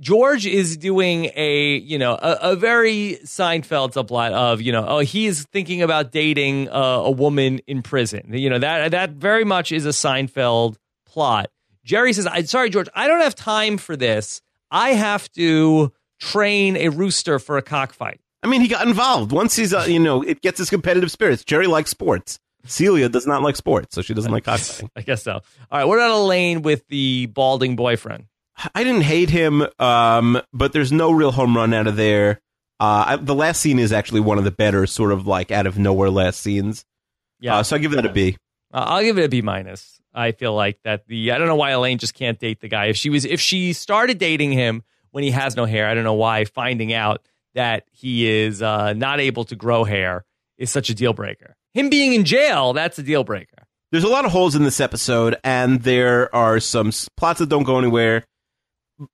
[0.00, 4.98] George is doing a you know a, a very Seinfeld subplot of you know oh
[5.00, 8.32] he's thinking about dating uh, a woman in prison.
[8.32, 11.50] You know that that very much is a Seinfeld plot.
[11.84, 14.42] Jerry says, "I'm sorry, George, I don't have time for this.
[14.70, 19.56] I have to train a rooster for a cockfight." I mean, he got involved once
[19.56, 21.44] he's uh, you know it gets his competitive spirits.
[21.44, 22.38] Jerry likes sports.
[22.66, 24.90] Celia does not like sports, so she doesn't like cockfighting.
[24.96, 25.34] I guess so.
[25.34, 28.26] All right, what about Elaine with the balding boyfriend?
[28.74, 32.40] I didn't hate him, um, but there's no real home run out of there.
[32.80, 35.66] Uh, I, the last scene is actually one of the better, sort of like out
[35.66, 36.84] of nowhere last scenes.
[37.40, 38.36] Yeah, Uh, so I give that a B.
[38.72, 40.00] Uh, I'll give it a B minus.
[40.14, 42.86] I feel like that the I don't know why Elaine just can't date the guy.
[42.86, 46.04] If she was if she started dating him when he has no hair, I don't
[46.04, 47.22] know why finding out
[47.54, 50.24] that he is uh, not able to grow hair
[50.58, 51.56] is such a deal breaker.
[51.74, 53.66] Him being in jail, that's a deal breaker.
[53.92, 57.62] There's a lot of holes in this episode, and there are some plots that don't
[57.64, 58.24] go anywhere,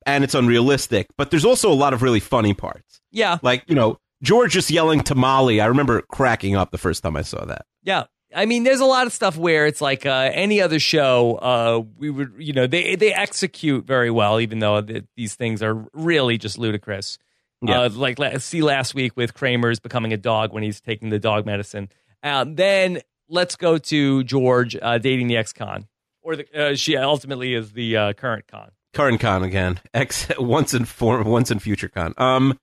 [0.07, 1.09] and it's unrealistic.
[1.17, 4.71] But there's also a lot of really funny parts, Yeah, like you know George just
[4.71, 5.61] yelling to Molly.
[5.61, 7.67] I remember cracking up the first time I saw that.
[7.83, 8.05] yeah.
[8.35, 11.35] I mean, there's a lot of stuff where it's like uh, any other show.
[11.35, 15.63] Uh, we would, you know, they they execute very well, even though th- these things
[15.63, 17.19] are really just ludicrous.
[17.61, 17.83] Yeah.
[17.83, 21.45] Uh, like see last week with Kramer's becoming a dog when he's taking the dog
[21.45, 21.91] medicine.
[22.23, 25.87] Um, then let's go to George uh, dating the ex-con,
[26.23, 28.71] or the, uh, she ultimately is the uh, current con.
[28.95, 29.81] Current con again.
[29.95, 32.15] Ex once in form, once in future con.
[32.19, 32.59] Um,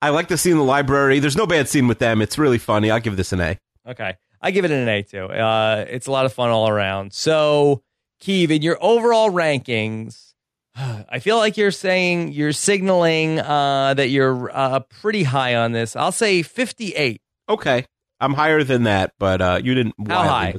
[0.00, 1.18] I like the scene in the library.
[1.18, 2.20] There's no bad scene with them.
[2.22, 2.90] It's really funny.
[2.90, 3.58] I'll give this an A.
[3.88, 5.24] Okay, I give it an A too.
[5.26, 7.12] Uh, it's a lot of fun all around.
[7.12, 7.82] So,
[8.22, 10.34] Keeve, in your overall rankings,
[10.76, 15.96] I feel like you're saying you're signaling uh, that you're uh, pretty high on this.
[15.96, 17.84] I'll say 58, Okay,
[18.20, 19.94] I'm higher than that, but uh, you didn't.
[20.08, 20.54] How high?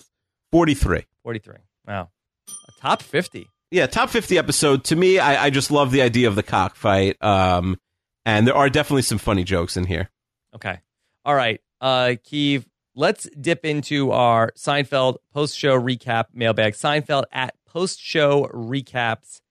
[0.52, 1.06] Forty-three.
[1.24, 1.56] 43.
[1.88, 2.10] Wow,
[2.48, 3.50] a top 50.
[3.72, 4.84] Yeah, top 50 episode.
[4.86, 7.22] To me, I, I just love the idea of the cockfight.
[7.22, 7.78] Um,
[8.26, 10.10] and there are definitely some funny jokes in here.
[10.56, 10.80] Okay.
[11.26, 11.60] All right.
[11.82, 12.66] Uh Keeve,
[12.96, 16.74] let's dip into our Seinfeld post show recap mailbag.
[16.74, 19.42] Seinfeld at post show recaps.com.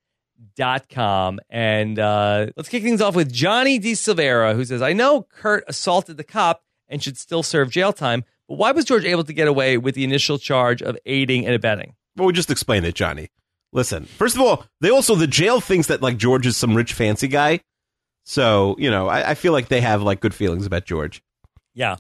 [1.51, 3.93] And uh let's kick things off with Johnny D.
[3.93, 8.25] Silvera, who says, I know Kurt assaulted the cop and should still serve jail time,
[8.49, 11.55] but why was George able to get away with the initial charge of aiding and
[11.55, 11.95] abetting?
[12.17, 13.29] Well, we just explained it, Johnny.
[13.75, 16.93] Listen, first of all, they also, the jail thinks that like George is some rich
[16.93, 17.61] fancy guy.
[18.25, 21.23] So, you know, I, I feel like they have like good feelings about George.
[21.75, 21.97] Yeah.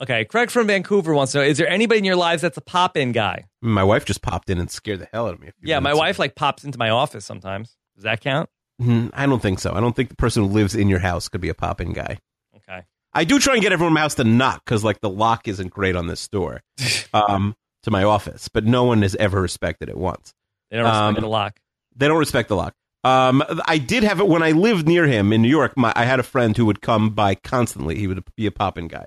[0.00, 0.24] Okay.
[0.24, 2.96] Craig from Vancouver wants to know, is there anybody in your lives that's a pop
[2.96, 3.44] in guy?
[3.60, 5.50] My wife just popped in and scared the hell out of me.
[5.62, 7.76] Yeah, my wife like pops into my office sometimes.
[7.94, 8.48] Does that count?
[8.80, 9.74] Hmm, I don't think so.
[9.74, 11.92] I don't think the person who lives in your house could be a pop in
[11.92, 12.18] guy.
[12.56, 12.82] Okay.
[13.12, 15.46] I do try and get everyone in my house to knock because like the lock
[15.46, 16.62] isn't great on this door
[17.12, 20.32] um, to my office, but no one has ever respected it once.
[20.72, 21.60] They don't respect Um, the lock.
[21.94, 22.74] They don't respect the lock.
[23.04, 25.76] Um, I did have it when I lived near him in New York.
[25.76, 27.98] My, I had a friend who would come by constantly.
[27.98, 29.06] He would be a poppin' guy.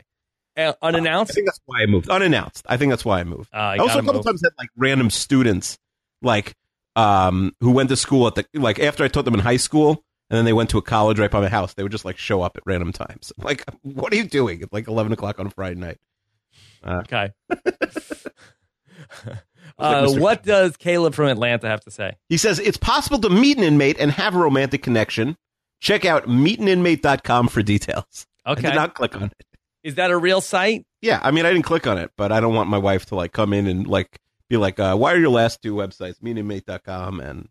[0.55, 1.33] Uh, I unannounced.
[1.33, 2.09] think that's why I moved.
[2.09, 2.65] Unannounced.
[2.69, 3.49] I think that's why I moved.
[3.53, 5.77] Uh, I also a couple times had like random students,
[6.21, 6.55] like
[6.95, 10.03] um, who went to school at the like after I taught them in high school,
[10.29, 11.73] and then they went to a college right by my house.
[11.73, 13.33] They would just like show up at random times.
[13.41, 15.97] Like, what are you doing at like eleven o'clock on a Friday night?
[16.85, 17.31] Okay.
[19.77, 20.19] like uh, Mr.
[20.19, 22.13] what does Caleb from Atlanta have to say?
[22.29, 25.37] He says it's possible to meet an inmate and have a romantic connection.
[25.81, 28.25] Check out meetaninmate.com for details.
[28.47, 28.49] Okay.
[28.49, 28.61] I Okay.
[28.69, 29.33] did not click on it.
[29.83, 30.85] Is that a real site?
[31.01, 33.15] Yeah, I mean, I didn't click on it, but I don't want my wife to
[33.15, 34.19] like come in and like
[34.49, 37.49] be like, uh, "Why are your last two websites meetaninmate.com and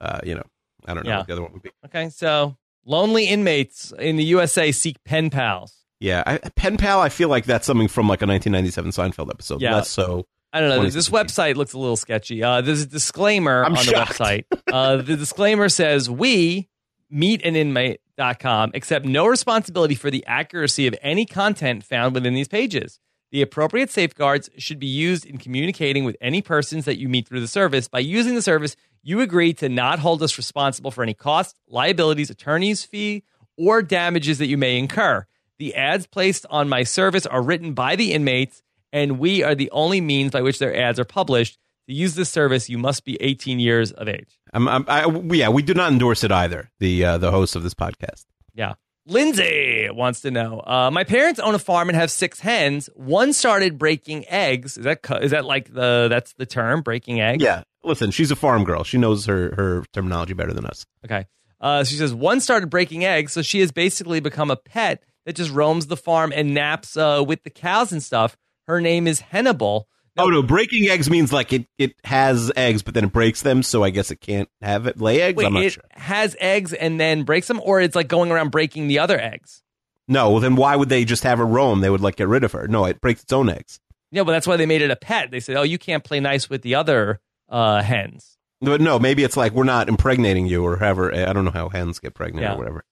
[0.00, 0.42] uh, you know,
[0.86, 1.18] I don't know Yeah.
[1.18, 2.08] what the other one would be." Okay.
[2.10, 5.74] So lonely inmates in the USA seek pen pals.
[6.00, 7.00] Yeah, I, pen pal.
[7.00, 9.60] I feel like that's something from like a 1997 Seinfeld episode.
[9.62, 9.74] Yeah.
[9.76, 10.26] Less so.
[10.52, 10.88] I don't know.
[10.88, 12.42] This website looks a little sketchy.
[12.42, 14.18] Uh, there's a disclaimer I'm on shocked.
[14.18, 14.44] the website.
[14.70, 16.68] Uh, the disclaimer says we
[17.12, 23.00] meetaninmate.com accept no responsibility for the accuracy of any content found within these pages.
[23.32, 27.40] The appropriate safeguards should be used in communicating with any persons that you meet through
[27.40, 27.88] the service.
[27.88, 32.30] By using the service, you agree to not hold us responsible for any costs, liabilities,
[32.30, 33.24] attorney's fee,
[33.56, 35.26] or damages that you may incur.
[35.58, 39.70] The ads placed on my service are written by the inmates, and we are the
[39.70, 41.58] only means by which their ads are published.
[41.88, 44.38] To use this service, you must be 18 years of age.
[44.52, 46.70] I'm, I'm, I, yeah, we do not endorse it either.
[46.78, 48.26] The uh, the host of this podcast.
[48.54, 48.74] Yeah.
[49.06, 50.60] Lindsay wants to know.
[50.64, 52.88] Uh, my parents own a farm and have six hens.
[52.94, 54.76] One started breaking eggs.
[54.76, 57.42] Is that is that like the that's the term breaking eggs?
[57.42, 58.84] Yeah, listen, she's a farm girl.
[58.84, 60.84] She knows her her terminology better than us.
[61.04, 61.26] Okay.
[61.60, 65.34] Uh, she says one started breaking eggs, so she has basically become a pet that
[65.34, 68.36] just roams the farm and naps uh, with the cows and stuff.
[68.66, 69.88] Her name is Hannibal.
[70.18, 73.62] Oh no, breaking eggs means like it, it has eggs, but then it breaks them,
[73.62, 75.36] so I guess it can't have it lay eggs.
[75.36, 75.84] Wait, I'm not it sure.
[75.92, 79.62] has eggs and then breaks them, or it's like going around breaking the other eggs.
[80.08, 81.80] No, well then why would they just have her roam?
[81.80, 82.66] They would like get rid of her.
[82.68, 83.78] No, it breaks its own eggs.
[84.10, 85.30] Yeah, but that's why they made it a pet.
[85.30, 89.22] They said, "Oh, you can't play nice with the other uh, hens." But no, maybe
[89.22, 91.14] it's like we're not impregnating you or however.
[91.14, 92.54] I don't know how hens get pregnant Yeah.
[92.54, 92.84] or whatever.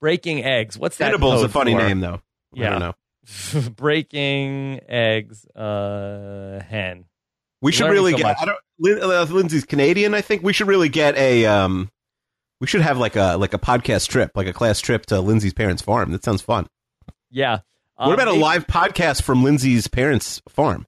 [0.00, 0.78] Breaking eggs.
[0.78, 1.06] What's that?
[1.06, 1.78] Hannibal's a funny for?
[1.78, 2.20] name though.
[2.54, 2.70] I Yeah.
[2.70, 2.92] don't know.
[3.76, 7.04] breaking eggs uh hen
[7.62, 8.24] We should Learning really so get.
[8.26, 8.36] much.
[8.40, 9.02] I don't.
[9.02, 10.14] Uh, Lindsay's Canadian.
[10.14, 11.44] I think we should really get a.
[11.46, 11.90] Um,
[12.60, 15.52] we should have like a like a podcast trip, like a class trip to Lindsay's
[15.54, 16.12] parents' farm.
[16.12, 16.66] That sounds fun.
[17.30, 17.58] yeah
[17.96, 20.86] what Um, about a they- live podcast from Lindsay's parents' farm?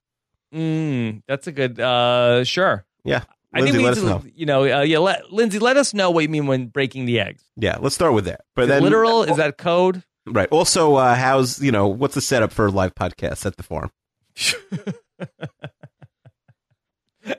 [0.53, 3.23] mm, that's a good uh sure Yeah,
[3.53, 4.31] i Lindsay, think we let need us to know.
[4.35, 7.19] you know uh, yeah let, lindsay let us know what you mean when breaking the
[7.21, 8.41] eggs Yeah, let's start with that.
[8.55, 10.47] But Is then literal is that code right?
[10.51, 13.91] Also, uh, how's you know what's the setup for live podcasts at the farm?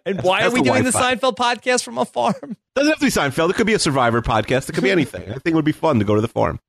[0.07, 1.17] and why are that's we the doing the Wi-Fi.
[1.17, 3.51] seinfeld podcast from a farm Doesn't have to be Seinfeld.
[3.51, 4.69] It could be a Survivor podcast.
[4.69, 5.23] It could be anything.
[5.31, 6.61] I think it would be fun to go to the farm.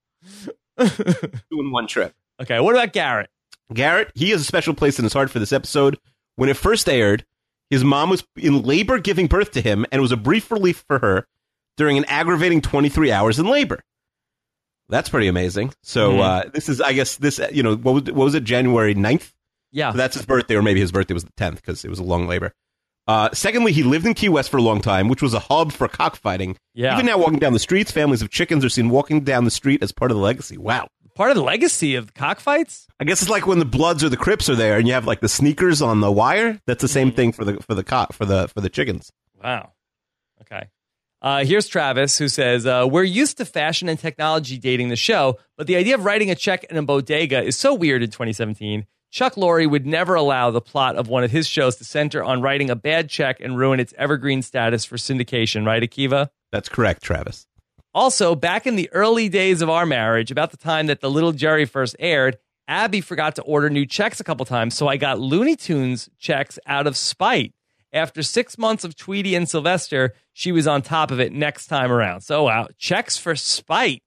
[0.77, 2.13] Doing one trip.
[2.41, 3.29] okay what about garrett
[3.73, 5.97] Garrett, he has a special place in his heart for this episode.
[6.35, 7.25] When it first aired,
[7.69, 10.83] his mom was in labor giving birth to him, and it was a brief relief
[10.87, 11.27] for her
[11.77, 13.81] during an aggravating 23 hours in labor.
[14.93, 15.73] That's pretty amazing.
[15.81, 16.21] So Mhm.
[16.21, 18.43] uh, this is, I guess, this you know what was, what was it?
[18.43, 19.31] January 9th?
[19.71, 21.99] yeah So that's his birthday, or maybe his birthday was the 10th because it was
[21.99, 22.53] a long labor.
[23.07, 25.71] Uh, secondly, he lived in Key West for a long time, which was a hub
[25.73, 26.55] for cockfighting.
[26.73, 29.51] yeah Even now, walking down the streets, families of chickens are seen walking down the
[29.51, 30.57] street as part of the legacy.
[30.57, 30.87] Wow.
[31.15, 34.17] part of the legacy of cockfights I guess it's like when the Bloods or the
[34.17, 36.59] Crips are there, and you have like the sneakers on the wire.
[36.65, 37.15] That's the same Mhm.
[37.15, 39.11] thing for the for the cock for the for the chickens.
[39.43, 39.73] Wow.
[40.41, 40.69] Okay.
[41.23, 45.39] Uh, here's Travis who says, uh, We're used to fashion and technology dating the show,
[45.57, 48.85] but the idea of writing a check in a bodega is so weird in 2017.
[49.09, 52.41] Chuck Lorre would never allow the plot of one of his shows to center on
[52.41, 56.27] writing a bad check and ruin its evergreen status for syndication, right, Akiva?
[56.51, 57.47] That's correct, Travis.
[57.93, 61.31] Also, back in the early days of our marriage, about the time that the Little
[61.31, 62.37] Jerry first aired,
[62.67, 66.59] Abby forgot to order new checks a couple times, so I got Looney Tunes checks
[66.65, 67.53] out of spite.
[67.93, 71.91] After six months of Tweety and Sylvester, she was on top of it next time
[71.91, 72.21] around.
[72.21, 74.01] So, wow, checks for spite.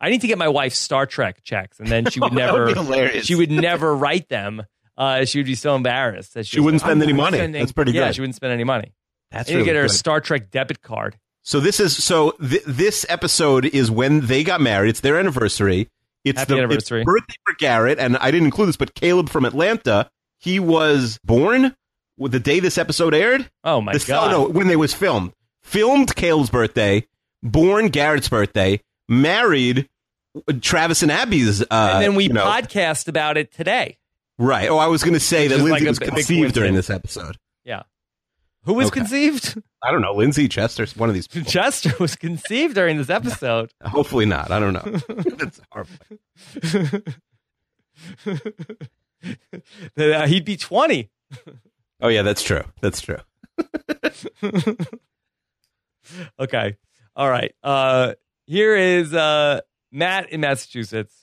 [0.00, 2.74] I need to get my wife Star Trek checks, and then she would That would
[2.88, 4.62] never, she would never write them.
[4.98, 7.38] Uh, she would be so embarrassed that she, She wouldn't like, spend any money.
[7.38, 8.14] spending-" That's pretty Yeah, good.
[8.16, 8.92] she wouldn't spend any money.
[9.30, 9.94] That's I need to get her a good.
[9.94, 11.16] Star Trek debit card.
[11.42, 14.90] So this is so th- this episode is when they got married.
[14.90, 15.88] It's their anniversary.
[16.24, 17.00] It's Happy the anniversary.
[17.02, 20.10] It's birthday for Garrett, and I didn't include this, but Caleb from Atlanta.
[20.38, 21.74] He was born with
[22.28, 23.50] the day this episode aired.
[23.64, 24.32] Oh my This- god!
[24.32, 25.32] Oh no, when they was filmed.
[25.62, 27.06] Filmed Caleb's birthday,
[27.42, 29.88] born Garrett's birthday, married
[30.62, 31.62] Travis and Abby's.
[31.62, 33.98] Uh, and then we you know, podcast about it today.
[34.38, 34.68] right.
[34.70, 37.36] Oh, I was going to say Which that Lindsay like was conceived during this episode.
[37.64, 37.82] Yeah.
[38.64, 39.00] Who was Okay.
[39.00, 39.62] conceived?
[39.82, 41.26] I don't know, Lindsay Chester, one of these.
[41.28, 41.50] People.
[41.50, 43.72] Chester was conceived during this episode.
[43.84, 44.50] Hopefully not.
[44.50, 45.00] I don't know.
[45.36, 47.02] That's horrible.
[49.96, 51.10] That, uh, he'd be 20.
[52.02, 52.62] Oh yeah, that's true.
[52.80, 53.18] That's true.
[56.38, 56.76] Okay.
[57.14, 57.54] All right.
[57.62, 58.14] Uh,
[58.46, 59.60] here is uh,
[59.92, 61.14] Matt in Massachusetts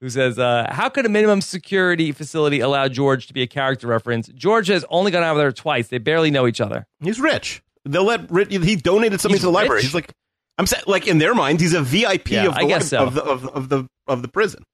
[0.00, 3.86] who says, uh, How could a minimum security facility allow George to be a character
[3.86, 4.28] reference?
[4.28, 5.88] George has only gone out with her twice.
[5.88, 6.86] They barely know each other.
[7.00, 7.62] He's rich.
[7.84, 9.82] They'll let Rich, he donated something He's to the library.
[9.82, 10.12] He's like,
[10.58, 13.00] I'm saying, like in their minds, he's a VIP Yeah, of the I guess lib-
[13.00, 13.06] so.
[13.06, 14.64] of the of, of the of the prison.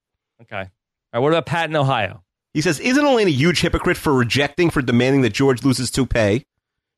[0.41, 0.55] Okay.
[0.57, 0.65] All
[1.13, 1.19] right.
[1.19, 2.23] What about Pat in Ohio?
[2.53, 6.45] He says, "Isn't Elaine a huge hypocrite for rejecting for demanding that George loses toupee,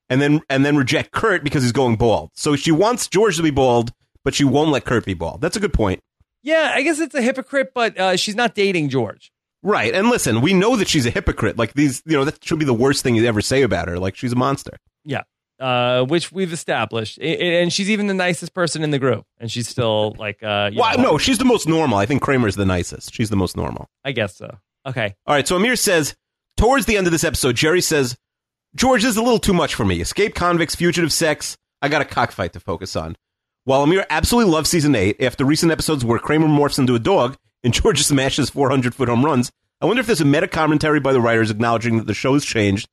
[0.10, 2.32] and then and then reject Kurt because he's going bald?
[2.34, 3.92] So she wants George to be bald,
[4.24, 5.42] but she won't let Kurt be bald.
[5.42, 6.02] That's a good point.
[6.44, 9.32] Yeah, I guess it's a hypocrite, but uh, she's not dating George.
[9.64, 9.96] Right.
[9.96, 11.58] And listen, we know that she's a hypocrite.
[11.58, 13.98] Like these, you know, that should be the worst thing you ever say about her.
[13.98, 14.78] Like she's a monster.
[15.04, 15.24] Yeah.
[15.60, 19.50] Uh, which we've established, I- and she's even the nicest person in the group, and
[19.50, 20.96] she's still like, uh, you Why?
[20.98, 21.98] know, No, she's the most normal.
[21.98, 23.14] I think Kramer's the nicest.
[23.14, 23.88] She's the most normal.
[24.04, 24.58] I guess so.
[24.86, 25.48] Okay, All right.
[25.48, 26.16] So Amir says,
[26.58, 28.16] towards the end of this episode, Jerry says,
[28.76, 30.02] George, this is a little too much for me.
[30.02, 31.58] Escape convicts, fugitive sex.
[31.82, 33.16] I got a cockfight to focus on.
[33.64, 37.38] While Amir absolutely loves season eight, after recent episodes where Kramer morphs into a dog
[37.64, 39.52] and George smashes 400 foot home runs,
[39.82, 42.88] I wonder if there's a meta commentary by the writers acknowledging that the show's changed,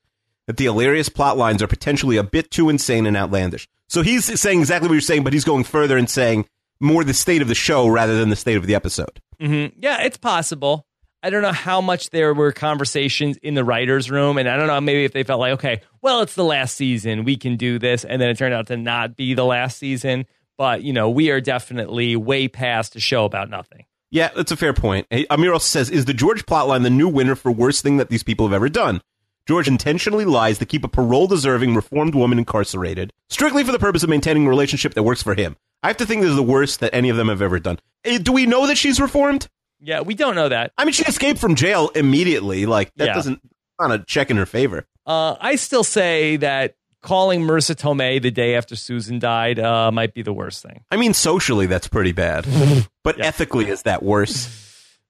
[0.47, 3.69] that the hilarious plot lines are potentially a bit too insane and outlandish.
[3.89, 6.47] So he's saying exactly what you're saying, but he's going further and saying
[6.81, 9.21] more the state of the show rather than the state of the episode.
[9.39, 10.87] hmm Yeah, it's possible.
[11.23, 14.67] I don't know how much there were conversations in the writers' room, and I don't
[14.67, 17.79] know maybe if they felt like, okay, well, it's the last season, we can do
[17.79, 20.27] this, and then it turned out to not be the last season.
[20.59, 23.85] But you know, we are definitely way past a show about nothing.
[24.11, 25.07] Yeah, that's a fair point.
[25.31, 28.23] Amir also says, is the George plotline the new winner for worst thing that these
[28.23, 29.01] people have ever done?
[29.49, 34.11] George intentionally lies to keep a parole-deserving reformed woman incarcerated, strictly for the purpose of
[34.11, 35.57] maintaining a relationship that works for him.
[35.83, 37.79] I have to think this is the worst that any of them have ever done.
[38.05, 39.49] Eh, Do we know that she's reformed?
[39.85, 40.73] Yeah, we don't know that.
[40.79, 42.67] I mean, she escaped from jail immediately.
[42.67, 43.15] Like that Yeah.
[43.15, 43.41] doesn't
[43.81, 44.87] not a check in her favor.
[45.07, 50.15] Uh, I still say that calling Marisa Tomei the day after Susan died uh, might
[50.15, 50.85] be the worst thing.
[50.93, 52.47] I mean, socially that's pretty bad,
[53.03, 53.27] but Yeah.
[53.27, 54.47] ethically is that worse?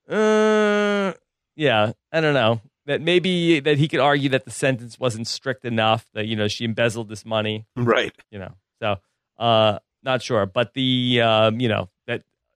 [0.09, 1.13] Uh,
[1.57, 2.61] yeah, I don't know.
[2.87, 6.07] That maybe that he could argue that the sentence wasn't strict enough.
[6.15, 7.65] That you know she embezzled this money.
[7.77, 8.13] Right.
[8.33, 8.97] You know, so
[9.39, 10.47] uh, not sure.
[10.47, 11.89] But the um, you know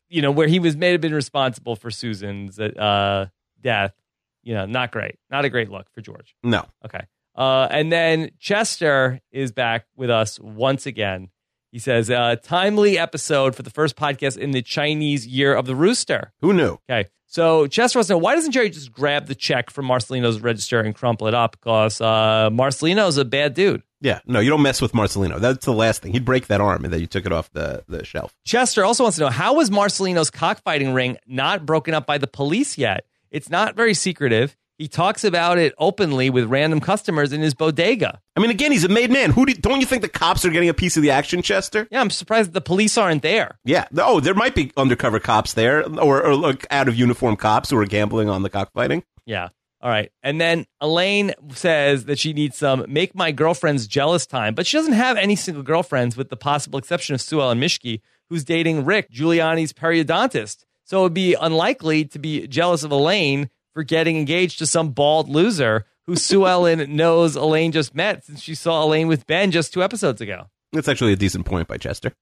[0.09, 3.27] you know where he was may have been responsible for Susan's uh
[3.61, 3.95] death.
[4.43, 5.17] You know, not great.
[5.31, 6.37] Not a great look for George.
[6.43, 6.65] No.
[6.85, 7.07] Okay.
[7.35, 11.29] Uh, and then Chester is back with us once again.
[11.73, 15.75] He says, uh, timely episode for the first podcast in the Chinese year of the
[15.75, 16.33] rooster.
[16.41, 16.79] Who knew?
[16.89, 17.09] Okay.
[17.27, 20.81] So Chester wants to know why doesn't Jerry just grab the check from Marcelino's register
[20.81, 21.53] and crumple it up?
[21.53, 23.83] Because uh, Marcelino's a bad dude.
[24.07, 24.21] Yeah.
[24.25, 25.41] No, you don't mess with Marcelino.
[25.41, 26.13] That's the last thing.
[26.13, 28.33] He'd break that arm and then you took it off the, the shelf.
[28.45, 32.29] Chester also wants to know how was Marcelino's cockfighting ring not broken up by the
[32.29, 33.05] police yet?
[33.33, 34.57] It's not very secretive.
[34.79, 38.21] He talks about it openly with random customers in his bodega.
[38.37, 39.33] I mean, again, he's a made man.
[39.33, 41.89] Who do, don't you think the cops are getting a piece of the action, Chester?
[41.91, 43.59] Yeah, I'm surprised the police aren't there.
[43.65, 43.89] Yeah.
[43.97, 47.79] Oh, there might be undercover cops there, or, or like out of uniform cops who
[47.79, 49.03] are gambling on the cockfighting.
[49.25, 49.49] Yeah.
[49.81, 50.11] All right.
[50.23, 54.77] And then Elaine says that she needs some make my girlfriends jealous time, but she
[54.77, 58.85] doesn't have any single girlfriends with the possible exception of Sue Ellen Mishke, who's dating
[58.85, 60.65] Rick, Giuliani's periodontist.
[60.85, 64.91] So it would be unlikely to be jealous of Elaine for getting engaged to some
[64.91, 69.51] bald loser who Sue Ellen knows Elaine just met since she saw Elaine with Ben
[69.51, 70.47] just two episodes ago.
[70.73, 72.13] That's actually a decent point by Chester.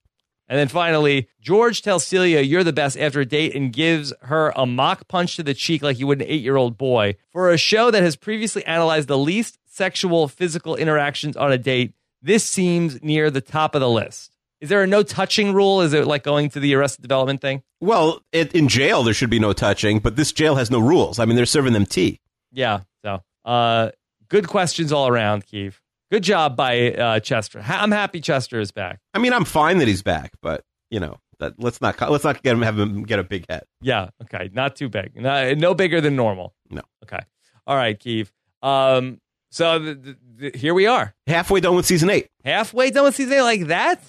[0.49, 4.53] And then finally, George tells Celia, You're the best after a date and gives her
[4.57, 7.17] a mock punch to the cheek like you would an eight year old boy.
[7.31, 11.95] For a show that has previously analyzed the least sexual physical interactions on a date,
[12.23, 14.33] this seems near the top of the list.
[14.61, 15.83] Is there a no touching rule?
[15.83, 17.63] Is it like going to the Arrested Development thing?
[17.81, 21.19] Well, it, in jail there should be no touching, but this jail has no rules.
[21.19, 22.21] I mean, they're serving them tea.
[22.51, 22.81] Yeah.
[23.03, 23.91] So, uh,
[24.29, 25.81] good questions all around, Keeve.
[26.15, 27.61] Good job by uh, Chester.
[27.67, 29.01] I'm happy Chester is back.
[29.15, 32.41] I mean, I'm fine that he's back, but you know, that let's not let's not
[32.41, 33.65] get him have him get a big head.
[33.81, 34.11] Yeah.
[34.23, 34.49] Okay.
[34.53, 35.17] Not too big.
[35.17, 36.55] No, no bigger than normal.
[36.71, 36.83] No.
[37.03, 37.19] Okay.
[37.67, 38.31] All right, Keeve.
[38.63, 39.21] Um.
[39.51, 43.17] So th- th- th- here we are, Halfway done with season eight, halfway done with
[43.17, 44.01] season eight, like that.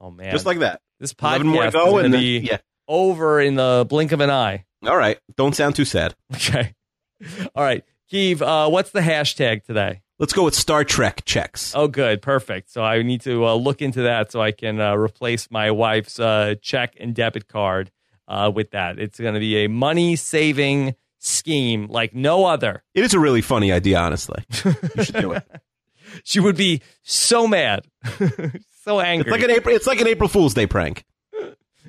[0.00, 0.80] Oh man, just like that.
[1.00, 2.58] this podcast more go, going and to be yeah.
[2.88, 4.64] over in the blink of an eye.
[4.86, 6.14] All right, don't sound too sad.
[6.34, 6.72] Okay.
[7.54, 8.40] All right, Keeve.
[8.40, 10.00] Uh, what's the hashtag today?
[10.18, 11.74] Let's go with Star Trek checks.
[11.74, 12.70] Oh, good, perfect.
[12.70, 16.18] So I need to uh, look into that so I can uh, replace my wife's
[16.18, 17.90] uh, check and debit card
[18.26, 18.98] uh, with that.
[18.98, 22.82] It's going to be a money saving scheme like no other.
[22.94, 24.42] It is a really funny idea, honestly.
[24.96, 25.44] You should do it.
[26.22, 27.84] She would be so mad,
[28.84, 29.30] so angry.
[29.30, 29.74] It's like an April.
[29.74, 31.04] It's like an April Fool's Day prank.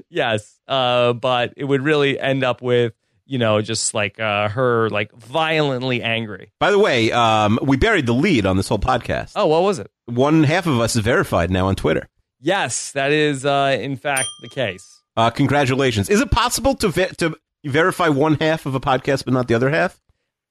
[0.09, 2.93] yes, uh, but it would really end up with
[3.27, 6.51] you know just like uh, her like violently angry.
[6.59, 9.33] By the way, um, we buried the lead on this whole podcast.
[9.35, 9.91] Oh, what was it?
[10.05, 12.07] One half of us is verified now on Twitter.
[12.39, 15.03] Yes, that is uh, in fact the case.
[15.15, 16.09] Uh, congratulations.
[16.09, 17.35] Is it possible to ve- to
[17.65, 19.99] verify one half of a podcast but not the other half?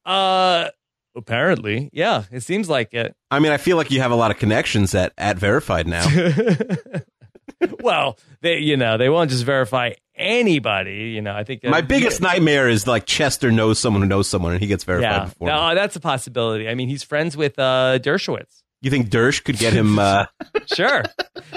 [0.05, 0.69] Uh,
[1.17, 3.15] apparently, yeah, it seems like it.
[3.31, 6.07] I mean, I feel like you have a lot of connections at at verified now.
[7.81, 11.11] well, they you know they won't just verify anybody.
[11.15, 14.53] You know, I think My biggest nightmare is like Chester knows someone who knows someone
[14.53, 15.49] and he gets verified yeah, before.
[15.49, 15.75] no, me.
[15.75, 16.69] that's a possibility.
[16.69, 18.63] I mean, he's friends with uh, Dershowitz.
[18.83, 20.27] You think Dersh could get him uh,
[20.75, 21.03] Sure,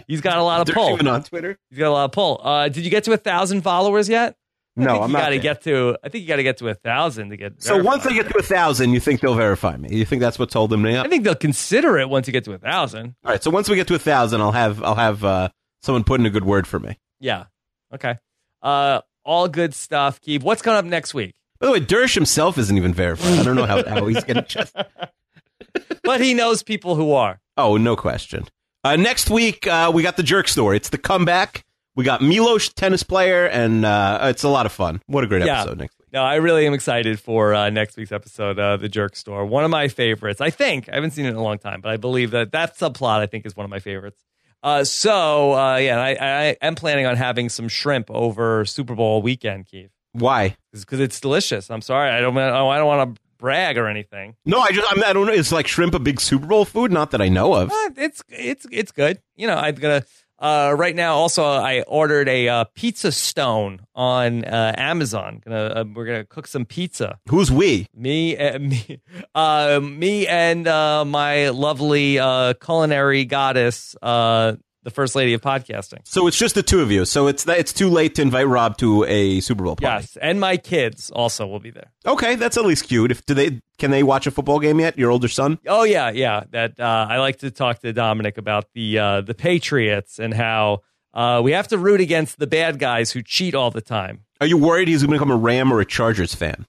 [0.07, 0.93] he's got a lot of Dersh pull.
[0.93, 1.57] even on Twitter?
[1.69, 2.39] He's got a lot of pull.
[2.43, 4.35] Uh, did you get to a thousand followers yet?
[4.75, 5.23] No, I'm you not.
[5.23, 5.97] got to get to.
[6.03, 7.61] I think you got to get to a thousand to get.
[7.61, 8.11] So once verified.
[8.11, 9.89] they get to a thousand, you think they'll verify me?
[9.91, 10.85] You think that's what's told them?
[10.85, 11.05] up?
[11.05, 13.15] I think they'll consider it once you get to a thousand.
[13.25, 13.43] All right.
[13.43, 15.49] So once we get to a thousand, I'll have I'll have uh,
[15.83, 16.97] someone put in a good word for me.
[17.19, 17.45] Yeah.
[17.93, 18.17] Okay.
[18.61, 20.19] Uh, all good stuff.
[20.21, 20.43] Keeve.
[20.43, 21.35] What's coming up next week?
[21.59, 23.39] By the way, Dersh himself isn't even verified.
[23.39, 24.75] I don't know how, how he's getting just.
[26.03, 27.39] But he knows people who are.
[27.57, 28.45] Oh, no question.
[28.83, 30.73] Uh, next week, uh, we got the jerk store.
[30.73, 31.63] It's the comeback.
[31.95, 35.01] We got Milos, tennis player, and uh, it's a lot of fun.
[35.07, 35.61] What a great Yeah.
[35.61, 36.07] episode next week.
[36.13, 39.45] No, I really am excited for uh, next week's episode, uh, The Jerk Store.
[39.45, 40.41] One of my favorites.
[40.41, 42.77] I think I haven't seen it in a long time, but I believe that that
[42.77, 44.23] subplot I think is one of my favorites.
[44.61, 49.21] Uh, so uh, yeah, I, I am planning on having some shrimp over Super Bowl
[49.21, 50.57] weekend, Keeve, Why?
[50.73, 51.71] because it's delicious.
[51.71, 54.35] I'm sorry, I don't, I don't want to brag or anything.
[54.45, 55.33] No, I just I'm, I don't know.
[55.33, 56.91] Is like shrimp a big Super Bowl food?
[56.91, 57.71] Not that I know of.
[57.71, 59.21] Uh, it's it's it's good.
[59.35, 60.03] You know, I'm gonna
[60.39, 61.15] uh, right now.
[61.15, 65.41] Also, I ordered a uh, pizza stone on uh, Amazon.
[65.43, 67.19] Gonna uh, we're gonna cook some pizza.
[67.29, 67.87] Who's we?
[67.93, 69.01] Me, uh, me,
[69.35, 74.53] uh, me, and uh, my lovely uh, culinary goddess, uh,
[74.83, 75.99] the first lady of podcasting.
[76.05, 77.05] So it's just the two of you.
[77.05, 80.03] So it's it's too late to invite Rob to a Super Bowl party.
[80.03, 81.91] Yes, and my kids also will be there.
[82.05, 83.11] Okay, that's at least cute.
[83.11, 84.97] If do they can they watch a football game yet?
[84.97, 85.59] Your older son?
[85.67, 86.43] Oh yeah, yeah.
[86.51, 90.81] That uh, I like to talk to Dominic about the uh, the Patriots and how
[91.13, 94.25] uh, we have to root against the bad guys who cheat all the time.
[94.41, 96.65] Are you worried he's going to become a Ram or a Chargers fan?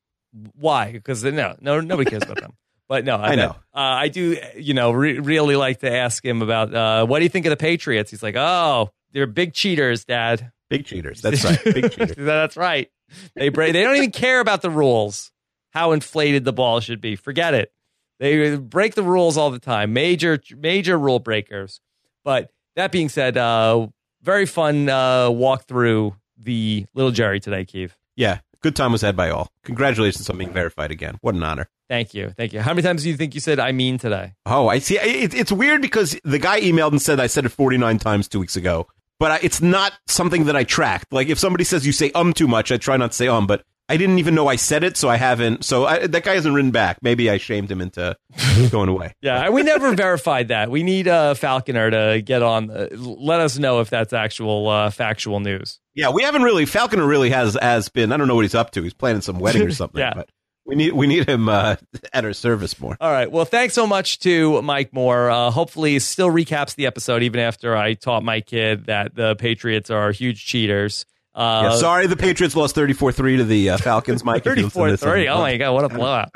[0.55, 0.93] Why?
[0.93, 2.55] Because no, no, nobody cares about them.
[2.91, 3.51] But no, I, I know.
[3.73, 4.37] Uh, I do.
[4.57, 7.51] You know, re- really like to ask him about uh, what do you think of
[7.51, 8.11] the Patriots?
[8.11, 10.51] He's like, oh, they're big cheaters, Dad.
[10.69, 11.23] Big cheaters.
[11.23, 11.62] That's right.
[11.62, 12.17] Big cheaters.
[12.17, 12.91] That's right.
[13.37, 13.75] They break.
[13.75, 15.31] They don't even care about the rules.
[15.71, 17.15] How inflated the ball should be.
[17.15, 17.73] Forget it.
[18.19, 19.93] They break the rules all the time.
[19.93, 21.81] Major, major rule breakers.
[22.25, 23.87] But that being said, uh,
[24.21, 27.93] very fun uh, walk through the little Jerry today, Keeve.
[28.17, 29.49] Yeah, good time was had by all.
[29.65, 31.19] Congratulations on being verified again.
[31.20, 31.69] What an honor.
[31.89, 32.32] Thank you.
[32.37, 32.61] Thank you.
[32.61, 34.35] How many times do you think you said I mean today?
[34.47, 34.99] Oh, I see.
[34.99, 38.39] It, it's weird because the guy emailed and said I said it 49 times two
[38.39, 38.87] weeks ago,
[39.19, 41.12] but I, it's not something that I tracked.
[41.12, 43.47] Like if somebody says you say um too much, I try not to say um,
[43.47, 45.65] but I didn't even know I said it, so I haven't.
[45.65, 46.99] So I, that guy hasn't written back.
[47.03, 48.17] Maybe I shamed him into
[48.71, 49.15] going away.
[49.21, 50.71] Yeah, we never verified that.
[50.71, 52.69] We need uh, Falconer to get on.
[52.69, 55.81] The, let us know if that's actual uh, factual news.
[55.95, 56.67] Yeah, we haven't really.
[56.67, 58.12] Falconer really has has been.
[58.12, 58.83] I don't know what he's up to.
[58.83, 59.99] He's planning some wedding or something.
[59.99, 60.15] Yeah.
[60.15, 60.29] but
[60.65, 61.75] we need we need him uh,
[62.12, 62.97] at our service more.
[63.01, 63.31] All right.
[63.31, 65.31] Well, thanks so much to Mike Moore.
[65.31, 69.91] Uh, hopefully, still recaps the episode even after I taught my kid that the Patriots
[69.91, 71.07] are huge cheaters.
[71.41, 74.23] Uh, yeah, sorry, the Patriots lost 34-3 to the uh, Falcons.
[74.23, 75.29] Mike, if you listen to this 34 3.
[75.29, 75.73] Oh, my God.
[75.73, 76.29] What a blowout.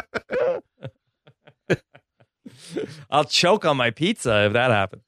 [3.11, 5.03] I'll choke on my pizza if that happens.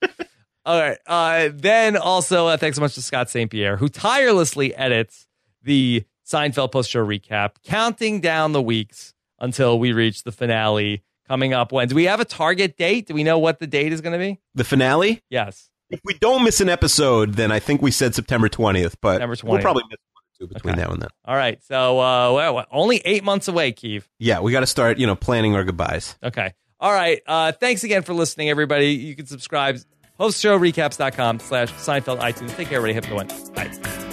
[0.67, 0.99] All right.
[1.07, 3.51] Uh, then also, uh, thanks so much to Scott St.
[3.51, 5.27] Pierre, who tirelessly edits
[5.63, 11.55] the Seinfeld post show recap, counting down the weeks until we reach the finale coming
[11.55, 11.73] up.
[11.73, 13.07] When do we have a target date?
[13.07, 14.41] Do we know what the date is going to be?
[14.55, 15.23] the finale.
[15.31, 15.71] Yes.
[15.91, 19.37] If we don't miss an episode, then I think we said September 20th, but September
[19.45, 20.83] we'll probably miss one or two between Okay.
[20.83, 21.09] now and then.
[21.25, 21.63] All right.
[21.63, 24.05] So, uh, well, only eight months away, Keeve.
[24.19, 26.17] Yeah, we got to start, you know, planning our goodbyes.
[26.25, 26.53] Okay.
[26.81, 27.21] All right.
[27.27, 28.89] Uh, thanks again for listening, everybody.
[28.95, 29.79] You can subscribe.
[30.19, 32.55] Postshowrecaps.com slash Seinfeld iTunes.
[32.57, 32.95] Take care, everybody.
[32.95, 33.55] Have a good one.
[33.55, 34.06] Bye.